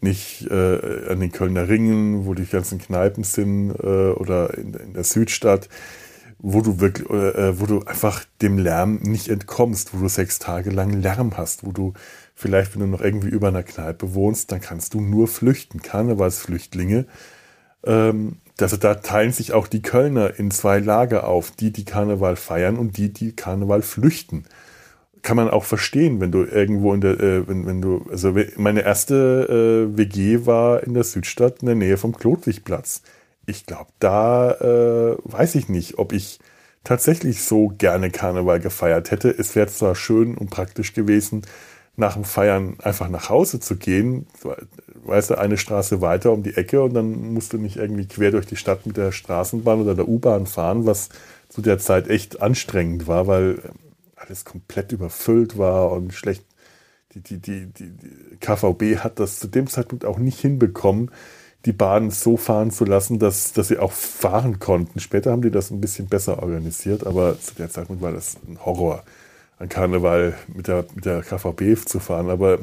nicht 0.01 0.47
äh, 0.49 1.09
an 1.09 1.19
den 1.19 1.31
Kölner 1.31 1.69
Ringen, 1.69 2.25
wo 2.25 2.33
die 2.33 2.45
ganzen 2.45 2.79
Kneipen 2.79 3.23
sind, 3.23 3.71
äh, 3.71 4.11
oder 4.11 4.57
in, 4.57 4.73
in, 4.73 4.93
der 4.93 5.03
Südstadt, 5.03 5.69
wo 6.39 6.61
du 6.61 6.79
wirklich, 6.79 7.09
äh, 7.09 7.59
wo 7.59 7.65
du 7.65 7.83
einfach 7.83 8.23
dem 8.41 8.57
Lärm 8.57 8.99
nicht 9.01 9.29
entkommst, 9.29 9.93
wo 9.93 9.99
du 9.99 10.07
sechs 10.07 10.39
Tage 10.39 10.69
lang 10.69 11.01
Lärm 11.01 11.37
hast, 11.37 11.65
wo 11.65 11.71
du 11.71 11.93
vielleicht, 12.35 12.75
wenn 12.75 12.81
du 12.81 12.87
noch 12.87 13.01
irgendwie 13.01 13.29
über 13.29 13.47
einer 13.47 13.63
Kneipe 13.63 14.13
wohnst, 14.13 14.51
dann 14.51 14.61
kannst 14.61 14.93
du 14.93 15.01
nur 15.01 15.27
flüchten. 15.27 15.81
Karnevalsflüchtlinge 15.81 17.05
ähm, 17.87 18.37
also 18.59 18.77
da 18.77 18.95
teilen 18.95 19.31
sich 19.31 19.53
auch 19.53 19.67
die 19.67 19.81
Kölner 19.81 20.39
in 20.39 20.51
zwei 20.51 20.79
Lager 20.79 21.27
auf, 21.27 21.51
die, 21.51 21.71
die 21.71 21.85
Karneval 21.85 22.35
feiern 22.35 22.77
und 22.77 22.97
die, 22.97 23.13
die 23.13 23.35
Karneval 23.35 23.81
flüchten. 23.81 24.45
Kann 25.21 25.37
man 25.37 25.49
auch 25.49 25.63
verstehen, 25.63 26.19
wenn 26.19 26.31
du 26.31 26.43
irgendwo 26.43 26.93
in 26.93 27.01
der, 27.01 27.19
äh, 27.19 27.47
wenn, 27.47 27.65
wenn 27.65 27.81
du, 27.81 28.05
also 28.09 28.35
meine 28.55 28.81
erste 28.81 29.87
äh, 29.93 29.97
WG 29.97 30.45
war 30.45 30.83
in 30.83 30.93
der 30.93 31.03
Südstadt 31.03 31.61
in 31.61 31.67
der 31.67 31.75
Nähe 31.75 31.97
vom 31.97 32.15
Klotwigplatz. 32.15 33.01
Ich 33.45 33.65
glaube, 33.65 33.91
da 33.99 34.51
äh, 34.51 35.17
weiß 35.23 35.55
ich 35.55 35.69
nicht, 35.69 35.97
ob 35.97 36.11
ich 36.13 36.39
tatsächlich 36.83 37.43
so 37.43 37.69
gerne 37.77 38.09
Karneval 38.09 38.59
gefeiert 38.59 39.11
hätte. 39.11 39.29
Es 39.29 39.55
wäre 39.55 39.67
zwar 39.67 39.95
schön 39.95 40.35
und 40.35 40.49
praktisch 40.49 40.93
gewesen, 40.93 41.43
nach 41.97 42.13
dem 42.13 42.23
Feiern 42.23 42.77
einfach 42.81 43.09
nach 43.09 43.29
Hause 43.29 43.59
zu 43.59 43.75
gehen, 43.75 44.27
weißt 45.07 45.31
du, 45.31 45.37
eine 45.37 45.57
Straße 45.57 46.01
weiter 46.01 46.31
um 46.31 46.43
die 46.43 46.55
Ecke 46.55 46.81
und 46.81 46.93
dann 46.93 47.33
musst 47.33 47.53
du 47.53 47.57
nicht 47.57 47.77
irgendwie 47.77 48.07
quer 48.07 48.31
durch 48.31 48.45
die 48.45 48.55
Stadt 48.55 48.85
mit 48.85 48.97
der 48.97 49.11
Straßenbahn 49.11 49.81
oder 49.81 49.95
der 49.95 50.07
U-Bahn 50.07 50.45
fahren, 50.45 50.85
was 50.85 51.09
zu 51.49 51.61
der 51.61 51.79
Zeit 51.79 52.09
echt 52.09 52.41
anstrengend 52.41 53.07
war, 53.07 53.27
weil 53.27 53.61
alles 54.15 54.45
komplett 54.45 54.91
überfüllt 54.91 55.57
war 55.57 55.91
und 55.91 56.13
schlecht. 56.13 56.43
Die, 57.13 57.21
die, 57.21 57.39
die, 57.39 57.65
die, 57.67 57.89
die 57.91 58.37
KVB 58.39 58.99
hat 59.03 59.19
das 59.19 59.39
zu 59.39 59.47
dem 59.47 59.67
Zeitpunkt 59.67 60.05
auch 60.05 60.19
nicht 60.19 60.39
hinbekommen, 60.39 61.11
die 61.65 61.73
Bahn 61.73 62.11
so 62.11 62.37
fahren 62.37 62.71
zu 62.71 62.85
lassen, 62.85 63.19
dass, 63.19 63.53
dass 63.53 63.69
sie 63.69 63.79
auch 63.79 63.91
fahren 63.91 64.59
konnten. 64.59 64.99
Später 64.99 65.31
haben 65.31 65.41
die 65.41 65.51
das 65.51 65.71
ein 65.71 65.81
bisschen 65.81 66.07
besser 66.07 66.41
organisiert, 66.41 67.05
aber 67.05 67.39
zu 67.39 67.55
der 67.55 67.69
Zeitpunkt 67.69 68.01
war 68.01 68.11
das 68.11 68.37
ein 68.47 68.63
Horror 68.65 69.03
an 69.59 69.69
Karneval 69.69 70.35
mit 70.53 70.67
der, 70.67 70.85
mit 70.93 71.05
der 71.05 71.21
KVB 71.21 71.87
zu 71.87 71.99
fahren. 71.99 72.29
Aber 72.29 72.59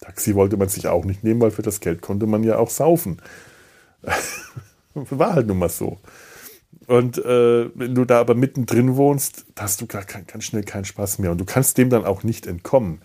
Taxi 0.00 0.34
wollte 0.34 0.56
man 0.56 0.68
sich 0.68 0.86
auch 0.88 1.04
nicht 1.04 1.24
nehmen, 1.24 1.40
weil 1.40 1.50
für 1.50 1.62
das 1.62 1.80
Geld 1.80 2.02
konnte 2.02 2.26
man 2.26 2.44
ja 2.44 2.58
auch 2.58 2.70
saufen. 2.70 3.18
War 4.94 5.34
halt 5.34 5.46
nun 5.46 5.58
mal 5.58 5.70
so. 5.70 5.98
Und 6.86 7.18
äh, 7.18 7.70
wenn 7.74 7.94
du 7.94 8.04
da 8.04 8.20
aber 8.20 8.34
mittendrin 8.34 8.96
wohnst, 8.96 9.46
hast 9.58 9.80
du 9.80 9.86
gar 9.86 10.04
ganz 10.04 10.44
schnell 10.44 10.64
keinen 10.64 10.84
Spaß 10.84 11.18
mehr. 11.18 11.30
Und 11.30 11.38
du 11.38 11.44
kannst 11.44 11.78
dem 11.78 11.88
dann 11.88 12.04
auch 12.04 12.22
nicht 12.22 12.46
entkommen. 12.46 13.00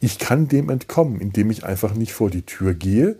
Ich 0.00 0.18
kann 0.18 0.48
dem 0.48 0.70
entkommen, 0.70 1.20
indem 1.20 1.50
ich 1.50 1.64
einfach 1.64 1.94
nicht 1.94 2.14
vor 2.14 2.30
die 2.30 2.42
Tür 2.42 2.72
gehe 2.72 3.18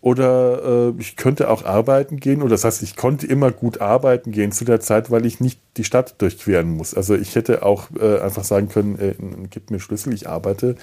oder 0.00 0.92
äh, 0.96 1.00
ich 1.00 1.16
könnte 1.16 1.50
auch 1.50 1.64
arbeiten 1.64 2.18
gehen, 2.18 2.42
oder 2.42 2.50
das 2.50 2.64
heißt, 2.64 2.82
ich 2.82 2.96
konnte 2.96 3.26
immer 3.26 3.50
gut 3.50 3.80
arbeiten 3.80 4.30
gehen 4.30 4.52
zu 4.52 4.64
der 4.64 4.80
Zeit, 4.80 5.10
weil 5.10 5.26
ich 5.26 5.40
nicht 5.40 5.60
die 5.76 5.84
Stadt 5.84 6.20
durchqueren 6.22 6.70
muss. 6.70 6.94
Also 6.94 7.14
ich 7.14 7.34
hätte 7.34 7.62
auch 7.62 7.88
äh, 8.00 8.20
einfach 8.20 8.44
sagen 8.44 8.68
können, 8.68 8.98
äh, 8.98 9.14
gib 9.50 9.70
mir 9.70 9.80
Schlüssel, 9.80 10.14
ich 10.14 10.28
arbeite 10.28 10.76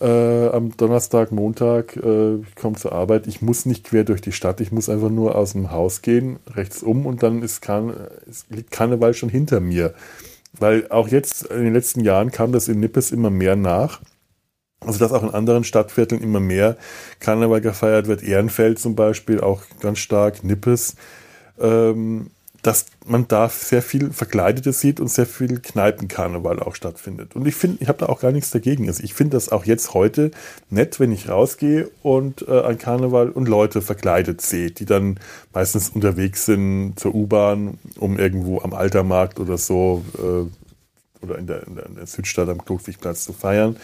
äh, 0.00 0.48
am 0.48 0.76
Donnerstag, 0.76 1.30
Montag, 1.32 1.96
äh, 1.96 2.36
ich 2.36 2.54
komme 2.54 2.76
zur 2.76 2.92
Arbeit, 2.92 3.26
ich 3.26 3.42
muss 3.42 3.66
nicht 3.66 3.84
quer 3.84 4.04
durch 4.04 4.20
die 4.20 4.32
Stadt, 4.32 4.60
ich 4.60 4.72
muss 4.72 4.88
einfach 4.88 5.10
nur 5.10 5.34
aus 5.34 5.52
dem 5.52 5.70
Haus 5.70 6.02
gehen, 6.02 6.38
rechts 6.54 6.82
um 6.82 7.04
und 7.04 7.22
dann 7.22 7.42
ist 7.42 7.60
Karne, 7.60 8.10
es 8.28 8.46
liegt 8.48 8.70
Karneval 8.70 9.12
schon 9.14 9.28
hinter 9.28 9.60
mir. 9.60 9.94
Weil 10.58 10.86
auch 10.90 11.08
jetzt 11.08 11.44
in 11.46 11.64
den 11.64 11.74
letzten 11.74 12.00
Jahren 12.00 12.30
kam 12.30 12.52
das 12.52 12.68
in 12.68 12.80
Nippes 12.80 13.10
immer 13.10 13.30
mehr 13.30 13.56
nach 13.56 14.00
also 14.80 14.98
dass 14.98 15.12
auch 15.12 15.22
in 15.22 15.30
anderen 15.30 15.64
Stadtvierteln 15.64 16.22
immer 16.22 16.40
mehr 16.40 16.76
Karneval 17.20 17.60
gefeiert 17.60 18.06
wird, 18.06 18.22
Ehrenfeld 18.22 18.78
zum 18.78 18.94
Beispiel 18.94 19.40
auch 19.40 19.62
ganz 19.80 19.98
stark, 19.98 20.44
Nippes, 20.44 20.94
ähm, 21.60 22.30
dass 22.62 22.86
man 23.06 23.28
da 23.28 23.48
sehr 23.48 23.82
viel 23.82 24.10
Verkleidetes 24.10 24.80
sieht 24.80 24.98
und 24.98 25.08
sehr 25.08 25.26
viel 25.26 25.60
Kneipenkarneval 25.60 26.58
auch 26.60 26.74
stattfindet. 26.74 27.36
Und 27.36 27.46
ich 27.46 27.54
finde, 27.54 27.78
ich 27.80 27.88
habe 27.88 27.98
da 27.98 28.06
auch 28.06 28.20
gar 28.20 28.32
nichts 28.32 28.50
dagegen. 28.50 28.88
Also 28.88 29.04
ich 29.04 29.14
finde 29.14 29.36
das 29.36 29.50
auch 29.50 29.64
jetzt 29.64 29.94
heute 29.94 30.32
nett, 30.68 30.98
wenn 30.98 31.12
ich 31.12 31.28
rausgehe 31.28 31.88
und 32.02 32.46
äh, 32.48 32.60
an 32.60 32.78
Karneval 32.78 33.30
und 33.30 33.48
Leute 33.48 33.80
verkleidet 33.80 34.40
sehe, 34.40 34.70
die 34.72 34.86
dann 34.86 35.20
meistens 35.52 35.90
unterwegs 35.90 36.46
sind 36.46 36.94
zur 36.96 37.14
U-Bahn, 37.14 37.78
um 37.98 38.18
irgendwo 38.18 38.60
am 38.60 38.74
Altermarkt 38.74 39.38
oder 39.38 39.56
so 39.56 40.04
äh, 40.18 41.24
oder 41.24 41.38
in 41.38 41.46
der, 41.46 41.66
in 41.66 41.76
der, 41.76 41.86
in 41.86 41.94
der 41.94 42.06
Südstadt 42.06 42.48
am 42.48 42.64
Klotwigplatz 42.64 43.24
zu 43.24 43.32
feiern 43.32 43.76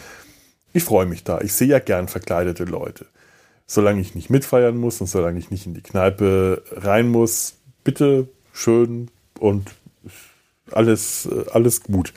ich 0.75 0.83
freue 0.83 1.05
mich 1.05 1.23
da. 1.23 1.39
Ich 1.39 1.53
sehe 1.53 1.69
ja 1.69 1.79
gern 1.79 2.09
verkleidete 2.09 2.65
Leute. 2.65 3.05
Solange 3.65 4.01
ich 4.01 4.13
nicht 4.13 4.29
mitfeiern 4.29 4.75
muss 4.75 4.99
und 4.99 5.07
solange 5.07 5.39
ich 5.39 5.49
nicht 5.49 5.65
in 5.65 5.73
die 5.73 5.81
Kneipe 5.81 6.63
rein 6.71 7.07
muss, 7.07 7.55
bitte 7.85 8.27
schön 8.51 9.09
und 9.39 9.71
alles, 10.71 11.29
alles 11.53 11.81
gut. 11.81 12.13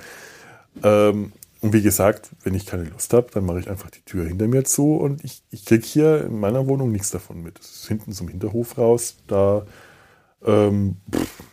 Ähm, 0.83 1.33
und 1.61 1.73
wie 1.73 1.83
gesagt, 1.83 2.31
wenn 2.43 2.55
ich 2.55 2.67
keine 2.67 2.85
Lust 2.85 3.13
habe, 3.13 3.29
dann 3.33 3.47
mache 3.47 3.61
ich 3.61 3.71
einfach 3.71 3.91
die 3.91 4.03
Tür 4.03 4.27
hinter 4.27 4.49
mir 4.49 4.65
zu 4.65 4.97
und 4.97 5.23
ich, 5.25 5.43
ich 5.53 5.65
kriege 5.65 5.87
hier 5.87 6.25
in 6.25 6.41
meiner 6.41 6.67
Wohnung 6.67 6.91
nichts 6.91 7.13
davon 7.13 7.41
mit. 7.41 7.61
Es 7.61 7.71
ist 7.71 7.89
hinten 7.89 8.13
zum 8.13 8.27
Hinterhof 8.27 8.77
raus. 8.77 9.19
Da, 9.29 9.67
ähm, 10.45 10.97
pff, 11.15 11.45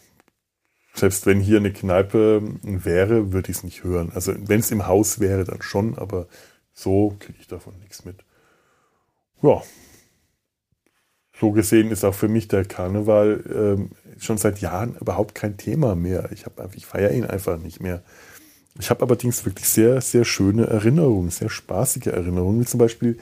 selbst 0.95 1.27
wenn 1.27 1.39
hier 1.39 1.57
eine 1.57 1.71
Kneipe 1.71 2.41
wäre, 2.63 3.31
würde 3.31 3.51
ich 3.51 3.57
es 3.57 3.63
nicht 3.63 3.83
hören. 3.83 4.11
Also 4.15 4.33
wenn 4.35 4.61
es 4.61 4.71
im 4.71 4.87
Haus 4.87 5.19
wäre, 5.19 5.43
dann 5.43 5.61
schon, 5.61 5.97
aber 5.99 6.27
so 6.75 7.15
kriege 7.19 7.39
ich 7.39 7.47
davon 7.47 7.73
nichts 7.79 8.05
mit. 8.05 8.17
ja, 9.41 9.63
so 11.39 11.51
gesehen 11.51 11.91
ist 11.91 12.05
auch 12.05 12.13
für 12.13 12.27
mich 12.27 12.47
der 12.47 12.63
Karneval 12.63 13.43
ähm, 13.53 13.91
schon 14.19 14.37
seit 14.37 14.59
Jahren 14.59 14.95
überhaupt 15.01 15.35
kein 15.35 15.57
Thema 15.57 15.95
mehr. 15.95 16.29
Ich, 16.31 16.45
ich 16.75 16.85
feiere 16.85 17.11
ihn 17.11 17.25
einfach 17.25 17.57
nicht 17.57 17.81
mehr. 17.81 18.03
Ich 18.79 18.89
habe 18.89 19.05
allerdings 19.05 19.45
wirklich 19.45 19.67
sehr, 19.67 20.01
sehr 20.01 20.25
schöne 20.25 20.67
Erinnerungen, 20.67 21.29
sehr 21.31 21.49
spaßige 21.49 22.07
Erinnerungen, 22.07 22.61
wie 22.61 22.65
zum 22.65 22.77
Beispiel 22.77 23.17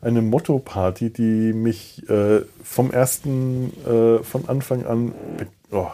eine 0.00 0.22
Motto-Party, 0.22 1.10
die 1.10 1.52
mich 1.52 2.08
äh, 2.08 2.42
vom 2.62 2.90
ersten, 2.90 3.72
äh, 3.84 4.22
von 4.22 4.48
Anfang 4.48 4.86
an 4.86 5.12
be 5.36 5.46
oh, 5.70 5.90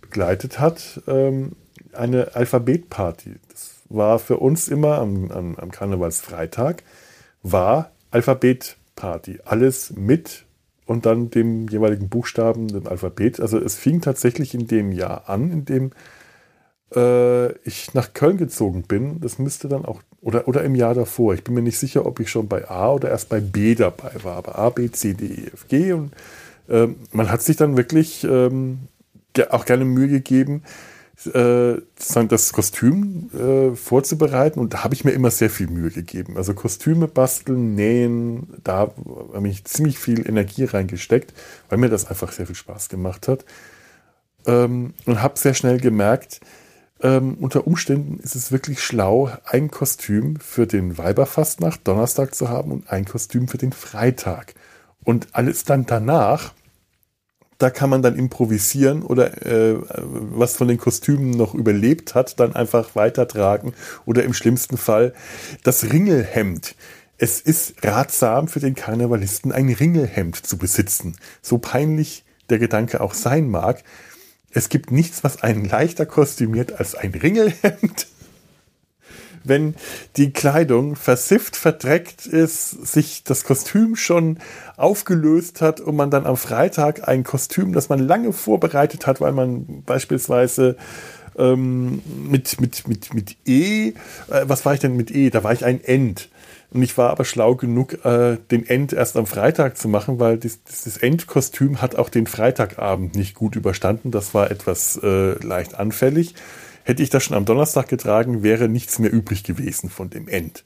begleitet 0.00 0.58
hat. 0.58 1.00
Ähm, 1.06 1.52
eine 1.92 2.34
Alphabet-Party. 2.34 3.36
Das 3.50 3.75
war 3.88 4.18
für 4.18 4.38
uns 4.38 4.68
immer 4.68 4.98
am, 4.98 5.30
am, 5.30 5.56
am 5.56 5.70
Karnevalsfreitag, 5.70 6.82
war 7.42 7.92
Alphabet-Party. 8.10 9.40
Alles 9.44 9.92
mit 9.96 10.44
und 10.86 11.04
dann 11.04 11.30
dem 11.30 11.68
jeweiligen 11.68 12.08
Buchstaben, 12.08 12.68
dem 12.68 12.86
Alphabet. 12.86 13.40
Also 13.40 13.58
es 13.58 13.74
fing 13.74 14.00
tatsächlich 14.00 14.54
in 14.54 14.66
dem 14.68 14.92
Jahr 14.92 15.28
an, 15.28 15.50
in 15.50 15.64
dem 15.64 15.90
äh, 16.94 17.52
ich 17.62 17.92
nach 17.94 18.14
Köln 18.14 18.36
gezogen 18.36 18.82
bin. 18.82 19.20
Das 19.20 19.38
müsste 19.38 19.68
dann 19.68 19.84
auch, 19.84 20.00
oder, 20.20 20.46
oder 20.48 20.62
im 20.62 20.74
Jahr 20.74 20.94
davor. 20.94 21.34
Ich 21.34 21.44
bin 21.44 21.54
mir 21.54 21.62
nicht 21.62 21.78
sicher, 21.78 22.06
ob 22.06 22.20
ich 22.20 22.30
schon 22.30 22.48
bei 22.48 22.68
A 22.68 22.92
oder 22.92 23.10
erst 23.10 23.28
bei 23.28 23.40
B 23.40 23.74
dabei 23.74 24.12
war. 24.22 24.36
Aber 24.36 24.58
A, 24.58 24.70
B, 24.70 24.90
C, 24.90 25.14
D, 25.14 25.26
E, 25.26 25.46
F, 25.52 25.66
G. 25.68 25.92
Und 25.92 26.12
äh, 26.68 26.88
man 27.12 27.30
hat 27.30 27.42
sich 27.42 27.56
dann 27.56 27.76
wirklich 27.76 28.24
ähm, 28.24 28.88
auch 29.50 29.64
gerne 29.64 29.84
Mühe 29.84 30.08
gegeben, 30.08 30.62
äh, 31.24 31.80
das 32.28 32.52
Kostüm 32.52 33.30
äh, 33.32 33.74
vorzubereiten 33.74 34.60
und 34.60 34.74
da 34.74 34.84
habe 34.84 34.94
ich 34.94 35.04
mir 35.04 35.12
immer 35.12 35.30
sehr 35.30 35.50
viel 35.50 35.68
Mühe 35.68 35.90
gegeben. 35.90 36.36
Also 36.36 36.52
Kostüme 36.52 37.08
basteln, 37.08 37.74
nähen, 37.74 38.48
da 38.62 38.92
habe 39.32 39.48
ich 39.48 39.64
ziemlich 39.64 39.98
viel 39.98 40.28
Energie 40.28 40.64
reingesteckt, 40.64 41.32
weil 41.68 41.78
mir 41.78 41.88
das 41.88 42.06
einfach 42.06 42.32
sehr 42.32 42.46
viel 42.46 42.54
Spaß 42.54 42.88
gemacht 42.88 43.28
hat. 43.28 43.44
Ähm, 44.46 44.94
und 45.06 45.22
habe 45.22 45.38
sehr 45.38 45.54
schnell 45.54 45.80
gemerkt, 45.80 46.40
ähm, 47.02 47.36
unter 47.40 47.66
Umständen 47.66 48.20
ist 48.20 48.36
es 48.36 48.52
wirklich 48.52 48.82
schlau, 48.82 49.30
ein 49.44 49.70
Kostüm 49.70 50.36
für 50.36 50.66
den 50.66 50.96
Weiberfastnacht 50.96 51.86
Donnerstag 51.86 52.34
zu 52.34 52.48
haben 52.48 52.72
und 52.72 52.90
ein 52.90 53.04
Kostüm 53.04 53.48
für 53.48 53.58
den 53.58 53.72
Freitag. 53.72 54.54
Und 55.04 55.28
alles 55.32 55.64
dann 55.64 55.86
danach 55.86 56.54
da 57.58 57.70
kann 57.70 57.90
man 57.90 58.02
dann 58.02 58.16
improvisieren 58.16 59.02
oder 59.02 59.46
äh, 59.46 59.76
was 59.78 60.56
von 60.56 60.68
den 60.68 60.78
Kostümen 60.78 61.30
noch 61.30 61.54
überlebt 61.54 62.14
hat, 62.14 62.38
dann 62.38 62.54
einfach 62.54 62.94
weitertragen 62.94 63.72
oder 64.04 64.24
im 64.24 64.34
schlimmsten 64.34 64.76
Fall 64.76 65.14
das 65.62 65.92
Ringelhemd. 65.92 66.74
Es 67.18 67.40
ist 67.40 67.82
ratsam 67.82 68.46
für 68.48 68.60
den 68.60 68.74
Karnevalisten, 68.74 69.52
ein 69.52 69.70
Ringelhemd 69.70 70.36
zu 70.36 70.58
besitzen. 70.58 71.16
So 71.40 71.56
peinlich 71.58 72.24
der 72.50 72.58
Gedanke 72.58 73.00
auch 73.00 73.14
sein 73.14 73.48
mag. 73.48 73.82
Es 74.50 74.68
gibt 74.68 74.90
nichts, 74.90 75.24
was 75.24 75.42
einen 75.42 75.64
leichter 75.64 76.04
kostümiert 76.04 76.78
als 76.78 76.94
ein 76.94 77.12
Ringelhemd 77.12 78.06
wenn 79.48 79.74
die 80.16 80.32
Kleidung 80.32 80.96
versifft, 80.96 81.56
verdreckt 81.56 82.26
ist, 82.26 82.86
sich 82.86 83.24
das 83.24 83.44
Kostüm 83.44 83.96
schon 83.96 84.38
aufgelöst 84.76 85.60
hat 85.60 85.80
und 85.80 85.96
man 85.96 86.10
dann 86.10 86.26
am 86.26 86.36
Freitag 86.36 87.08
ein 87.08 87.24
Kostüm, 87.24 87.72
das 87.72 87.88
man 87.88 87.98
lange 87.98 88.32
vorbereitet 88.32 89.06
hat, 89.06 89.20
weil 89.20 89.32
man 89.32 89.82
beispielsweise 89.84 90.76
ähm, 91.38 92.02
mit, 92.28 92.60
mit, 92.60 92.88
mit, 92.88 93.14
mit 93.14 93.36
E, 93.46 93.88
äh, 93.88 93.94
was 94.42 94.64
war 94.64 94.74
ich 94.74 94.80
denn 94.80 94.96
mit 94.96 95.10
E? 95.10 95.30
Da 95.30 95.44
war 95.44 95.52
ich 95.52 95.64
ein 95.64 95.82
End. 95.82 96.28
Und 96.72 96.82
ich 96.82 96.98
war 96.98 97.10
aber 97.10 97.24
schlau 97.24 97.54
genug, 97.54 98.04
äh, 98.04 98.38
den 98.50 98.66
End 98.66 98.92
erst 98.92 99.16
am 99.16 99.26
Freitag 99.26 99.78
zu 99.78 99.88
machen, 99.88 100.18
weil 100.18 100.36
dieses, 100.36 100.62
dieses 100.64 100.96
Endkostüm 100.96 101.80
hat 101.80 101.94
auch 101.96 102.08
den 102.08 102.26
Freitagabend 102.26 103.14
nicht 103.14 103.34
gut 103.34 103.56
überstanden. 103.56 104.10
Das 104.10 104.34
war 104.34 104.50
etwas 104.50 104.98
äh, 105.02 105.32
leicht 105.44 105.74
anfällig. 105.74 106.34
Hätte 106.86 107.02
ich 107.02 107.10
das 107.10 107.24
schon 107.24 107.36
am 107.36 107.44
Donnerstag 107.44 107.88
getragen, 107.88 108.44
wäre 108.44 108.68
nichts 108.68 109.00
mehr 109.00 109.12
übrig 109.12 109.42
gewesen 109.42 109.90
von 109.90 110.08
dem 110.08 110.28
End. 110.28 110.64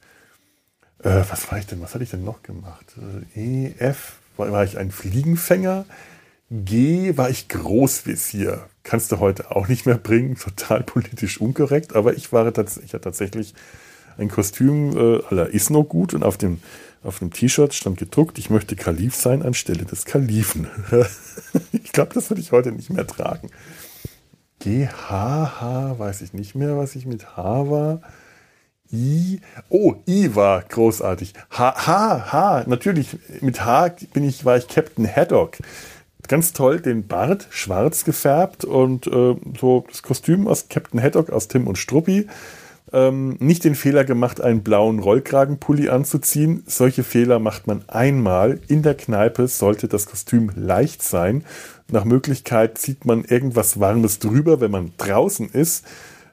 Äh, 1.02 1.22
was 1.30 1.50
war 1.50 1.58
ich 1.58 1.64
denn? 1.64 1.80
Was 1.80 1.94
hatte 1.94 2.04
ich 2.04 2.10
denn 2.10 2.24
noch 2.24 2.42
gemacht? 2.42 2.84
Äh, 3.34 3.40
e, 3.40 3.74
F, 3.78 4.18
war, 4.36 4.52
war 4.52 4.62
ich 4.62 4.76
ein 4.76 4.90
Fliegenfänger? 4.90 5.86
G, 6.50 7.16
war 7.16 7.30
ich 7.30 7.48
Großvisier. 7.48 8.68
Kannst 8.82 9.12
du 9.12 9.18
heute 9.18 9.50
auch 9.50 9.66
nicht 9.66 9.86
mehr 9.86 9.96
bringen, 9.96 10.36
total 10.36 10.82
politisch 10.82 11.40
unkorrekt, 11.40 11.96
aber 11.96 12.12
ich 12.12 12.34
war 12.34 12.52
tatsächlich, 12.52 12.84
ich 12.84 12.92
hatte 12.92 13.04
tatsächlich 13.04 13.54
ein 14.18 14.28
Kostüm 14.28 14.94
äh, 14.94 15.24
aller 15.24 15.48
ist 15.48 15.70
noch 15.70 15.84
gut 15.84 16.12
und 16.12 16.22
auf 16.22 16.36
dem 16.36 16.60
auf 17.02 17.20
dem 17.20 17.32
T-Shirt 17.32 17.72
stand 17.72 17.96
gedruckt, 17.96 18.38
ich 18.38 18.50
möchte 18.50 18.76
Kalif 18.76 19.14
sein 19.14 19.42
anstelle 19.42 19.86
des 19.86 20.04
Kalifen. 20.04 20.66
ich 21.72 21.92
glaube, 21.92 22.12
das 22.12 22.28
würde 22.28 22.42
ich 22.42 22.52
heute 22.52 22.72
nicht 22.72 22.90
mehr 22.90 23.06
tragen. 23.06 23.48
GHH, 24.60 25.98
weiß 25.98 26.22
ich 26.22 26.32
nicht 26.32 26.54
mehr, 26.54 26.76
was 26.76 26.94
ich 26.94 27.06
mit 27.06 27.36
H 27.36 27.70
war. 27.70 28.00
I, 28.92 29.40
oh, 29.68 29.94
I 30.06 30.34
war 30.34 30.62
großartig. 30.62 31.34
H, 31.50 31.86
H, 31.86 32.32
H, 32.32 32.64
natürlich, 32.66 33.16
mit 33.40 33.64
H 33.64 33.90
bin 34.12 34.24
ich, 34.24 34.44
war 34.44 34.56
ich 34.56 34.68
Captain 34.68 35.06
Haddock. 35.06 35.58
Ganz 36.28 36.52
toll, 36.52 36.80
den 36.80 37.06
Bart 37.06 37.46
schwarz 37.50 38.04
gefärbt 38.04 38.64
und 38.64 39.06
äh, 39.06 39.36
so 39.58 39.84
das 39.88 40.02
Kostüm 40.02 40.46
aus 40.46 40.68
Captain 40.68 41.00
Haddock 41.00 41.30
aus 41.30 41.48
Tim 41.48 41.66
und 41.66 41.78
Struppi 41.78 42.28
ähm, 42.92 43.36
nicht 43.38 43.64
den 43.64 43.74
Fehler 43.74 44.04
gemacht, 44.04 44.40
einen 44.40 44.62
blauen 44.62 44.98
Rollkragenpulli 44.98 45.88
anzuziehen. 45.88 46.62
Solche 46.66 47.04
Fehler 47.04 47.38
macht 47.38 47.66
man 47.66 47.82
einmal. 47.88 48.60
In 48.68 48.82
der 48.82 48.94
Kneipe 48.94 49.48
sollte 49.48 49.88
das 49.88 50.06
Kostüm 50.06 50.50
leicht 50.56 51.02
sein. 51.02 51.44
Nach 51.90 52.04
Möglichkeit 52.04 52.78
zieht 52.78 53.04
man 53.04 53.24
irgendwas 53.24 53.80
Warmes 53.80 54.18
drüber, 54.18 54.60
wenn 54.60 54.70
man 54.70 54.92
draußen 54.96 55.48
ist. 55.50 55.84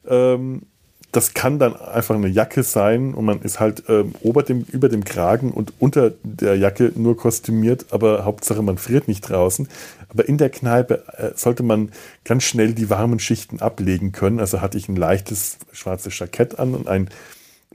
Ähm, 0.07 0.63
das 1.11 1.33
kann 1.33 1.57
dann 1.57 1.75
einfach 1.75 2.15
eine 2.15 2.27
Jacke 2.27 2.63
sein 2.63 3.13
und 3.13 3.25
man 3.25 3.41
ist 3.41 3.59
halt 3.59 3.83
ähm, 3.87 4.13
ober 4.21 4.43
dem, 4.43 4.65
über 4.71 4.89
dem 4.89 5.03
Kragen 5.03 5.51
und 5.51 5.73
unter 5.79 6.11
der 6.23 6.57
Jacke 6.57 6.91
nur 6.95 7.15
kostümiert, 7.15 7.87
aber 7.91 8.25
Hauptsache 8.25 8.61
man 8.61 8.77
friert 8.77 9.07
nicht 9.07 9.21
draußen. 9.21 9.69
Aber 10.17 10.27
in 10.27 10.39
der 10.39 10.49
Kneipe 10.49 11.03
äh, 11.15 11.30
sollte 11.36 11.62
man 11.62 11.91
ganz 12.25 12.43
schnell 12.43 12.73
die 12.73 12.89
warmen 12.89 13.19
Schichten 13.19 13.60
ablegen 13.60 14.13
können. 14.13 14.39
Also 14.39 14.62
hatte 14.62 14.80
ich 14.80 14.89
ein 14.89 14.95
leichtes 14.95 15.60
schwarzes 15.71 16.17
Jackett 16.17 16.58
an 16.58 16.73
und 16.73 16.88
ein 16.88 17.12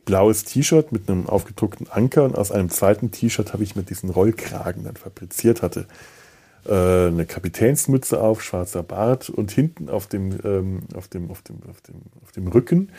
blaues 0.04 0.42
T-Shirt 0.42 0.90
mit 0.90 1.08
einem 1.08 1.28
aufgedruckten 1.28 1.88
Anker. 1.88 2.24
Und 2.24 2.36
aus 2.36 2.50
einem 2.50 2.68
zweiten 2.68 3.12
T-Shirt 3.12 3.52
habe 3.52 3.62
ich 3.62 3.76
mir 3.76 3.84
diesen 3.84 4.10
Rollkragen 4.10 4.82
dann 4.82 4.96
fabriziert 4.96 5.62
hatte 5.62 5.86
äh, 6.66 7.06
eine 7.06 7.26
Kapitänsmütze 7.26 8.20
auf, 8.20 8.42
schwarzer 8.42 8.82
Bart 8.82 9.30
und 9.30 9.52
hinten 9.52 9.88
auf 9.88 10.08
dem, 10.08 10.36
ähm, 10.42 10.80
auf 10.96 11.06
dem, 11.06 11.30
auf 11.30 11.42
dem, 11.42 11.58
auf 11.70 11.80
dem, 11.82 11.94
auf 12.24 12.32
dem 12.32 12.48
Rücken. 12.48 12.90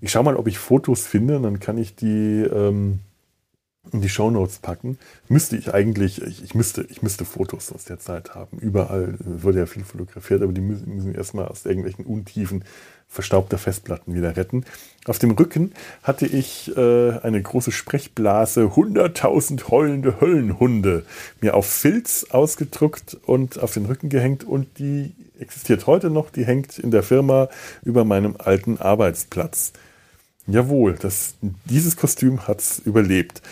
Ich 0.00 0.10
schaue 0.10 0.24
mal, 0.24 0.36
ob 0.36 0.46
ich 0.46 0.56
Fotos 0.56 1.06
finde, 1.06 1.38
dann 1.38 1.60
kann 1.60 1.76
ich 1.76 1.96
die 1.96 2.40
ähm, 2.42 3.00
in 3.92 4.00
die 4.00 4.08
Shownotes 4.08 4.58
packen. 4.58 4.98
Müsste 5.28 5.56
ich 5.56 5.72
eigentlich, 5.72 6.22
ich, 6.22 6.42
ich, 6.44 6.54
müsste, 6.54 6.86
ich 6.88 7.02
müsste 7.02 7.24
Fotos 7.24 7.72
aus 7.72 7.84
der 7.84 7.98
Zeit 7.98 8.34
haben. 8.34 8.58
Überall 8.58 9.14
wurde 9.20 9.60
ja 9.60 9.66
viel 9.66 9.84
fotografiert, 9.84 10.42
aber 10.42 10.52
die 10.52 10.60
müssen, 10.60 10.94
müssen 10.94 11.14
erstmal 11.14 11.48
aus 11.48 11.64
irgendwelchen 11.66 12.04
Untiefen 12.04 12.64
verstaubter 13.08 13.58
Festplatten 13.58 14.14
wieder 14.14 14.36
retten. 14.36 14.64
Auf 15.06 15.18
dem 15.18 15.30
Rücken 15.30 15.72
hatte 16.02 16.26
ich 16.26 16.76
äh, 16.76 17.12
eine 17.20 17.40
große 17.40 17.70
Sprechblase, 17.70 18.62
100.000 18.62 19.70
heulende 19.70 20.20
Höllenhunde, 20.20 21.04
mir 21.40 21.54
auf 21.54 21.66
Filz 21.66 22.26
ausgedruckt 22.30 23.16
und 23.24 23.60
auf 23.60 23.72
den 23.72 23.86
Rücken 23.86 24.08
gehängt 24.08 24.44
und 24.44 24.78
die 24.78 25.12
existiert 25.38 25.86
heute 25.86 26.10
noch, 26.10 26.30
die 26.30 26.44
hängt 26.44 26.78
in 26.78 26.90
der 26.90 27.02
Firma 27.02 27.48
über 27.84 28.04
meinem 28.04 28.34
alten 28.38 28.78
Arbeitsplatz. 28.78 29.72
Jawohl, 30.46 30.96
das, 31.00 31.34
dieses 31.64 31.96
Kostüm 31.96 32.46
hat 32.46 32.60
es 32.60 32.78
überlebt. 32.78 33.42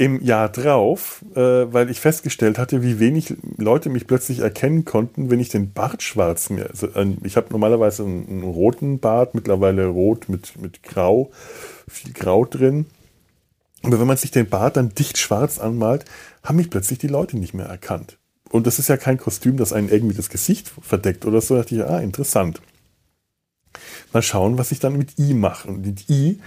Im 0.00 0.22
Jahr 0.22 0.48
drauf, 0.48 1.22
äh, 1.34 1.40
weil 1.40 1.90
ich 1.90 2.00
festgestellt 2.00 2.56
hatte, 2.56 2.82
wie 2.82 2.98
wenig 2.98 3.34
Leute 3.58 3.90
mich 3.90 4.06
plötzlich 4.06 4.38
erkennen 4.38 4.86
konnten, 4.86 5.28
wenn 5.28 5.40
ich 5.40 5.50
den 5.50 5.74
Bart 5.74 6.02
schwarz 6.02 6.48
mir. 6.48 6.70
Also, 6.70 6.86
äh, 6.86 7.18
ich 7.22 7.36
habe 7.36 7.48
normalerweise 7.50 8.04
einen, 8.04 8.26
einen, 8.26 8.42
roten 8.44 8.98
Bart, 8.98 9.34
mittlerweile 9.34 9.88
rot 9.88 10.30
mit, 10.30 10.58
mit 10.58 10.82
Grau, 10.82 11.30
viel 11.86 12.14
Grau 12.14 12.46
drin. 12.46 12.86
Aber 13.82 14.00
wenn 14.00 14.06
man 14.06 14.16
sich 14.16 14.30
den 14.30 14.48
Bart 14.48 14.78
dann 14.78 14.94
dicht 14.94 15.18
schwarz 15.18 15.58
anmalt, 15.58 16.06
haben 16.42 16.56
mich 16.56 16.70
plötzlich 16.70 16.98
die 16.98 17.06
Leute 17.06 17.36
nicht 17.36 17.52
mehr 17.52 17.66
erkannt. 17.66 18.16
Und 18.48 18.66
das 18.66 18.78
ist 18.78 18.88
ja 18.88 18.96
kein 18.96 19.18
Kostüm, 19.18 19.58
das 19.58 19.74
einen 19.74 19.90
irgendwie 19.90 20.16
das 20.16 20.30
Gesicht 20.30 20.72
verdeckt 20.80 21.26
oder 21.26 21.42
so. 21.42 21.56
Da 21.56 21.60
dachte 21.60 21.74
ich, 21.74 21.84
ah, 21.84 22.00
interessant. 22.00 22.62
Mal 24.14 24.22
schauen, 24.22 24.56
was 24.56 24.72
ich 24.72 24.80
dann 24.80 24.96
mit 24.96 25.18
I 25.18 25.34
mache. 25.34 25.68
Und 25.68 25.84
mit 25.84 26.08
I 26.08 26.40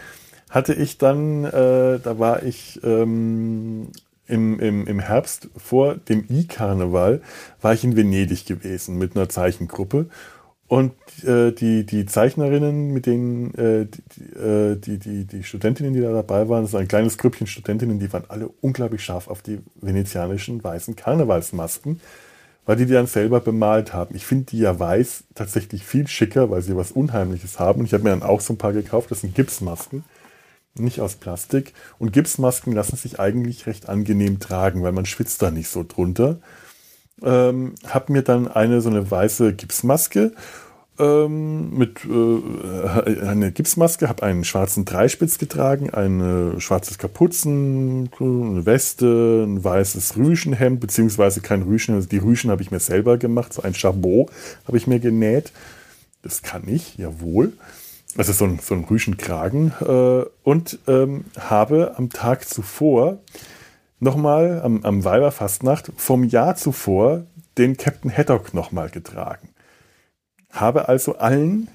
hatte 0.53 0.75
ich 0.75 0.99
dann, 0.99 1.45
äh, 1.45 1.99
da 1.99 2.19
war 2.19 2.43
ich 2.43 2.79
ähm, 2.83 3.87
im, 4.27 4.59
im, 4.59 4.85
im 4.85 4.99
Herbst 4.99 5.49
vor 5.57 5.95
dem 5.95 6.25
I-Karneval, 6.29 7.23
war 7.59 7.73
ich 7.73 7.83
in 7.83 7.95
Venedig 7.95 8.45
gewesen 8.45 8.99
mit 8.99 9.15
einer 9.15 9.27
Zeichengruppe. 9.29 10.05
Und 10.67 10.93
äh, 11.23 11.51
die, 11.51 11.87
die 11.87 12.05
Zeichnerinnen, 12.05 12.93
mit 12.93 13.07
denen 13.07 13.53
äh, 13.55 13.87
die, 13.87 14.39
äh, 14.39 14.75
die, 14.75 14.99
die, 14.99 15.25
die 15.25 15.43
Studentinnen, 15.43 15.93
die 15.93 16.01
da 16.01 16.13
dabei 16.13 16.47
waren, 16.49 16.67
so 16.67 16.77
ein 16.77 16.87
kleines 16.87 17.17
Grüppchen 17.17 17.47
Studentinnen, 17.47 17.97
die 17.97 18.13
waren 18.13 18.25
alle 18.27 18.47
unglaublich 18.61 19.03
scharf 19.03 19.27
auf 19.29 19.41
die 19.41 19.57
venezianischen 19.81 20.63
weißen 20.63 20.95
Karnevalsmasken, 20.95 21.99
weil 22.67 22.75
die 22.75 22.85
die 22.85 22.93
dann 22.93 23.07
selber 23.07 23.39
bemalt 23.39 23.91
haben. 23.91 24.15
Ich 24.15 24.27
finde 24.27 24.45
die 24.45 24.59
ja 24.59 24.79
weiß 24.79 25.23
tatsächlich 25.33 25.83
viel 25.83 26.07
schicker, 26.07 26.51
weil 26.51 26.61
sie 26.61 26.77
was 26.77 26.91
Unheimliches 26.91 27.59
haben. 27.59 27.79
Und 27.79 27.87
ich 27.87 27.93
habe 27.93 28.03
mir 28.03 28.11
dann 28.11 28.23
auch 28.23 28.39
so 28.39 28.53
ein 28.53 28.57
paar 28.59 28.73
gekauft, 28.73 29.09
das 29.09 29.21
sind 29.21 29.33
Gipsmasken, 29.33 30.03
nicht 30.75 31.01
aus 31.01 31.15
Plastik. 31.15 31.73
Und 31.99 32.13
Gipsmasken 32.13 32.73
lassen 32.73 32.95
sich 32.95 33.19
eigentlich 33.19 33.65
recht 33.67 33.89
angenehm 33.89 34.39
tragen, 34.39 34.83
weil 34.83 34.91
man 34.91 35.05
schwitzt 35.05 35.41
da 35.41 35.51
nicht 35.51 35.69
so 35.69 35.83
drunter. 35.87 36.39
Ähm, 37.21 37.75
habe 37.87 38.11
mir 38.11 38.23
dann 38.23 38.47
eine 38.47 38.81
so 38.81 38.89
eine 38.89 39.09
weiße 39.09 39.53
Gipsmaske 39.53 40.33
ähm, 40.99 41.75
mit 41.75 42.05
äh, 42.05 43.25
eine 43.25 43.51
Gipsmaske, 43.51 44.09
habe 44.09 44.23
einen 44.23 44.43
schwarzen 44.43 44.85
Dreispitz 44.85 45.37
getragen, 45.37 45.89
ein 45.91 46.59
schwarzes 46.59 46.97
Kapuzen, 46.97 48.09
eine 48.19 48.65
Weste, 48.65 49.43
ein 49.47 49.63
weißes 49.63 50.17
Rüschenhemd, 50.17 50.79
beziehungsweise 50.79 51.41
kein 51.41 51.63
Rüschen, 51.63 51.95
also 51.95 52.07
die 52.07 52.17
Rüschen 52.17 52.51
habe 52.51 52.61
ich 52.61 52.71
mir 52.71 52.79
selber 52.79 53.17
gemacht, 53.17 53.53
so 53.53 53.61
ein 53.61 53.73
Chabot 53.73 54.29
habe 54.67 54.77
ich 54.77 54.87
mir 54.87 54.99
genäht. 54.99 55.51
Das 56.21 56.41
kann 56.41 56.67
ich, 56.67 56.97
jawohl. 56.97 57.53
Also 58.15 58.31
so 58.31 58.45
ein, 58.45 58.59
so 58.59 58.75
ein 58.75 58.83
Rüschenkragen. 58.83 59.73
Äh, 59.81 60.25
und 60.43 60.79
ähm, 60.87 61.25
habe 61.39 61.93
am 61.97 62.09
Tag 62.09 62.47
zuvor 62.47 63.19
nochmal, 63.99 64.61
am, 64.63 64.83
am 64.83 65.03
Weiberfastnacht, 65.03 65.91
vom 65.97 66.23
Jahr 66.23 66.55
zuvor 66.55 67.25
den 67.57 67.77
Captain 67.77 68.15
Haddock 68.15 68.53
nochmal 68.53 68.89
getragen. 68.89 69.49
Habe 70.51 70.87
also 70.87 71.17
allen, 71.17 71.67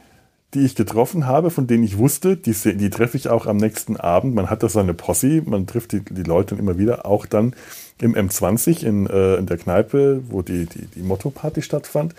die 0.55 0.64
ich 0.64 0.74
getroffen 0.74 1.26
habe, 1.26 1.51
von 1.51 1.66
denen 1.66 1.84
ich 1.84 1.99
wusste, 1.99 2.36
die, 2.36 2.53
die 2.53 2.91
treffe 2.91 3.16
ich 3.16 3.28
auch 3.28 3.47
am 3.47 3.57
nächsten 3.57 3.97
Abend. 3.97 4.34
Man 4.34 4.49
hat 4.49 4.62
da 4.62 4.68
seine 4.68 4.95
Posse, 4.95 5.43
man 5.45 5.66
trifft 5.66 5.93
die, 5.93 6.05
die 6.05 6.22
Leute 6.22 6.55
immer 6.55 6.78
wieder, 6.78 7.05
auch 7.05 7.26
dann 7.26 7.55
im 8.01 8.14
M20 8.14 8.84
in, 8.84 9.07
äh, 9.07 9.36
in 9.36 9.47
der 9.47 9.59
Kneipe, 9.59 10.22
wo 10.28 10.43
die, 10.43 10.66
die, 10.66 10.86
die 10.86 11.03
Motto-Party 11.03 11.62
stattfand 11.62 12.14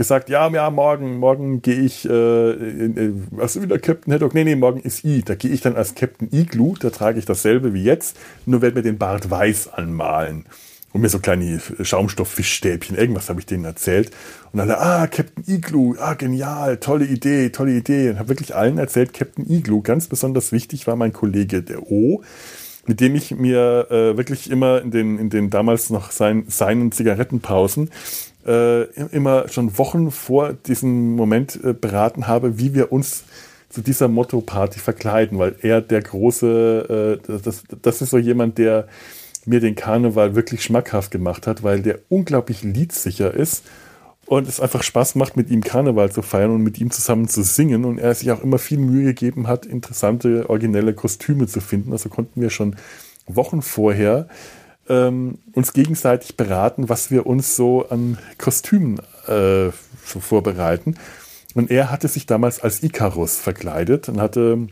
gesagt, 0.00 0.30
ja, 0.30 0.48
ja, 0.48 0.70
morgen, 0.70 1.18
morgen 1.18 1.60
gehe 1.60 1.78
ich, 1.78 2.08
äh, 2.08 2.52
in, 2.52 3.26
was 3.32 3.54
ist 3.54 3.62
wieder 3.62 3.78
Captain 3.78 4.14
Haddock? 4.14 4.32
Nee, 4.32 4.44
nee, 4.44 4.56
morgen 4.56 4.80
ist 4.80 5.04
I. 5.04 5.20
Da 5.22 5.34
gehe 5.34 5.50
ich 5.50 5.60
dann 5.60 5.76
als 5.76 5.94
Captain 5.94 6.30
Igloo, 6.32 6.74
da 6.80 6.88
trage 6.88 7.18
ich 7.18 7.26
dasselbe 7.26 7.74
wie 7.74 7.84
jetzt, 7.84 8.16
nur 8.46 8.62
werde 8.62 8.76
mir 8.76 8.82
den 8.82 8.96
Bart 8.96 9.30
weiß 9.30 9.74
anmalen 9.74 10.46
und 10.94 11.02
mir 11.02 11.10
so 11.10 11.18
kleine 11.18 11.60
Schaumstofffischstäbchen, 11.82 12.96
irgendwas 12.96 13.28
habe 13.28 13.40
ich 13.40 13.46
denen 13.46 13.66
erzählt. 13.66 14.10
Und 14.52 14.60
alle, 14.60 14.78
ah, 14.78 15.06
Captain 15.06 15.44
Igloo, 15.46 15.96
ah, 15.98 16.14
genial, 16.14 16.78
tolle 16.78 17.04
Idee, 17.04 17.50
tolle 17.50 17.72
Idee. 17.72 18.08
Und 18.08 18.18
habe 18.18 18.30
wirklich 18.30 18.56
allen 18.56 18.78
erzählt, 18.78 19.12
Captain 19.12 19.48
Igloo. 19.48 19.82
Ganz 19.82 20.08
besonders 20.08 20.50
wichtig 20.50 20.86
war 20.86 20.96
mein 20.96 21.12
Kollege, 21.12 21.62
der 21.62 21.82
O, 21.82 22.22
mit 22.86 23.00
dem 23.00 23.14
ich 23.16 23.32
mir 23.32 23.88
äh, 23.90 24.16
wirklich 24.16 24.50
immer 24.50 24.80
in 24.80 24.90
den, 24.90 25.18
in 25.18 25.28
den 25.28 25.50
damals 25.50 25.90
noch 25.90 26.10
sein, 26.10 26.44
seinen 26.48 26.90
Zigarettenpausen 26.90 27.90
äh, 28.46 28.84
immer 29.12 29.48
schon 29.48 29.76
Wochen 29.78 30.10
vor 30.10 30.52
diesem 30.52 31.14
Moment 31.14 31.58
äh, 31.62 31.72
beraten 31.72 32.26
habe, 32.26 32.58
wie 32.58 32.74
wir 32.74 32.92
uns 32.92 33.24
zu 33.68 33.82
dieser 33.82 34.08
Motto-Party 34.08 34.80
verkleiden, 34.80 35.38
weil 35.38 35.56
er 35.62 35.80
der 35.80 36.02
große, 36.02 37.20
äh, 37.28 37.38
das, 37.42 37.62
das 37.82 38.02
ist 38.02 38.10
so 38.10 38.18
jemand, 38.18 38.58
der 38.58 38.88
mir 39.46 39.60
den 39.60 39.74
Karneval 39.74 40.34
wirklich 40.34 40.62
schmackhaft 40.62 41.10
gemacht 41.10 41.46
hat, 41.46 41.62
weil 41.62 41.82
der 41.82 42.00
unglaublich 42.08 42.62
liedsicher 42.62 43.32
ist 43.32 43.64
und 44.26 44.46
es 44.46 44.60
einfach 44.60 44.82
Spaß 44.82 45.14
macht, 45.14 45.36
mit 45.36 45.50
ihm 45.50 45.62
Karneval 45.62 46.12
zu 46.12 46.22
feiern 46.22 46.50
und 46.50 46.62
mit 46.62 46.78
ihm 46.78 46.90
zusammen 46.90 47.28
zu 47.28 47.42
singen 47.42 47.84
und 47.84 47.98
er 47.98 48.14
sich 48.14 48.30
auch 48.30 48.42
immer 48.42 48.58
viel 48.58 48.78
Mühe 48.78 49.04
gegeben 49.04 49.48
hat, 49.48 49.66
interessante, 49.66 50.48
originelle 50.48 50.94
Kostüme 50.94 51.46
zu 51.46 51.60
finden. 51.60 51.92
Also 51.92 52.08
konnten 52.08 52.40
wir 52.40 52.50
schon 52.50 52.76
Wochen 53.26 53.62
vorher 53.62 54.28
ähm, 54.90 55.38
uns 55.52 55.72
gegenseitig 55.72 56.36
beraten, 56.36 56.88
was 56.88 57.10
wir 57.10 57.26
uns 57.26 57.56
so 57.56 57.88
an 57.88 58.18
Kostümen 58.36 59.00
äh, 59.26 59.70
vorbereiten. 60.04 60.96
Und 61.54 61.70
er 61.70 61.90
hatte 61.90 62.08
sich 62.08 62.26
damals 62.26 62.60
als 62.60 62.82
Icarus 62.82 63.36
verkleidet 63.36 64.08
und 64.08 64.20
hatte 64.20 64.68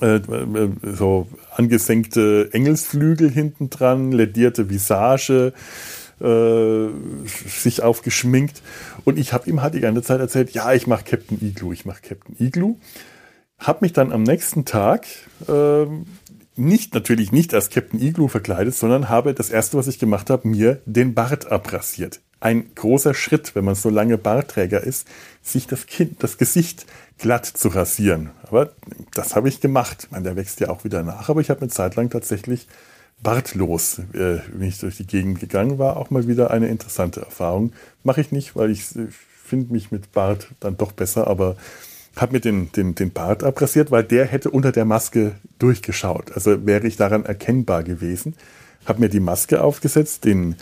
äh, 0.00 0.16
äh, 0.16 0.68
so 0.82 1.28
angesenkte 1.54 2.48
Engelsflügel 2.52 3.30
hinten 3.30 3.68
dran, 3.68 4.12
ledierte 4.12 4.70
Visage, 4.70 5.52
äh, 6.20 6.88
sich 7.46 7.82
aufgeschminkt. 7.82 8.62
Und 9.04 9.18
ich 9.18 9.32
habe 9.32 9.50
ihm 9.50 9.60
halt 9.60 9.74
die 9.74 9.80
ganze 9.80 10.02
Zeit 10.02 10.20
erzählt, 10.20 10.50
ja, 10.52 10.72
ich 10.72 10.86
mache 10.86 11.04
Captain 11.04 11.38
Igloo, 11.40 11.72
ich 11.72 11.84
mache 11.84 12.02
Captain 12.02 12.36
Igloo. 12.38 12.76
Hab 13.58 13.82
mich 13.82 13.92
dann 13.92 14.12
am 14.12 14.22
nächsten 14.22 14.64
Tag 14.64 15.06
äh, 15.46 15.86
nicht, 16.56 16.94
natürlich 16.94 17.32
nicht 17.32 17.54
als 17.54 17.70
Captain 17.70 18.00
Igloo 18.00 18.28
verkleidet, 18.28 18.74
sondern 18.74 19.08
habe 19.08 19.34
das 19.34 19.50
erste, 19.50 19.76
was 19.76 19.86
ich 19.86 19.98
gemacht 19.98 20.30
habe, 20.30 20.48
mir 20.48 20.80
den 20.84 21.14
Bart 21.14 21.50
abrasiert. 21.50 22.20
Ein 22.40 22.74
großer 22.74 23.14
Schritt, 23.14 23.54
wenn 23.54 23.64
man 23.64 23.76
so 23.76 23.88
lange 23.88 24.18
Bartträger 24.18 24.82
ist, 24.82 25.06
sich 25.42 25.66
das, 25.66 25.86
kind, 25.86 26.22
das 26.22 26.38
Gesicht 26.38 26.86
glatt 27.18 27.46
zu 27.46 27.68
rasieren. 27.68 28.30
Aber 28.42 28.72
das 29.14 29.36
habe 29.36 29.48
ich 29.48 29.60
gemacht. 29.60 30.04
Ich 30.04 30.10
meine, 30.10 30.24
der 30.24 30.36
wächst 30.36 30.60
ja 30.60 30.68
auch 30.68 30.84
wieder 30.84 31.02
nach, 31.02 31.28
aber 31.28 31.40
ich 31.40 31.50
habe 31.50 31.60
eine 31.60 31.70
Zeit 31.70 31.94
lang 31.94 32.10
tatsächlich 32.10 32.66
bartlos, 33.22 34.00
äh, 34.12 34.38
bin 34.50 34.62
ich 34.62 34.78
durch 34.78 34.96
die 34.96 35.06
Gegend 35.06 35.38
gegangen, 35.38 35.78
war 35.78 35.96
auch 35.96 36.10
mal 36.10 36.26
wieder 36.26 36.50
eine 36.50 36.66
interessante 36.66 37.20
Erfahrung. 37.20 37.72
Mache 38.02 38.20
ich 38.20 38.32
nicht, 38.32 38.56
weil 38.56 38.70
ich 38.70 38.96
äh, 38.96 39.06
finde 39.44 39.72
mich 39.72 39.92
mit 39.92 40.12
Bart 40.12 40.48
dann 40.58 40.76
doch 40.76 40.92
besser, 40.92 41.28
aber 41.28 41.56
habe 42.16 42.32
mir 42.32 42.40
den, 42.40 42.70
den, 42.72 42.94
den 42.94 43.10
Bart 43.10 43.42
abrasiert, 43.42 43.90
weil 43.90 44.04
der 44.04 44.26
hätte 44.26 44.50
unter 44.50 44.72
der 44.72 44.84
Maske 44.84 45.32
durchgeschaut. 45.58 46.32
Also 46.32 46.66
wäre 46.66 46.86
ich 46.86 46.96
daran 46.96 47.24
erkennbar 47.24 47.82
gewesen. 47.82 48.34
Habe 48.84 49.00
mir 49.00 49.08
die 49.08 49.20
Maske 49.20 49.62
aufgesetzt, 49.62 50.24
den, 50.24 50.56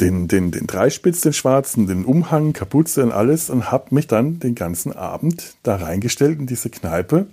den, 0.00 0.28
den, 0.28 0.50
den 0.50 0.66
Dreispitz, 0.66 1.22
den 1.22 1.32
schwarzen, 1.32 1.86
den 1.86 2.04
Umhang, 2.04 2.52
Kapuze 2.52 3.02
und 3.02 3.12
alles 3.12 3.50
und 3.50 3.70
habe 3.70 3.94
mich 3.94 4.06
dann 4.06 4.38
den 4.38 4.54
ganzen 4.54 4.92
Abend 4.92 5.56
da 5.62 5.76
reingestellt 5.76 6.38
in 6.38 6.46
diese 6.46 6.70
Kneipe, 6.70 7.26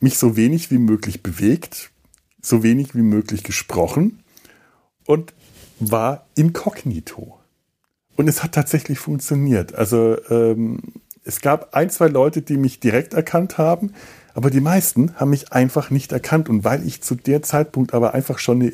mich 0.00 0.18
so 0.18 0.36
wenig 0.36 0.70
wie 0.70 0.78
möglich 0.78 1.22
bewegt, 1.22 1.90
so 2.40 2.62
wenig 2.62 2.94
wie 2.94 3.02
möglich 3.02 3.44
gesprochen 3.44 4.22
und 5.06 5.34
war 5.78 6.26
inkognito. 6.34 7.38
Und 8.16 8.26
es 8.26 8.42
hat 8.42 8.52
tatsächlich 8.52 8.98
funktioniert. 8.98 9.74
Also 9.74 10.16
ähm, 10.28 10.80
es 11.28 11.42
gab 11.42 11.74
ein, 11.76 11.90
zwei 11.90 12.08
Leute, 12.08 12.40
die 12.40 12.56
mich 12.56 12.80
direkt 12.80 13.12
erkannt 13.12 13.58
haben, 13.58 13.92
aber 14.32 14.48
die 14.48 14.62
meisten 14.62 15.14
haben 15.16 15.28
mich 15.28 15.52
einfach 15.52 15.90
nicht 15.90 16.10
erkannt. 16.10 16.48
Und 16.48 16.64
weil 16.64 16.86
ich 16.86 17.02
zu 17.02 17.14
der 17.16 17.42
Zeitpunkt 17.42 17.92
aber 17.92 18.14
einfach 18.14 18.38
schon 18.38 18.62
eine 18.62 18.72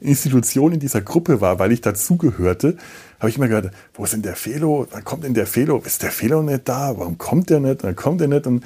Institution 0.00 0.72
in 0.72 0.80
dieser 0.80 1.00
Gruppe 1.00 1.40
war, 1.40 1.58
weil 1.58 1.72
ich 1.72 1.80
dazugehörte, 1.80 2.76
habe 3.20 3.30
ich 3.30 3.38
immer 3.38 3.48
gedacht, 3.48 3.72
wo 3.94 4.04
ist 4.04 4.12
denn 4.12 4.20
der 4.20 4.36
Felo? 4.36 4.86
Wann 4.90 5.02
kommt 5.02 5.24
denn 5.24 5.32
der 5.32 5.46
Felo? 5.46 5.78
Ist 5.82 6.02
der 6.02 6.10
Felo 6.10 6.42
nicht 6.42 6.68
da? 6.68 6.92
Warum 6.98 7.16
kommt 7.16 7.48
der 7.48 7.60
nicht? 7.60 7.84
Dann 7.84 7.96
kommt 7.96 8.20
der 8.20 8.28
nicht. 8.28 8.46
Und 8.46 8.64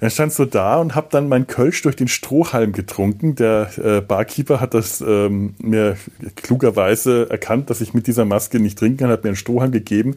dann 0.00 0.10
stand 0.10 0.32
so 0.32 0.44
da 0.44 0.80
und 0.80 0.96
habe 0.96 1.06
dann 1.12 1.28
mein 1.28 1.46
Kölsch 1.46 1.82
durch 1.82 1.94
den 1.94 2.08
Strohhalm 2.08 2.72
getrunken. 2.72 3.36
Der 3.36 3.70
äh, 3.78 4.00
Barkeeper 4.00 4.60
hat 4.60 4.74
das 4.74 5.00
ähm, 5.02 5.54
mir 5.58 5.96
klugerweise 6.34 7.30
erkannt, 7.30 7.70
dass 7.70 7.80
ich 7.80 7.94
mit 7.94 8.08
dieser 8.08 8.24
Maske 8.24 8.58
nicht 8.58 8.76
trinken 8.76 8.98
kann, 8.98 9.10
hat 9.10 9.22
mir 9.22 9.28
einen 9.28 9.36
Strohhalm 9.36 9.70
gegeben 9.70 10.16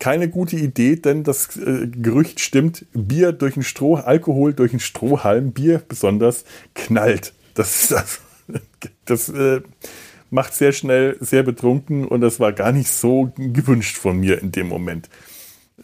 keine 0.00 0.28
gute 0.28 0.56
Idee, 0.56 0.96
denn 0.96 1.22
das 1.22 1.56
äh, 1.56 1.86
Gerücht 1.86 2.40
stimmt, 2.40 2.86
Bier 2.92 3.32
durch 3.32 3.56
ein 3.56 3.62
Stroh, 3.62 3.96
Alkohol 3.96 4.52
durch 4.54 4.72
einen 4.72 4.80
Strohhalm, 4.80 5.52
Bier 5.52 5.80
besonders, 5.86 6.44
knallt. 6.74 7.32
Das, 7.54 7.88
das, 7.88 8.20
das 9.04 9.28
äh, 9.28 9.60
macht 10.30 10.54
sehr 10.54 10.72
schnell 10.72 11.16
sehr 11.20 11.42
betrunken 11.42 12.06
und 12.06 12.20
das 12.20 12.40
war 12.40 12.52
gar 12.52 12.72
nicht 12.72 12.90
so 12.90 13.32
gewünscht 13.36 13.96
von 13.96 14.18
mir 14.18 14.40
in 14.40 14.50
dem 14.50 14.68
Moment. 14.68 15.08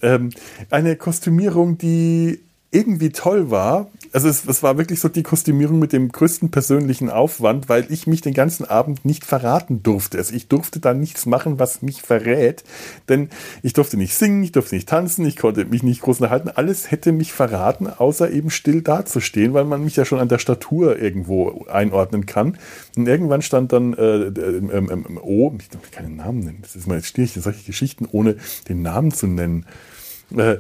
Ähm, 0.03 0.31
eine 0.71 0.97
Kostümierung, 0.97 1.79
die 1.79 2.41
irgendwie 2.71 3.11
toll 3.11 3.51
war. 3.51 3.91
Also 4.13 4.29
es, 4.29 4.47
es, 4.47 4.63
war 4.63 4.79
wirklich 4.79 5.01
so 5.01 5.09
die 5.09 5.23
Kostümierung 5.23 5.79
mit 5.79 5.93
dem 5.93 6.11
größten 6.11 6.51
persönlichen 6.51 7.11
Aufwand, 7.11 7.69
weil 7.69 7.87
ich 7.91 8.07
mich 8.07 8.23
den 8.23 8.35
ganzen 8.35 8.65
Abend 8.65 9.05
nicht 9.05 9.25
verraten 9.25 9.83
durfte. 9.83 10.19
Also 10.19 10.35
ich 10.35 10.49
durfte 10.49 10.81
da 10.81 10.95
nichts 10.95 11.27
machen, 11.27 11.59
was 11.59 11.83
mich 11.83 12.03
verrät, 12.03 12.65
denn 13.09 13.31
ich 13.63 13.73
durfte 13.73 13.97
nicht 13.97 14.15
singen, 14.15 14.43
ich 14.43 14.53
durfte 14.53 14.75
nicht 14.75 14.89
tanzen, 14.89 15.27
ich 15.27 15.37
konnte 15.37 15.65
mich 15.65 15.83
nicht 15.83 16.03
groß 16.03 16.21
unterhalten. 16.21 16.49
Alles 16.49 16.91
hätte 16.91 17.13
mich 17.13 17.33
verraten, 17.33 17.89
außer 17.89 18.31
eben 18.31 18.51
still 18.51 18.83
dazustehen, 18.83 19.55
weil 19.55 19.65
man 19.65 19.85
mich 19.85 19.97
ja 19.97 20.05
schon 20.05 20.19
an 20.19 20.29
der 20.29 20.39
Statur 20.39 20.99
irgendwo 20.99 21.67
einordnen 21.67 22.27
kann. 22.27 22.59
Und 22.97 23.07
irgendwann 23.07 23.43
stand 23.43 23.73
dann 23.73 23.95
äh, 23.95 24.27
ähm, 24.27 24.71
ähm, 24.73 24.91
ähm, 24.91 25.21
oh, 25.23 25.53
ich 25.59 25.69
darf 25.69 25.91
keinen 25.91 26.17
Namen 26.17 26.41
nennen. 26.41 26.59
Das 26.63 26.75
ist 26.75 26.87
mal 26.87 26.97
jetzt 26.97 27.09
schwierig, 27.09 27.33
solche 27.33 27.65
Geschichten 27.65 28.09
ohne 28.11 28.37
den 28.69 28.83
Namen 28.83 29.13
zu 29.13 29.27
nennen. 29.27 29.67
Äh, 30.35 30.59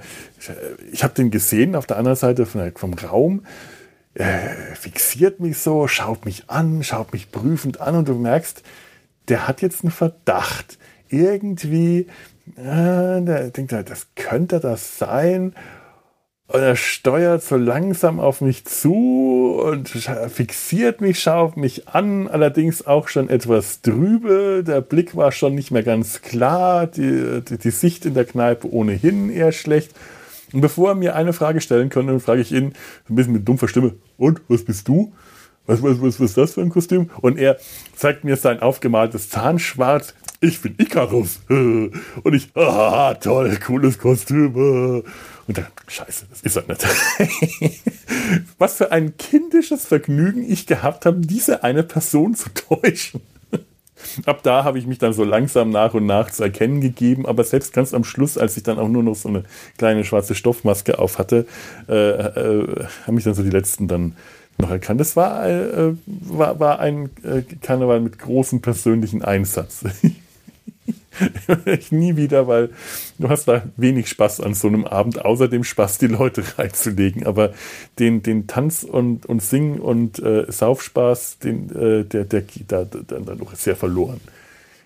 ich 0.92 1.02
habe 1.02 1.14
den 1.14 1.30
gesehen 1.30 1.74
auf 1.74 1.86
der 1.86 1.96
anderen 1.96 2.16
Seite 2.16 2.46
vom 2.46 2.94
Raum, 2.94 3.44
äh, 4.14 4.74
fixiert 4.74 5.40
mich 5.40 5.58
so, 5.58 5.88
schaut 5.88 6.24
mich 6.24 6.48
an, 6.48 6.82
schaut 6.82 7.12
mich 7.12 7.30
prüfend 7.30 7.80
an 7.80 7.96
und 7.96 8.08
du 8.08 8.14
merkst, 8.14 8.62
der 9.28 9.48
hat 9.48 9.62
jetzt 9.62 9.82
einen 9.82 9.90
Verdacht. 9.90 10.78
Irgendwie 11.08 12.06
äh, 12.56 13.22
der 13.22 13.50
denkt 13.50 13.72
halt, 13.72 13.90
das 13.90 14.08
könnte 14.14 14.60
das 14.60 14.98
sein. 14.98 15.54
Und 16.48 16.60
er 16.60 16.76
steuert 16.76 17.42
so 17.42 17.56
langsam 17.56 18.20
auf 18.20 18.40
mich 18.40 18.64
zu 18.64 19.60
und 19.64 19.88
fixiert 19.88 21.00
mich, 21.00 21.18
schaut 21.20 21.56
mich 21.56 21.88
an, 21.88 22.28
allerdings 22.28 22.86
auch 22.86 23.08
schon 23.08 23.28
etwas 23.28 23.82
trübe. 23.82 24.62
Der 24.64 24.80
Blick 24.80 25.16
war 25.16 25.32
schon 25.32 25.56
nicht 25.56 25.72
mehr 25.72 25.82
ganz 25.82 26.22
klar, 26.22 26.86
die, 26.86 27.40
die, 27.42 27.58
die 27.58 27.70
Sicht 27.70 28.06
in 28.06 28.14
der 28.14 28.24
Kneipe 28.24 28.72
ohnehin 28.72 29.28
eher 29.28 29.50
schlecht. 29.50 29.90
Und 30.52 30.60
bevor 30.60 30.90
er 30.90 30.94
mir 30.94 31.16
eine 31.16 31.32
Frage 31.32 31.60
stellen 31.60 31.90
konnte, 31.90 32.20
frage 32.20 32.42
ich 32.42 32.52
ihn 32.52 32.74
ein 33.08 33.16
bisschen 33.16 33.32
mit 33.32 33.48
dumpfer 33.48 33.66
Stimme, 33.66 33.94
und, 34.16 34.40
was 34.46 34.64
bist 34.64 34.86
du? 34.86 35.12
Was, 35.66 35.82
was, 35.82 36.00
was, 36.00 36.20
was 36.20 36.30
ist 36.30 36.36
das 36.36 36.54
für 36.54 36.60
ein 36.60 36.70
Kostüm? 36.70 37.10
Und 37.20 37.38
er 37.38 37.58
zeigt 37.96 38.22
mir 38.22 38.36
sein 38.36 38.60
aufgemaltes 38.60 39.30
Zahnschwarz. 39.30 40.14
Ich 40.40 40.60
bin 40.60 40.74
Icarus. 40.78 41.40
Und 41.48 42.34
ich, 42.34 42.48
ah, 42.56 43.14
toll, 43.14 43.58
cooles 43.64 43.98
Kostüm. 43.98 44.54
Und 45.46 45.58
dann, 45.58 45.66
scheiße, 45.86 46.26
das 46.30 46.40
ist 46.42 46.56
er 46.56 46.64
nicht. 46.66 46.84
Was 48.58 48.74
für 48.74 48.92
ein 48.92 49.16
kindisches 49.16 49.86
Vergnügen 49.86 50.48
ich 50.48 50.66
gehabt 50.66 51.06
habe, 51.06 51.20
diese 51.20 51.62
eine 51.62 51.82
Person 51.82 52.34
zu 52.34 52.50
täuschen. 52.52 53.20
Ab 54.26 54.42
da 54.42 54.64
habe 54.64 54.78
ich 54.78 54.86
mich 54.86 54.98
dann 54.98 55.12
so 55.12 55.24
langsam 55.24 55.70
nach 55.70 55.94
und 55.94 56.06
nach 56.06 56.30
zu 56.30 56.42
erkennen 56.42 56.80
gegeben, 56.80 57.26
aber 57.26 57.44
selbst 57.44 57.72
ganz 57.72 57.94
am 57.94 58.04
Schluss, 58.04 58.36
als 58.36 58.56
ich 58.56 58.62
dann 58.62 58.78
auch 58.78 58.88
nur 58.88 59.02
noch 59.02 59.14
so 59.14 59.28
eine 59.28 59.44
kleine 59.78 60.04
schwarze 60.04 60.34
Stoffmaske 60.34 60.98
auf 60.98 61.18
hatte, 61.18 61.46
äh, 61.88 61.94
äh, 61.94 62.86
haben 63.06 63.14
mich 63.14 63.24
dann 63.24 63.34
so 63.34 63.42
die 63.42 63.50
letzten 63.50 63.88
dann 63.88 64.16
noch 64.58 64.70
erkannt. 64.70 65.00
Das 65.00 65.16
war, 65.16 65.48
äh, 65.48 65.94
war, 66.06 66.60
war 66.60 66.78
ein 66.78 67.10
äh, 67.22 67.42
Karneval 67.62 68.00
mit 68.00 68.18
großem 68.18 68.60
persönlichen 68.60 69.22
Einsatz. 69.22 69.84
nie 71.90 72.16
wieder, 72.16 72.46
weil 72.46 72.70
du 73.18 73.28
hast 73.28 73.46
da 73.48 73.62
wenig 73.76 74.08
Spaß 74.08 74.40
an 74.40 74.54
so 74.54 74.68
einem 74.68 74.84
Abend, 74.84 75.24
außer 75.24 75.48
dem 75.48 75.64
Spaß, 75.64 75.98
die 75.98 76.06
Leute 76.06 76.42
reinzulegen. 76.58 77.26
Aber 77.26 77.52
den, 77.98 78.22
den 78.22 78.46
Tanz 78.46 78.82
und, 78.82 79.26
und 79.26 79.42
Singen 79.42 79.80
und 79.80 80.18
äh, 80.18 80.50
Saufspaß, 80.50 81.38
den, 81.38 81.70
äh, 81.74 82.04
der, 82.04 82.24
der 82.24 82.42
geht 82.42 82.72
da 82.72 82.84
dann 82.84 83.38
noch 83.38 83.54
sehr 83.54 83.76
verloren. 83.76 84.20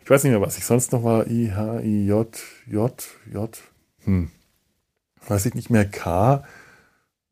Ich 0.04 0.10
weiß 0.10 0.24
nicht 0.24 0.32
mehr, 0.32 0.40
was 0.40 0.58
ich 0.58 0.64
sonst 0.64 0.92
noch 0.92 1.04
war. 1.04 1.26
I, 1.28 1.52
H, 1.52 1.80
I, 1.80 2.06
J, 2.06 2.26
J, 2.66 3.08
J. 3.32 3.58
Hm. 4.04 4.30
Weiß 5.28 5.46
ich 5.46 5.54
nicht 5.54 5.70
mehr. 5.70 5.84
K. 5.84 6.42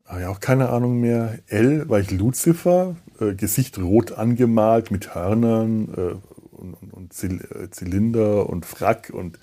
Aber 0.05 0.21
ja, 0.21 0.29
auch 0.29 0.39
keine 0.39 0.69
Ahnung 0.69 0.99
mehr. 0.99 1.39
L 1.47 1.87
war 1.89 1.99
ich 1.99 2.09
Lucifer, 2.09 2.95
äh, 3.19 3.33
Gesicht 3.35 3.77
rot 3.77 4.13
angemalt 4.13 4.91
mit 4.91 5.13
Hörnern, 5.13 5.89
äh, 5.93 6.28
und, 6.59 6.73
und, 6.73 6.93
und 6.93 7.23
äh, 7.23 7.69
Zylinder 7.71 8.49
und 8.49 8.65
Frack 8.65 9.11
und 9.13 9.39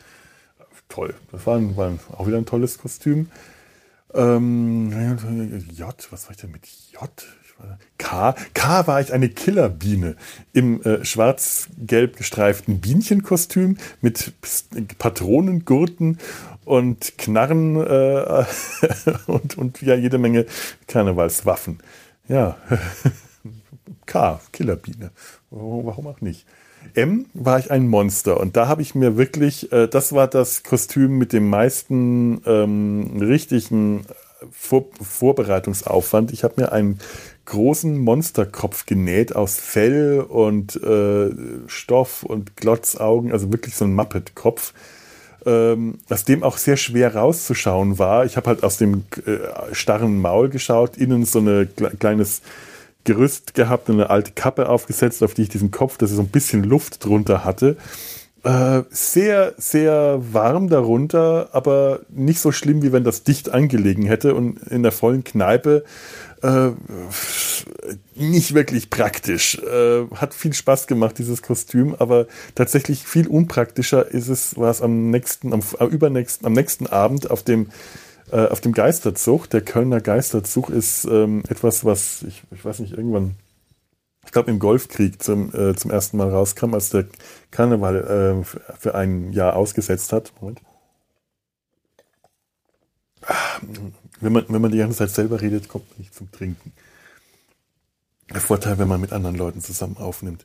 toll. 0.89 1.14
Das 1.33 1.47
war, 1.47 1.57
ein, 1.57 1.77
war 1.77 1.93
auch 2.12 2.27
wieder 2.27 2.39
ein 2.39 2.47
tolles 2.47 2.79
Kostüm. 2.79 3.31
Ähm, 4.14 4.93
J, 5.73 6.09
was 6.11 6.25
war 6.25 6.31
ich 6.31 6.37
denn 6.39 6.53
mit 6.53 6.67
J? 6.93 7.11
K, 7.97 8.35
K 8.53 8.87
war 8.87 9.01
ich 9.01 9.12
eine 9.12 9.31
Killerbiene 9.31 10.17
im 10.53 10.83
äh, 10.83 11.05
schwarz-gelb 11.05 12.17
gestreiften 12.17 12.81
Bienchtenkostüm 12.81 13.79
mit 14.03 14.35
Patronengurten 14.99 16.19
und 16.67 17.17
Knarren 17.17 17.77
äh, 17.77 18.45
und, 19.27 19.57
und 19.57 19.81
ja, 19.81 19.95
jede 19.95 20.19
Menge 20.19 20.45
Karnevalswaffen. 20.87 21.79
Ja, 22.29 22.59
K, 24.07 24.41
Killerbiene. 24.53 25.11
Warum 25.59 26.07
auch 26.07 26.21
nicht? 26.21 26.47
M 26.95 27.27
war 27.35 27.59
ich 27.59 27.71
ein 27.71 27.89
Monster 27.89 28.39
und 28.39 28.57
da 28.57 28.69
habe 28.69 28.83
ich 28.83 28.95
mir 28.95 29.17
wirklich, 29.17 29.73
äh, 29.73 29.89
das 29.89 30.13
war 30.13 30.29
das 30.29 30.63
Kostüm 30.63 31.19
mit 31.19 31.33
dem 31.33 31.49
meisten 31.49 32.41
ähm, 32.47 33.17
richtigen 33.19 34.07
Vor 34.53 34.87
Vorbereitungsaufwand. 35.01 36.33
Ich 36.33 36.45
habe 36.45 36.61
mir 36.61 36.73
einen 36.73 37.01
großen 37.47 37.99
Monsterkopf 37.99 38.87
genäht 38.87 39.35
aus 39.35 39.59
Fell 39.59 40.21
und 40.21 40.77
äh, 40.83 41.31
Stoff 41.67 42.23
und 42.23 42.57
Glotzaugen, 42.57 43.33
also 43.33 43.53
wirklich 43.53 43.75
so 43.75 43.85
ein 43.85 43.95
Muppet-Kopf. 43.95 44.73
Ähm, 45.45 45.99
aus 46.09 46.25
dem 46.25 46.43
auch 46.43 46.57
sehr 46.57 46.77
schwer 46.77 47.15
rauszuschauen 47.15 48.01
war. 48.01 48.25
Ich 48.25 48.37
habe 48.37 48.49
halt 48.49 48.65
aus 48.65 48.79
dem 48.79 49.05
äh, 49.27 49.39
starren 49.73 50.21
Maul 50.21 50.49
geschaut, 50.49 50.97
innen 50.97 51.25
so 51.25 51.39
ein 51.39 51.69
kleines 52.01 52.43
Gerüst 53.07 53.55
gehabt, 53.55 53.89
eine 53.89 54.11
alte 54.11 54.33
Kappe 54.33 54.69
aufgesetzt, 54.69 55.23
auf 55.23 55.33
die 55.33 55.43
ich 55.43 55.49
diesen 55.49 55.71
Kopf, 55.71 55.97
dass 55.97 56.11
er 56.11 56.17
so 56.17 56.23
ein 56.23 56.29
bisschen 56.29 56.63
Luft 56.63 57.05
drunter 57.05 57.45
hatte. 57.45 57.77
Äh, 58.43 58.83
sehr, 58.91 59.55
sehr 59.57 60.21
warm 60.33 60.69
darunter, 60.69 61.49
aber 61.53 62.01
nicht 62.11 62.41
so 62.41 62.53
schlimm, 62.53 62.83
wie 62.83 62.93
wenn 62.93 63.03
das 63.03 63.25
dicht 63.25 63.49
angelegen 63.49 64.05
hätte 64.05 64.35
und 64.35 64.59
in 64.69 64.83
der 64.83 64.93
vollen 64.93 65.25
Kneipe 65.25 65.85
äh, 66.43 66.71
nicht 68.15 68.55
wirklich 68.55 68.91
praktisch. 68.91 69.59
Äh, 69.59 70.07
hat 70.15 70.35
viel 70.35 70.53
Spaß 70.53 70.87
gemacht, 70.87 71.19
dieses 71.19 71.43
Kostüm, 71.43 71.97
aber 71.99 72.27
tatsächlich 72.55 73.05
viel 73.05 73.27
unpraktischer 73.27 74.09
ist 74.13 74.29
es, 74.29 74.57
war 74.57 74.71
es 74.71 74.83
am 74.83 75.11
nächsten, 75.11 75.53
am 75.53 75.63
übernächsten, 75.91 76.47
am 76.47 76.53
nächsten 76.53 76.87
Abend 76.87 77.31
auf 77.31 77.43
dem 77.43 77.69
äh, 78.31 78.47
auf 78.47 78.61
dem 78.61 78.72
Geisterzug. 78.72 79.49
Der 79.51 79.61
Kölner 79.61 80.01
Geisterzug 80.01 80.70
ist 80.70 81.05
ähm, 81.05 81.43
etwas, 81.49 81.85
was 81.85 82.22
ich, 82.22 82.43
ich 82.51 82.64
weiß 82.64 82.81
nicht, 82.81 82.93
irgendwann, 82.93 83.37
ich 84.24 84.33
glaube 84.33 84.51
im 84.51 84.59
Golfkrieg 84.59 85.22
zum, 85.22 85.55
äh, 85.55 85.74
zum 85.74 85.91
ersten 85.91 86.16
Mal 86.16 86.31
rauskam, 86.31 86.74
als 86.74 86.91
der 86.91 87.07
Karneval 87.51 88.43
äh, 88.43 88.45
für 88.79 88.95
ein 88.95 89.33
Jahr 89.33 89.57
ausgesetzt 89.57 90.12
hat. 90.12 90.33
Moment. 90.41 90.61
Wenn 94.20 94.33
man, 94.33 94.45
wenn 94.49 94.62
man 94.62 94.72
die 94.72 94.79
ganze 94.79 94.99
Zeit 94.99 95.11
selber 95.11 95.41
redet, 95.41 95.68
kommt 95.68 95.89
man 95.91 95.99
nicht 95.99 96.14
zum 96.14 96.31
Trinken. 96.31 96.72
Der 98.31 98.41
Vorteil, 98.41 98.79
wenn 98.79 98.89
man 98.89 99.01
mit 99.01 99.12
anderen 99.12 99.37
Leuten 99.37 99.61
zusammen 99.61 99.97
aufnimmt. 99.99 100.45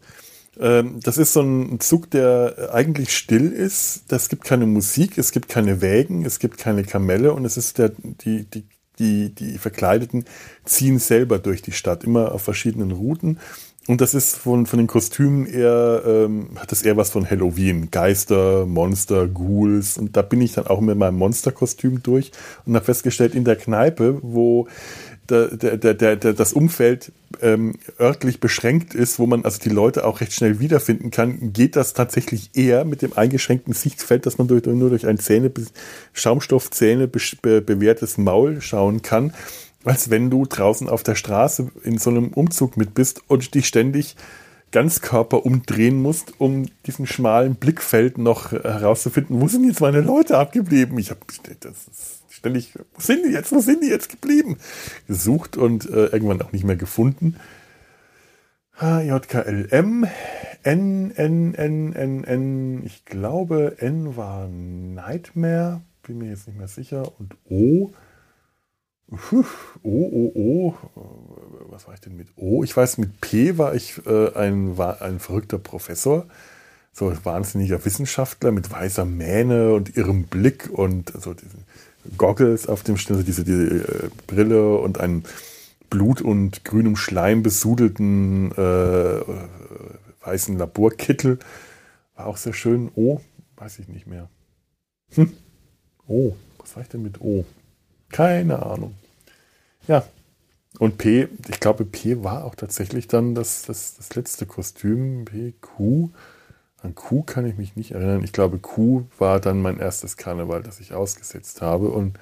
Ähm, 0.59 0.99
das 1.01 1.17
ist 1.17 1.33
so 1.33 1.41
ein 1.41 1.79
Zug, 1.79 2.09
der 2.11 2.69
eigentlich 2.73 3.15
still 3.15 3.51
ist. 3.51 4.11
Es 4.11 4.29
gibt 4.29 4.43
keine 4.43 4.65
Musik, 4.65 5.17
es 5.17 5.31
gibt 5.31 5.49
keine 5.49 5.81
Wägen, 5.81 6.25
es 6.25 6.39
gibt 6.39 6.57
keine 6.57 6.83
Kamelle 6.83 7.33
und 7.33 7.45
es 7.45 7.57
ist 7.57 7.77
der, 7.77 7.91
die, 7.97 8.45
die, 8.45 8.65
die, 8.99 9.33
die 9.33 9.57
Verkleideten 9.57 10.25
ziehen 10.65 10.99
selber 10.99 11.39
durch 11.39 11.61
die 11.61 11.71
Stadt, 11.71 12.03
immer 12.03 12.33
auf 12.33 12.43
verschiedenen 12.43 12.91
Routen. 12.91 13.39
Und 13.87 13.99
das 13.99 14.13
ist 14.13 14.37
von, 14.37 14.67
von 14.67 14.77
den 14.77 14.85
Kostümen 14.85 15.47
eher, 15.47 16.03
ähm, 16.05 16.49
hat 16.57 16.71
das 16.71 16.83
eher 16.83 16.97
was 16.97 17.09
von 17.09 17.27
Halloween. 17.27 17.89
Geister, 17.89 18.67
Monster, 18.67 19.27
Ghouls. 19.27 19.97
Und 19.97 20.15
da 20.15 20.21
bin 20.21 20.39
ich 20.39 20.53
dann 20.53 20.67
auch 20.67 20.81
mit 20.81 20.97
meinem 20.97 21.17
Monsterkostüm 21.17 22.03
durch 22.03 22.31
und 22.65 22.75
habe 22.75 22.85
festgestellt, 22.85 23.33
in 23.33 23.43
der 23.43 23.55
Kneipe, 23.55 24.19
wo 24.21 24.67
der, 25.29 25.77
der, 25.77 26.15
der, 26.15 26.33
das 26.33 26.53
Umfeld 26.53 27.11
ähm, 27.41 27.75
örtlich 27.99 28.39
beschränkt 28.39 28.93
ist, 28.93 29.19
wo 29.19 29.25
man 29.25 29.45
also 29.45 29.59
die 29.59 29.69
Leute 29.69 30.05
auch 30.05 30.21
recht 30.21 30.33
schnell 30.33 30.59
wiederfinden 30.59 31.11
kann, 31.11 31.53
geht 31.53 31.75
das 31.75 31.93
tatsächlich 31.93 32.49
eher 32.53 32.85
mit 32.85 33.01
dem 33.01 33.13
eingeschränkten 33.17 33.73
Sichtfeld, 33.73 34.25
dass 34.25 34.37
man 34.37 34.47
durch, 34.47 34.65
nur 34.65 34.89
durch 34.89 35.07
ein 35.07 35.17
Zähne, 35.17 35.51
Schaumstoffzähne 36.13 37.07
be, 37.07 37.61
bewährtes 37.61 38.17
Maul 38.17 38.61
schauen 38.61 39.01
kann, 39.01 39.33
als 39.83 40.09
wenn 40.09 40.29
du 40.29 40.45
draußen 40.45 40.89
auf 40.89 41.03
der 41.03 41.15
Straße 41.15 41.71
in 41.83 41.97
so 41.97 42.09
einem 42.09 42.29
Umzug 42.29 42.77
mit 42.77 42.93
bist 42.93 43.21
und 43.27 43.53
dich 43.55 43.67
ständig 43.67 44.15
Ganzkörper 44.71 45.45
umdrehen 45.45 46.01
musst, 46.01 46.39
um 46.39 46.67
diesen 46.85 47.05
schmalen 47.05 47.55
Blickfeld 47.55 48.17
noch 48.17 48.51
herauszufinden, 48.51 49.41
wo 49.41 49.47
sind 49.47 49.65
jetzt 49.65 49.81
meine 49.81 50.01
Leute 50.01 50.37
abgeblieben? 50.37 50.97
Ich 50.97 51.09
habe 51.09 51.19
das 51.59 51.87
ist 51.87 52.20
ständig, 52.41 52.73
wo 52.93 52.99
sind 52.99 53.23
die 53.23 53.31
jetzt, 53.31 53.51
wo 53.51 53.59
sind 53.59 53.83
die 53.83 53.89
jetzt 53.89 54.09
geblieben? 54.09 54.57
Gesucht 55.07 55.57
und 55.57 55.89
äh, 55.89 56.07
irgendwann 56.07 56.41
auch 56.41 56.51
nicht 56.51 56.65
mehr 56.65 56.75
gefunden. 56.75 57.35
HJKLM, 58.77 60.07
N, 60.63 61.11
N, 61.11 61.53
N, 61.53 61.93
N, 61.93 62.23
N, 62.23 62.81
ich 62.83 63.05
glaube 63.05 63.75
N 63.77 64.15
war 64.17 64.47
Nightmare, 64.47 65.81
bin 66.01 66.17
mir 66.17 66.29
jetzt 66.29 66.47
nicht 66.47 66.57
mehr 66.57 66.67
sicher, 66.67 67.11
und 67.19 67.35
O, 67.47 67.91
O, 69.11 69.43
O, 69.83 70.31
O, 70.33 70.75
was 71.69 71.85
war 71.85 71.93
ich 71.93 71.99
denn 71.99 72.17
mit 72.17 72.29
O? 72.37 72.63
Ich 72.63 72.75
weiß, 72.75 72.97
mit 72.97 73.21
P 73.21 73.59
war 73.59 73.75
ich 73.75 74.01
äh, 74.07 74.33
ein, 74.33 74.77
war 74.77 75.01
ein 75.03 75.19
verrückter 75.19 75.59
Professor, 75.59 76.25
so 76.91 77.09
ein 77.09 77.23
wahnsinniger 77.23 77.85
Wissenschaftler 77.85 78.51
mit 78.51 78.71
weißer 78.71 79.05
Mähne 79.05 79.73
und 79.73 79.95
ihrem 79.95 80.23
Blick 80.23 80.69
und 80.71 81.11
so 81.21 81.33
diesen 81.35 81.65
Goggles 82.17 82.67
auf 82.67 82.83
dem 82.83 82.97
Stirn, 82.97 83.17
also 83.17 83.25
diese, 83.25 83.43
diese 83.43 84.05
äh, 84.05 84.09
Brille 84.27 84.77
und 84.77 84.99
einen 84.99 85.23
Blut 85.89 86.21
und 86.21 86.63
grünem 86.63 86.95
Schleim 86.95 87.43
besudelten 87.43 88.51
äh, 88.53 89.21
weißen 90.25 90.57
Laborkittel. 90.57 91.39
War 92.15 92.27
auch 92.27 92.37
sehr 92.37 92.53
schön. 92.53 92.91
Oh, 92.95 93.19
weiß 93.57 93.79
ich 93.79 93.87
nicht 93.87 94.07
mehr. 94.07 94.29
Hm. 95.13 95.33
Oh, 96.07 96.33
was 96.57 96.75
war 96.75 96.83
ich 96.83 96.89
denn 96.89 97.03
mit 97.03 97.21
O? 97.21 97.45
Keine 98.09 98.65
Ahnung. 98.65 98.95
Ja. 99.87 100.05
Und 100.79 100.97
P, 100.97 101.27
ich 101.49 101.59
glaube, 101.59 101.83
P 101.83 102.23
war 102.23 102.45
auch 102.45 102.55
tatsächlich 102.55 103.07
dann 103.07 103.35
das, 103.35 103.63
das, 103.63 103.97
das 103.97 104.15
letzte 104.15 104.45
Kostüm. 104.45 105.25
PQ 105.25 106.09
An 106.81 106.95
Kuh 106.95 107.23
kann 107.23 107.45
ich 107.45 107.57
mich 107.57 107.75
nicht 107.75 107.91
erinnern. 107.91 108.23
Ich 108.23 108.33
glaube, 108.33 108.57
Kuh 108.57 109.05
war 109.19 109.39
dann 109.39 109.61
mein 109.61 109.79
erstes 109.79 110.17
Karneval, 110.17 110.63
das 110.63 110.79
ich 110.79 110.93
ausgesetzt 110.93 111.61
habe. 111.61 111.89
Und 111.89 112.17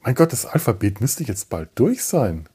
mein 0.00 0.14
Gott, 0.14 0.32
das 0.32 0.46
Alphabet 0.46 1.00
müsste 1.00 1.24
jetzt 1.24 1.48
bald 1.48 1.70
durch 1.74 2.04
sein. 2.04 2.48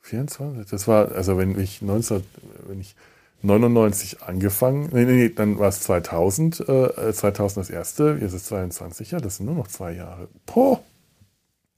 24. 0.00 0.70
Das 0.70 0.88
war, 0.88 1.12
also 1.12 1.36
wenn 1.36 1.58
ich 1.58 1.82
19, 1.82 2.24
wenn 2.66 2.80
ich 2.80 2.96
99 3.42 4.22
angefangen, 4.22 4.88
nee, 4.92 5.04
nee, 5.04 5.12
nee 5.12 5.28
dann 5.28 5.58
war 5.58 5.68
es 5.68 5.80
2000, 5.80 6.60
äh, 6.68 7.12
2000 7.12 7.66
das 7.66 7.70
erste, 7.70 8.18
jetzt 8.20 8.32
ist 8.32 8.42
es 8.42 8.44
22, 8.46 9.10
ja, 9.10 9.20
das 9.20 9.36
sind 9.36 9.46
nur 9.46 9.54
noch 9.54 9.68
zwei 9.68 9.92
Jahre. 9.92 10.28
Boah, 10.46 10.82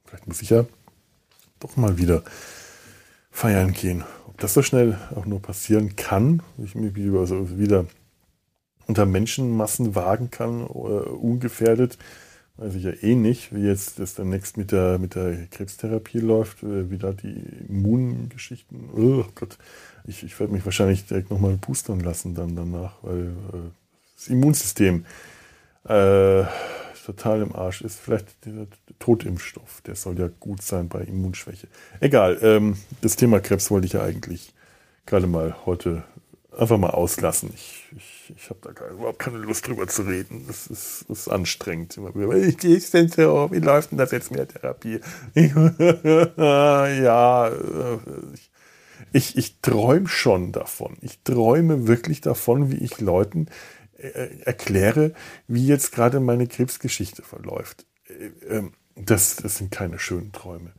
vielleicht 0.05 0.29
muss 0.29 0.43
ich 0.43 0.51
ja 0.51 0.65
doch 1.59 1.77
mal 1.77 1.99
wieder 1.99 2.23
feiern 3.31 3.73
gehen. 3.73 4.05
Ob 4.29 4.39
das 4.39 4.55
so 4.55 4.63
schnell 4.63 4.99
auch 5.15 5.27
nur 5.27 5.41
passieren 5.43 5.97
kann, 5.97 6.43
ich 6.59 6.75
mich 6.75 6.93
also 7.17 7.59
wieder 7.59 7.87
unter 8.87 9.07
Menschenmassen 9.07 9.95
wagen 9.95 10.31
kann, 10.31 10.63
uh, 10.63 11.03
ungefährdet, 11.21 11.99
weiß 12.57 12.75
ich 12.75 12.85
ja 12.85 12.93
eh 12.93 13.15
nicht, 13.15 13.55
wie 13.55 13.67
jetzt 13.67 13.99
das 13.99 14.15
demnächst 14.15 14.57
mit 14.57 14.73
der, 14.73 14.99
mit 14.99 15.15
der 15.15 15.47
Krebstherapie 15.51 16.21
läuft, 16.21 16.63
äh, 16.63 16.91
wie 16.91 16.99
da 16.99 17.13
die 17.13 17.43
Immungeschichten. 17.69 18.91
Oh 18.95 19.25
Gott, 19.35 19.59
ich, 20.07 20.23
ich 20.23 20.39
werde 20.39 20.53
mich 20.53 20.65
wahrscheinlich 20.65 21.07
direkt 21.07 21.31
nochmal 21.31 21.57
boostern 21.57 22.01
lassen 22.01 22.35
dann 22.35 22.57
danach, 22.57 22.95
weil 23.03 23.29
äh, 23.29 23.71
das 24.17 24.29
Immunsystem 24.29 25.05
äh, 25.85 26.45
total 27.05 27.43
im 27.43 27.55
Arsch 27.55 27.83
ist. 27.83 27.99
Vielleicht 27.99 28.47
der 28.47 28.67
Totimpfstoff, 28.99 29.81
der 29.87 29.97
soll 29.97 30.19
ja 30.19 30.29
gut 30.41 30.63
sein 30.63 30.89
bei 30.89 31.03
Immunschwäche. 31.03 31.67
Egal, 32.01 32.39
ähm, 32.43 32.77
das 33.01 33.17
Thema 33.17 33.41
Krebs 33.41 33.71
wollte 33.71 33.87
ich 33.87 33.95
ja 33.95 34.03
eigentlich 34.03 34.53
gerade 35.07 35.27
mal 35.27 35.57
heute 35.67 36.05
einfach 36.57 36.79
mal 36.79 36.91
auslassen. 36.91 37.51
Ich, 37.55 37.85
ich, 37.97 38.35
ich 38.37 38.51
habe 38.51 38.61
da 38.63 38.73
gar, 38.73 38.91
überhaupt 38.91 39.19
keine 39.19 39.39
Lust 39.39 39.67
drüber 39.67 39.87
zu 39.87 40.03
reden. 40.03 40.45
Das 40.47 40.67
ist, 40.67 41.05
das 41.09 41.21
ist 41.21 41.29
anstrengend. 41.29 41.99
Wie 41.99 42.55
geht's 42.55 42.91
denn 42.91 43.09
so? 43.09 43.49
Wie 43.51 43.59
läuft 43.59 43.91
denn 43.91 43.99
das 43.99 44.11
jetzt 44.11 44.31
mit 44.31 44.41
der 44.41 44.49
Therapie? 44.49 45.01
ja, 46.37 47.49
äh, 47.49 47.99
ich, 48.35 48.51
ich, 49.13 49.37
ich 49.37 49.61
träume 49.61 50.09
schon 50.09 50.53
davon. 50.53 50.97
Ich 51.01 51.23
träume 51.23 51.87
wirklich 51.87 52.21
davon, 52.21 52.71
wie 52.71 52.79
ich 52.79 53.01
Leuten 53.01 53.47
äh, 53.99 54.29
erkläre, 54.45 55.13
wie 55.47 55.67
jetzt 55.67 55.93
gerade 55.93 56.21
meine 56.21 56.47
Krebsgeschichte 56.47 57.23
verläuft. 57.23 57.87
Äh, 58.09 58.57
ähm, 58.57 58.73
das, 58.95 59.37
das 59.37 59.57
sind 59.57 59.71
keine 59.71 59.99
schönen 59.99 60.33
Träume. 60.33 60.73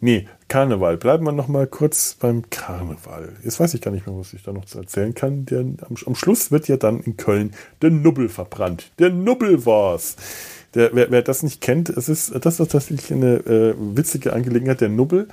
Nee, 0.00 0.28
Karneval. 0.48 0.96
Bleiben 0.98 1.24
wir 1.24 1.32
noch 1.32 1.48
mal 1.48 1.66
kurz 1.66 2.14
beim 2.14 2.50
Karneval. 2.50 3.32
Jetzt 3.42 3.58
weiß 3.58 3.74
ich 3.74 3.80
gar 3.80 3.90
nicht 3.90 4.06
mehr, 4.06 4.16
was 4.18 4.34
ich 4.34 4.42
da 4.42 4.52
noch 4.52 4.66
zu 4.66 4.78
erzählen 4.78 5.14
kann. 5.14 5.46
Der, 5.46 5.60
am, 5.60 5.96
am, 6.04 6.14
Schluss 6.14 6.50
wird 6.50 6.68
ja 6.68 6.76
dann 6.76 7.00
in 7.00 7.16
Köln 7.16 7.54
der 7.80 7.90
Nubbel 7.90 8.28
verbrannt. 8.28 8.90
Der 8.98 9.10
Nubbel 9.10 9.64
war's. 9.64 10.16
Der, 10.74 10.90
wer, 10.92 11.10
wer 11.10 11.22
das 11.22 11.42
nicht 11.42 11.60
kennt, 11.60 11.88
es 11.88 12.08
ist, 12.08 12.34
das 12.34 12.58
ist 12.60 12.72
tatsächlich 12.72 13.12
eine 13.12 13.36
äh, 13.36 13.74
witzige 13.78 14.32
Angelegenheit. 14.32 14.80
Der 14.80 14.88
Nubbel 14.88 15.28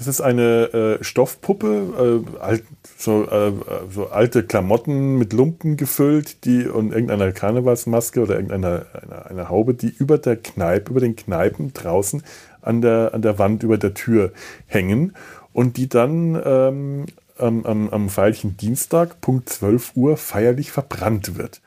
das 0.00 0.06
ist 0.06 0.22
eine 0.22 0.98
äh, 1.00 1.04
Stoffpuppe, 1.04 2.22
äh, 2.24 2.40
alt, 2.40 2.64
so, 2.96 3.26
äh, 3.26 3.52
so, 3.90 4.08
alte 4.08 4.42
Klamotten 4.42 5.18
mit 5.18 5.34
Lumpen 5.34 5.76
gefüllt, 5.76 6.46
die 6.46 6.66
und 6.66 6.92
irgendeiner 6.92 7.32
Karnevalsmaske 7.32 8.22
oder 8.22 8.36
irgendeiner 8.36 8.86
eine, 8.94 9.26
eine 9.26 9.48
Haube, 9.50 9.74
die 9.74 9.90
über 9.90 10.16
der 10.16 10.36
Kneipe, 10.36 10.92
über 10.92 11.00
den 11.00 11.16
Kneipen 11.16 11.74
draußen 11.74 12.22
an 12.62 12.80
der, 12.80 13.10
an 13.14 13.22
der 13.22 13.38
Wand 13.38 13.62
über 13.62 13.78
der 13.78 13.94
Tür 13.94 14.32
hängen 14.66 15.14
und 15.52 15.76
die 15.76 15.88
dann 15.88 16.40
ähm, 16.44 17.06
am, 17.38 17.64
am, 17.64 18.08
feierlichen 18.08 18.56
Dienstag, 18.56 19.20
Punkt 19.20 19.48
12 19.48 19.92
Uhr, 19.96 20.16
feierlich 20.16 20.70
verbrannt 20.70 21.36
wird 21.36 21.60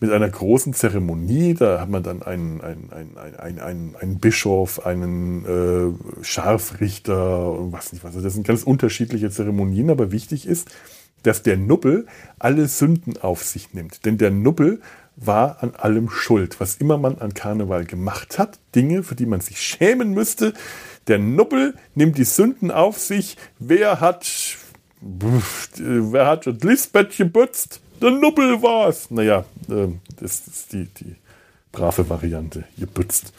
mit 0.00 0.10
einer 0.10 0.28
großen 0.28 0.72
Zeremonie. 0.72 1.54
Da 1.54 1.80
hat 1.80 1.90
man 1.90 2.02
dann 2.02 2.22
einen, 2.22 2.60
einen, 2.60 2.90
einen, 2.90 3.16
einen, 3.16 3.58
einen, 3.60 3.96
einen 3.96 4.18
Bischof, 4.18 4.84
einen 4.84 5.44
äh, 5.44 6.24
Scharfrichter 6.24 7.52
und 7.52 7.72
was 7.72 7.92
nicht 7.92 8.02
was. 8.02 8.14
Also 8.14 8.24
das 8.24 8.34
sind 8.34 8.46
ganz 8.46 8.62
unterschiedliche 8.62 9.30
Zeremonien, 9.30 9.90
aber 9.90 10.10
wichtig 10.10 10.46
ist, 10.46 10.70
dass 11.22 11.42
der 11.42 11.58
Nuppel 11.58 12.06
alle 12.38 12.66
Sünden 12.66 13.18
auf 13.18 13.44
sich 13.44 13.74
nimmt. 13.74 14.06
Denn 14.06 14.16
der 14.16 14.30
Nuppel 14.30 14.80
war 15.20 15.62
an 15.62 15.74
allem 15.74 16.08
schuld. 16.08 16.60
Was 16.60 16.76
immer 16.76 16.96
man 16.96 17.18
an 17.18 17.34
Karneval 17.34 17.84
gemacht 17.84 18.38
hat, 18.38 18.58
Dinge, 18.74 19.02
für 19.02 19.14
die 19.14 19.26
man 19.26 19.40
sich 19.40 19.60
schämen 19.60 20.12
müsste. 20.12 20.54
Der 21.06 21.18
Nuppel 21.18 21.74
nimmt 21.94 22.18
die 22.18 22.24
Sünden 22.24 22.70
auf 22.70 22.98
sich. 22.98 23.36
Wer 23.58 24.00
hat, 24.00 24.26
wer 25.00 26.26
hat 26.26 26.46
das 26.46 26.60
Lisbeth 26.62 27.16
geputzt? 27.16 27.80
Der 28.00 28.10
Nubbel 28.10 28.62
war's. 28.62 29.10
Naja, 29.10 29.44
äh, 29.68 29.88
das 30.18 30.46
ist 30.46 30.72
die, 30.72 30.86
die 30.86 31.16
brave 31.70 32.08
Variante. 32.08 32.64
Gebützt. 32.78 33.34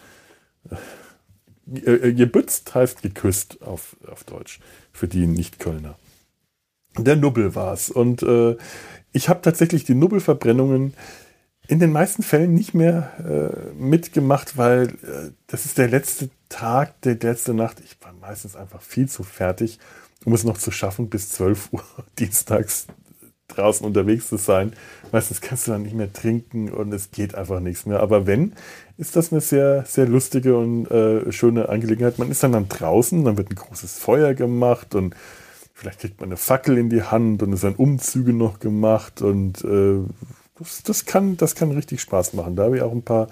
Äh, 0.70 1.92
äh, 1.92 2.14
gebützt 2.14 2.76
heißt 2.76 3.02
geküsst 3.02 3.62
auf, 3.64 3.96
auf 4.08 4.24
Deutsch. 4.24 4.60
Für 4.94 5.08
die 5.08 5.26
Nicht-Kölner. 5.26 5.98
Der 6.98 7.16
Nubbel 7.16 7.56
war's. 7.56 7.90
Und 7.90 8.22
äh, 8.22 8.58
ich 9.14 9.30
habe 9.30 9.42
tatsächlich 9.42 9.84
die 9.84 9.96
Nubbelverbrennungen 9.96 10.94
in 11.72 11.80
den 11.80 11.94
meisten 11.94 12.22
Fällen 12.22 12.54
nicht 12.54 12.74
mehr 12.74 13.14
äh, 13.18 13.82
mitgemacht, 13.82 14.58
weil 14.58 14.90
äh, 14.90 15.32
das 15.48 15.64
ist 15.64 15.78
der 15.78 15.88
letzte 15.88 16.30
Tag, 16.50 17.00
der 17.04 17.16
letzte 17.16 17.54
Nacht. 17.54 17.78
Ich 17.80 17.96
war 18.02 18.12
meistens 18.12 18.58
einfach 18.58 18.82
viel 18.82 19.08
zu 19.08 19.24
fertig, 19.24 19.80
um 20.26 20.34
es 20.34 20.44
noch 20.44 20.58
zu 20.58 20.70
schaffen, 20.72 21.10
bis 21.10 21.32
12 21.32 21.70
Uhr 21.72 21.84
dienstags 22.20 22.88
draußen 23.48 23.86
unterwegs 23.86 24.28
zu 24.28 24.36
sein. 24.36 24.74
Meistens 25.14 25.40
kannst 25.40 25.66
du 25.66 25.72
dann 25.72 25.84
nicht 25.84 25.96
mehr 25.96 26.12
trinken 26.12 26.70
und 26.70 26.92
es 26.92 27.10
geht 27.12 27.36
einfach 27.36 27.62
nichts 27.62 27.86
mehr. 27.86 28.02
Aber 28.02 28.28
wenn, 28.28 28.52
ist 28.98 29.16
das 29.16 29.32
eine 29.32 29.40
sehr, 29.40 29.86
sehr 29.86 30.08
lustige 30.08 30.58
und 30.58 30.92
äh, 30.92 31.32
schöne 31.32 31.70
Angelegenheit. 31.70 32.20
Man 32.20 32.32
ist 32.32 32.44
dann, 32.44 32.52
dann 32.52 32.68
draußen, 32.68 33.24
dann 33.24 33.38
wird 33.38 33.50
ein 33.50 33.56
großes 33.56 33.98
Feuer 33.98 34.34
gemacht 34.34 34.94
und 34.94 35.16
vielleicht 35.74 36.02
kriegt 36.02 36.20
man 36.20 36.28
eine 36.28 36.38
Fackel 36.38 36.78
in 36.78 36.90
die 36.90 37.04
Hand 37.04 37.42
und 37.44 37.54
es 37.54 37.64
werden 37.64 37.76
Umzüge 37.78 38.34
noch 38.34 38.60
gemacht 38.60 39.22
und 39.22 39.64
äh, 39.64 40.02
das, 40.62 40.84
das, 40.84 41.06
kann, 41.06 41.38
das 41.38 41.56
kann 41.56 41.72
richtig 41.72 42.02
Spaß 42.02 42.34
machen. 42.34 42.56
Da 42.56 42.64
habe 42.64 42.78
ich 42.78 42.84
auch 42.84 42.92
ein 42.92 43.04
paar 43.04 43.28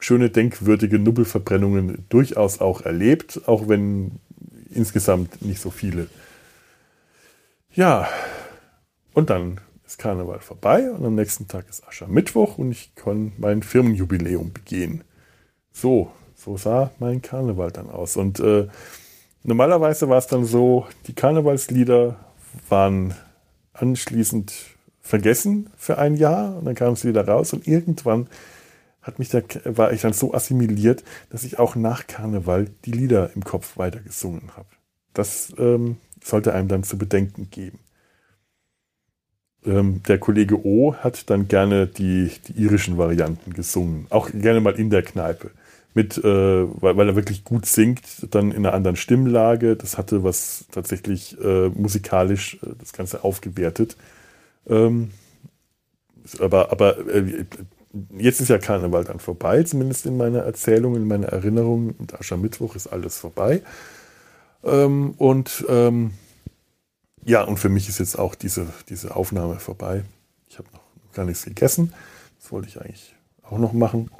schöne, 0.00 0.30
denkwürdige 0.30 0.98
Nubbelverbrennungen 0.98 2.06
durchaus 2.08 2.60
auch 2.60 2.82
erlebt, 2.82 3.42
auch 3.46 3.68
wenn 3.68 4.12
insgesamt 4.70 5.42
nicht 5.42 5.60
so 5.60 5.70
viele. 5.70 6.08
Ja, 7.72 8.08
und 9.12 9.30
dann 9.30 9.60
ist 9.86 9.98
Karneval 9.98 10.40
vorbei 10.40 10.90
und 10.90 11.04
am 11.04 11.14
nächsten 11.14 11.48
Tag 11.48 11.68
ist 11.68 11.86
Aschermittwoch 11.86 12.58
und 12.58 12.72
ich 12.72 12.94
kann 12.94 13.32
mein 13.38 13.62
Firmenjubiläum 13.62 14.52
begehen. 14.52 15.04
So, 15.72 16.10
so 16.34 16.56
sah 16.56 16.90
mein 16.98 17.22
Karneval 17.22 17.70
dann 17.70 17.90
aus. 17.90 18.16
Und 18.16 18.40
äh, 18.40 18.68
normalerweise 19.42 20.08
war 20.08 20.18
es 20.18 20.26
dann 20.26 20.44
so, 20.44 20.86
die 21.06 21.14
Karnevalslieder 21.14 22.16
waren 22.68 23.14
anschließend 23.72 24.52
vergessen 25.02 25.70
für 25.76 25.98
ein 25.98 26.14
Jahr 26.14 26.56
und 26.56 26.64
dann 26.64 26.74
kam 26.74 26.92
es 26.92 27.04
wieder 27.04 27.26
raus 27.26 27.52
und 27.52 27.66
irgendwann 27.66 28.28
hat 29.02 29.18
mich 29.18 29.30
da, 29.30 29.40
war 29.64 29.92
ich 29.92 30.02
dann 30.02 30.12
so 30.12 30.34
assimiliert, 30.34 31.04
dass 31.30 31.44
ich 31.44 31.58
auch 31.58 31.74
nach 31.74 32.06
Karneval 32.06 32.66
die 32.84 32.92
Lieder 32.92 33.30
im 33.34 33.44
Kopf 33.44 33.78
weitergesungen 33.78 34.56
habe. 34.56 34.68
Das 35.14 35.52
ähm, 35.58 35.96
sollte 36.22 36.52
einem 36.52 36.68
dann 36.68 36.84
zu 36.84 36.98
bedenken 36.98 37.48
geben. 37.50 37.78
Ähm, 39.64 40.02
der 40.06 40.18
Kollege 40.18 40.64
O 40.64 40.94
hat 40.94 41.28
dann 41.30 41.48
gerne 41.48 41.86
die, 41.86 42.30
die 42.48 42.62
irischen 42.62 42.98
Varianten 42.98 43.52
gesungen. 43.52 44.06
Auch 44.10 44.30
gerne 44.30 44.60
mal 44.60 44.78
in 44.78 44.90
der 44.90 45.02
Kneipe. 45.02 45.50
Mit, 45.92 46.18
äh, 46.18 46.22
weil, 46.24 46.96
weil 46.96 47.08
er 47.08 47.16
wirklich 47.16 47.44
gut 47.44 47.66
singt, 47.66 48.02
dann 48.30 48.52
in 48.52 48.64
einer 48.64 48.74
anderen 48.74 48.96
Stimmlage. 48.96 49.76
Das 49.76 49.98
hatte 49.98 50.22
was 50.22 50.66
tatsächlich 50.70 51.36
äh, 51.40 51.68
musikalisch 51.68 52.58
äh, 52.62 52.68
das 52.78 52.92
Ganze 52.92 53.24
aufgewertet. 53.24 53.96
Ähm, 54.66 55.10
aber 56.38 56.70
aber 56.70 56.98
äh, 57.08 57.44
jetzt 58.18 58.40
ist 58.40 58.48
ja 58.48 58.58
Karneval 58.58 59.04
dann 59.04 59.18
vorbei, 59.18 59.62
zumindest 59.62 60.06
in 60.06 60.16
meiner 60.16 60.40
Erzählung, 60.40 60.96
in 60.96 61.06
meiner 61.06 61.28
Erinnerung. 61.28 61.94
Mit 61.98 62.14
Aschermittwoch 62.14 62.76
ist 62.76 62.86
alles 62.86 63.18
vorbei. 63.18 63.62
Ähm, 64.62 65.14
und 65.16 65.64
ähm, 65.68 66.12
ja, 67.24 67.42
und 67.44 67.58
für 67.58 67.68
mich 67.68 67.88
ist 67.88 67.98
jetzt 67.98 68.18
auch 68.18 68.34
diese, 68.34 68.66
diese 68.88 69.16
Aufnahme 69.16 69.58
vorbei. 69.58 70.04
Ich 70.48 70.58
habe 70.58 70.68
noch 70.72 70.80
gar 71.12 71.24
nichts 71.24 71.44
gegessen. 71.44 71.92
Das 72.38 72.52
wollte 72.52 72.68
ich 72.68 72.80
eigentlich 72.80 73.14
auch 73.42 73.58
noch 73.58 73.72
machen. 73.72 74.10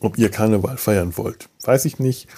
Ob 0.00 0.18
ihr 0.18 0.30
Karneval 0.30 0.76
feiern 0.76 1.16
wollt, 1.16 1.48
weiß 1.62 1.84
ich 1.86 1.98
nicht. 1.98 2.28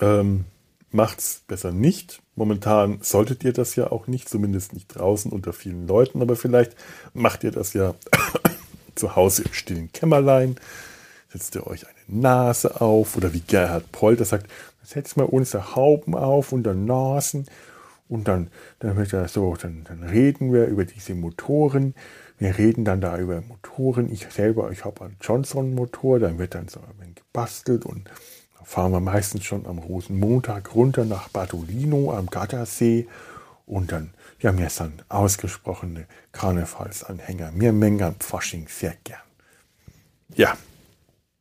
Ähm, 0.00 0.44
macht's 0.90 1.42
besser 1.46 1.70
nicht. 1.72 2.20
Momentan 2.38 3.00
solltet 3.02 3.42
ihr 3.42 3.52
das 3.52 3.74
ja 3.74 3.90
auch 3.90 4.06
nicht, 4.06 4.28
zumindest 4.28 4.72
nicht 4.72 4.86
draußen 4.94 5.32
unter 5.32 5.52
vielen 5.52 5.88
Leuten, 5.88 6.22
aber 6.22 6.36
vielleicht 6.36 6.76
macht 7.12 7.42
ihr 7.42 7.50
das 7.50 7.72
ja 7.72 7.96
zu 8.94 9.16
Hause 9.16 9.42
im 9.42 9.52
stillen 9.52 9.90
Kämmerlein. 9.90 10.54
Setzt 11.30 11.56
ihr 11.56 11.66
euch 11.66 11.84
eine 11.84 12.20
Nase 12.20 12.80
auf 12.80 13.16
oder 13.16 13.34
wie 13.34 13.40
Gerhard 13.40 13.90
Polter 13.90 14.24
sagt, 14.24 14.46
setzt 14.84 15.16
mal 15.16 15.24
unsere 15.24 15.74
Hauben 15.74 16.14
auf 16.14 16.52
und 16.52 16.62
der 16.62 16.74
Nasen 16.74 17.46
Und 18.08 18.28
dann, 18.28 18.50
dann 18.78 19.04
so, 19.26 19.56
dann, 19.56 19.82
dann 19.82 20.04
reden 20.04 20.52
wir 20.52 20.66
über 20.66 20.84
diese 20.84 21.16
Motoren. 21.16 21.92
Wir 22.38 22.56
reden 22.56 22.84
dann 22.84 23.00
da 23.00 23.18
über 23.18 23.40
Motoren. 23.40 24.12
Ich 24.12 24.28
selber, 24.30 24.70
ich 24.70 24.84
habe 24.84 25.04
einen 25.04 25.16
Johnson-Motor, 25.20 26.20
dann 26.20 26.38
wird 26.38 26.54
dann 26.54 26.68
so 26.68 26.78
gebastelt 27.16 27.84
und 27.84 28.04
dann 28.06 28.14
fahren 28.68 28.92
wir 28.92 29.00
meistens 29.00 29.44
schon 29.44 29.64
am 29.64 29.78
Rosenmontag 29.78 30.74
runter 30.74 31.06
nach 31.06 31.30
Bartolino 31.30 32.12
am 32.12 32.26
Gardasee 32.26 33.08
und 33.64 33.92
dann, 33.92 34.10
ja, 34.40 34.52
mir 34.52 34.68
sind 34.68 35.06
ausgesprochene 35.08 36.06
Karnevalsanhänger. 36.32 37.50
Mir 37.52 37.72
mengen 37.72 38.16
Fasching 38.20 38.68
sehr 38.68 38.94
gern. 39.04 39.22
Ja, 40.34 40.54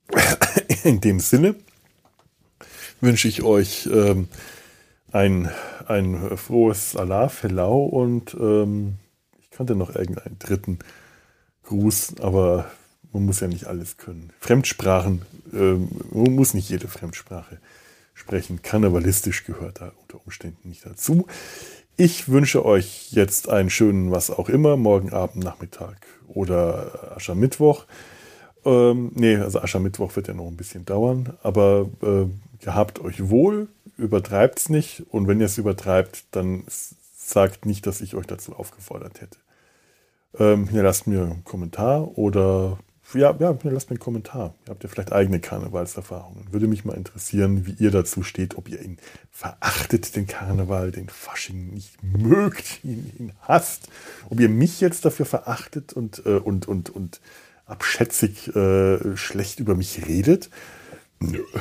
in 0.86 1.02
dem 1.02 1.20
Sinne 1.20 1.56
wünsche 3.02 3.28
ich 3.28 3.44
euch 3.44 3.90
ähm, 3.92 4.30
ein, 5.12 5.52
ein 5.86 6.38
frohes 6.38 6.96
Allah, 6.96 7.28
Felau 7.28 7.84
und 7.84 8.38
ähm, 8.40 8.96
ich 9.42 9.52
kannte 9.52 9.76
noch 9.76 9.94
irgendeinen 9.94 10.40
dritten 10.40 10.80
Gruß, 11.64 12.22
aber 12.22 12.72
man 13.14 13.26
muss 13.26 13.40
ja 13.40 13.48
nicht 13.48 13.66
alles 13.66 13.98
können. 13.98 14.32
Fremdsprachen, 14.40 15.22
ähm, 15.54 15.90
man 16.12 16.36
muss 16.36 16.54
nicht 16.54 16.70
jede 16.70 16.88
Fremdsprache 16.88 17.60
sprechen. 18.14 18.62
Karnevalistisch 18.62 19.44
gehört 19.46 19.82
da 19.82 19.92
unter 20.02 20.20
Umständen 20.26 20.70
nicht 20.70 20.86
dazu. 20.86 21.28
Ich 21.96 22.30
wünsche 22.30 22.66
euch 22.66 23.12
jetzt 23.12 23.50
einen 23.50 23.70
schönen 23.70 24.12
was 24.12 24.30
auch 24.30 24.50
immer, 24.50 24.78
morgen 24.78 25.14
Abend, 25.14 25.44
Nachmittag 25.44 25.98
oder 26.28 27.16
Aschermittwoch. 27.16 27.86
Ähm, 28.66 29.12
nee, 29.16 29.38
also 29.38 29.62
Aschermittwoch 29.62 30.16
wird 30.16 30.28
ja 30.28 30.34
noch 30.34 30.48
ein 30.48 30.58
bisschen 30.58 30.86
dauern, 30.86 31.38
aber 31.42 31.90
äh, 32.04 32.26
gehabt 32.64 33.00
euch 33.00 33.30
wohl, 33.30 33.68
übertreibt 33.98 34.60
es 34.60 34.70
nicht 34.70 35.06
und 35.10 35.28
wenn 35.28 35.40
ihr 35.40 35.46
es 35.46 35.58
übertreibt, 35.58 36.26
dann 36.32 36.64
sagt 36.68 37.66
nicht, 37.66 37.88
dass 37.88 38.02
ich 38.02 38.16
euch 38.16 38.28
dazu 38.28 38.54
aufgefordert 38.56 39.22
hätte. 39.22 39.38
Ähm, 40.38 40.70
lasst 40.72 41.08
mir 41.08 41.24
einen 41.24 41.44
Kommentar 41.44 42.18
oder 42.18 42.78
ja, 43.14 43.36
ja, 43.40 43.58
lasst 43.64 43.90
mir 43.90 43.96
einen 43.96 44.00
Kommentar. 44.00 44.54
Ihr 44.66 44.72
habt 44.72 44.84
ja 44.84 44.90
vielleicht 44.90 45.14
eigene 45.14 45.40
Karnevalserfahrungen. 45.40 46.52
Würde 46.52 46.68
mich 46.68 46.84
mal 46.84 46.96
interessieren, 46.96 47.66
wie 47.66 47.76
ihr 47.80 47.92
dazu 47.92 48.24
steht, 48.24 48.58
ob 48.58 48.68
ihr 48.70 48.82
ihn 48.82 48.98
verachtet, 49.32 50.16
den 50.16 50.28
Karneval, 50.28 50.92
den 50.92 51.08
Fasching 51.10 51.74
nicht 51.74 52.04
mögt, 52.04 52.84
ihn, 52.84 53.12
ihn 53.18 53.32
hasst, 53.42 53.88
ob 54.30 54.40
ihr 54.40 54.50
mich 54.50 54.82
jetzt 54.82 55.06
dafür 55.06 55.26
verachtet 55.26 55.94
und, 55.94 56.24
äh, 56.26 56.38
und, 56.38 56.68
und, 56.68 56.90
und 56.90 57.22
abschätzig 57.66 58.54
äh, 58.56 59.16
schlecht 59.16 59.60
über 59.60 59.76
mich 59.76 60.08
redet 60.08 60.50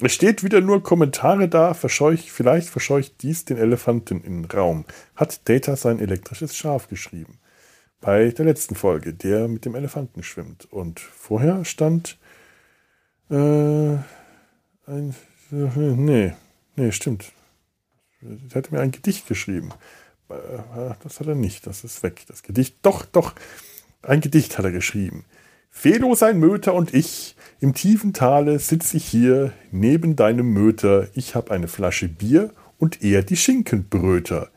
es 0.01 0.13
steht 0.13 0.43
wieder 0.43 0.61
nur 0.61 0.83
Kommentare 0.83 1.47
da, 1.47 1.73
verscheucht, 1.73 2.29
vielleicht 2.29 2.69
verscheucht 2.69 3.21
dies 3.21 3.45
den 3.45 3.57
Elefanten 3.57 4.21
im 4.23 4.45
Raum. 4.45 4.85
Hat 5.15 5.47
Data 5.47 5.75
sein 5.75 5.99
elektrisches 5.99 6.55
Schaf 6.55 6.87
geschrieben. 6.87 7.39
Bei 8.01 8.29
der 8.29 8.45
letzten 8.45 8.75
Folge, 8.75 9.13
der 9.13 9.47
mit 9.47 9.65
dem 9.65 9.75
Elefanten 9.75 10.21
schwimmt. 10.21 10.71
Und 10.71 10.99
vorher 10.99 11.63
stand 11.63 12.17
äh, 13.29 13.35
ein, 14.85 15.15
nee, 15.49 16.33
nee, 16.75 16.91
stimmt. 16.91 17.31
Er 18.21 18.55
hat 18.55 18.71
mir 18.71 18.81
ein 18.81 18.91
Gedicht 18.91 19.27
geschrieben. 19.27 19.71
Äh, 20.29 20.93
das 21.03 21.19
hat 21.19 21.27
er 21.27 21.35
nicht, 21.35 21.65
das 21.67 21.83
ist 21.83 22.03
weg. 22.03 22.25
Das 22.27 22.43
Gedicht, 22.43 22.77
doch, 22.81 23.05
doch, 23.05 23.33
ein 24.01 24.21
Gedicht 24.21 24.57
hat 24.57 24.65
er 24.65 24.71
geschrieben. 24.71 25.25
Felo 25.77 26.15
sein 26.15 26.39
Möter 26.39 26.73
und 26.73 26.93
ich, 26.93 27.35
im 27.59 27.73
tiefen 27.73 28.13
Tale 28.13 28.59
sitz 28.59 28.93
ich 28.93 29.05
hier, 29.05 29.51
neben 29.71 30.15
deinem 30.15 30.51
Möter, 30.51 31.09
ich 31.13 31.35
hab 31.35 31.51
eine 31.51 31.67
Flasche 31.67 32.07
Bier 32.07 32.53
und 32.79 33.03
er 33.03 33.21
die 33.21 33.35
Schinkenbröter. 33.35 34.49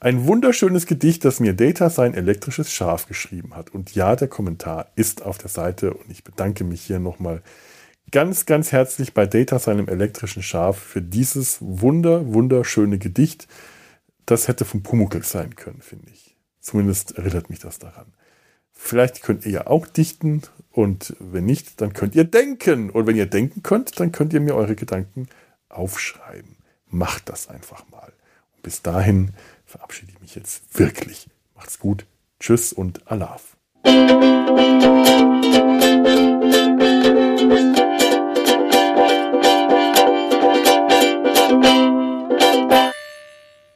Ein 0.00 0.26
wunderschönes 0.26 0.86
Gedicht, 0.86 1.24
das 1.24 1.40
mir 1.40 1.54
Data 1.54 1.88
sein 1.88 2.14
elektrisches 2.14 2.72
Schaf 2.72 3.06
geschrieben 3.06 3.54
hat. 3.54 3.72
Und 3.72 3.94
ja, 3.94 4.16
der 4.16 4.28
Kommentar 4.28 4.90
ist 4.96 5.22
auf 5.22 5.38
der 5.38 5.48
Seite 5.48 5.94
und 5.94 6.10
ich 6.10 6.24
bedanke 6.24 6.64
mich 6.64 6.82
hier 6.82 6.98
nochmal 6.98 7.42
ganz, 8.10 8.44
ganz 8.44 8.72
herzlich 8.72 9.14
bei 9.14 9.26
Data 9.26 9.58
seinem 9.60 9.88
elektrischen 9.88 10.42
Schaf 10.42 10.78
für 10.78 11.00
dieses 11.00 11.58
wunder, 11.60 12.26
wunderschöne 12.26 12.98
Gedicht. 12.98 13.46
Das 14.26 14.48
hätte 14.48 14.64
vom 14.66 14.82
Pumuckl 14.82 15.22
sein 15.22 15.54
können, 15.54 15.80
finde 15.80 16.10
ich. 16.12 16.36
Zumindest 16.58 17.16
erinnert 17.16 17.48
mich 17.50 17.60
das 17.60 17.78
daran. 17.78 18.12
Vielleicht 18.82 19.22
könnt 19.22 19.44
ihr 19.44 19.52
ja 19.52 19.66
auch 19.66 19.86
dichten 19.86 20.42
und 20.72 21.14
wenn 21.20 21.44
nicht, 21.44 21.80
dann 21.82 21.92
könnt 21.92 22.14
ihr 22.14 22.24
denken. 22.24 22.88
Und 22.88 23.06
wenn 23.06 23.14
ihr 23.14 23.26
denken 23.26 23.62
könnt, 23.62 24.00
dann 24.00 24.10
könnt 24.10 24.32
ihr 24.32 24.40
mir 24.40 24.56
eure 24.56 24.74
Gedanken 24.74 25.28
aufschreiben. 25.68 26.56
Macht 26.88 27.28
das 27.28 27.48
einfach 27.48 27.88
mal. 27.90 28.10
Und 28.56 28.62
bis 28.62 28.80
dahin 28.82 29.34
verabschiede 29.66 30.12
ich 30.12 30.20
mich 30.20 30.34
jetzt 30.34 30.62
wirklich. 30.76 31.28
Macht's 31.54 31.78
gut. 31.78 32.06
Tschüss 32.40 32.72
und 32.72 33.06
Alaf. 33.06 33.54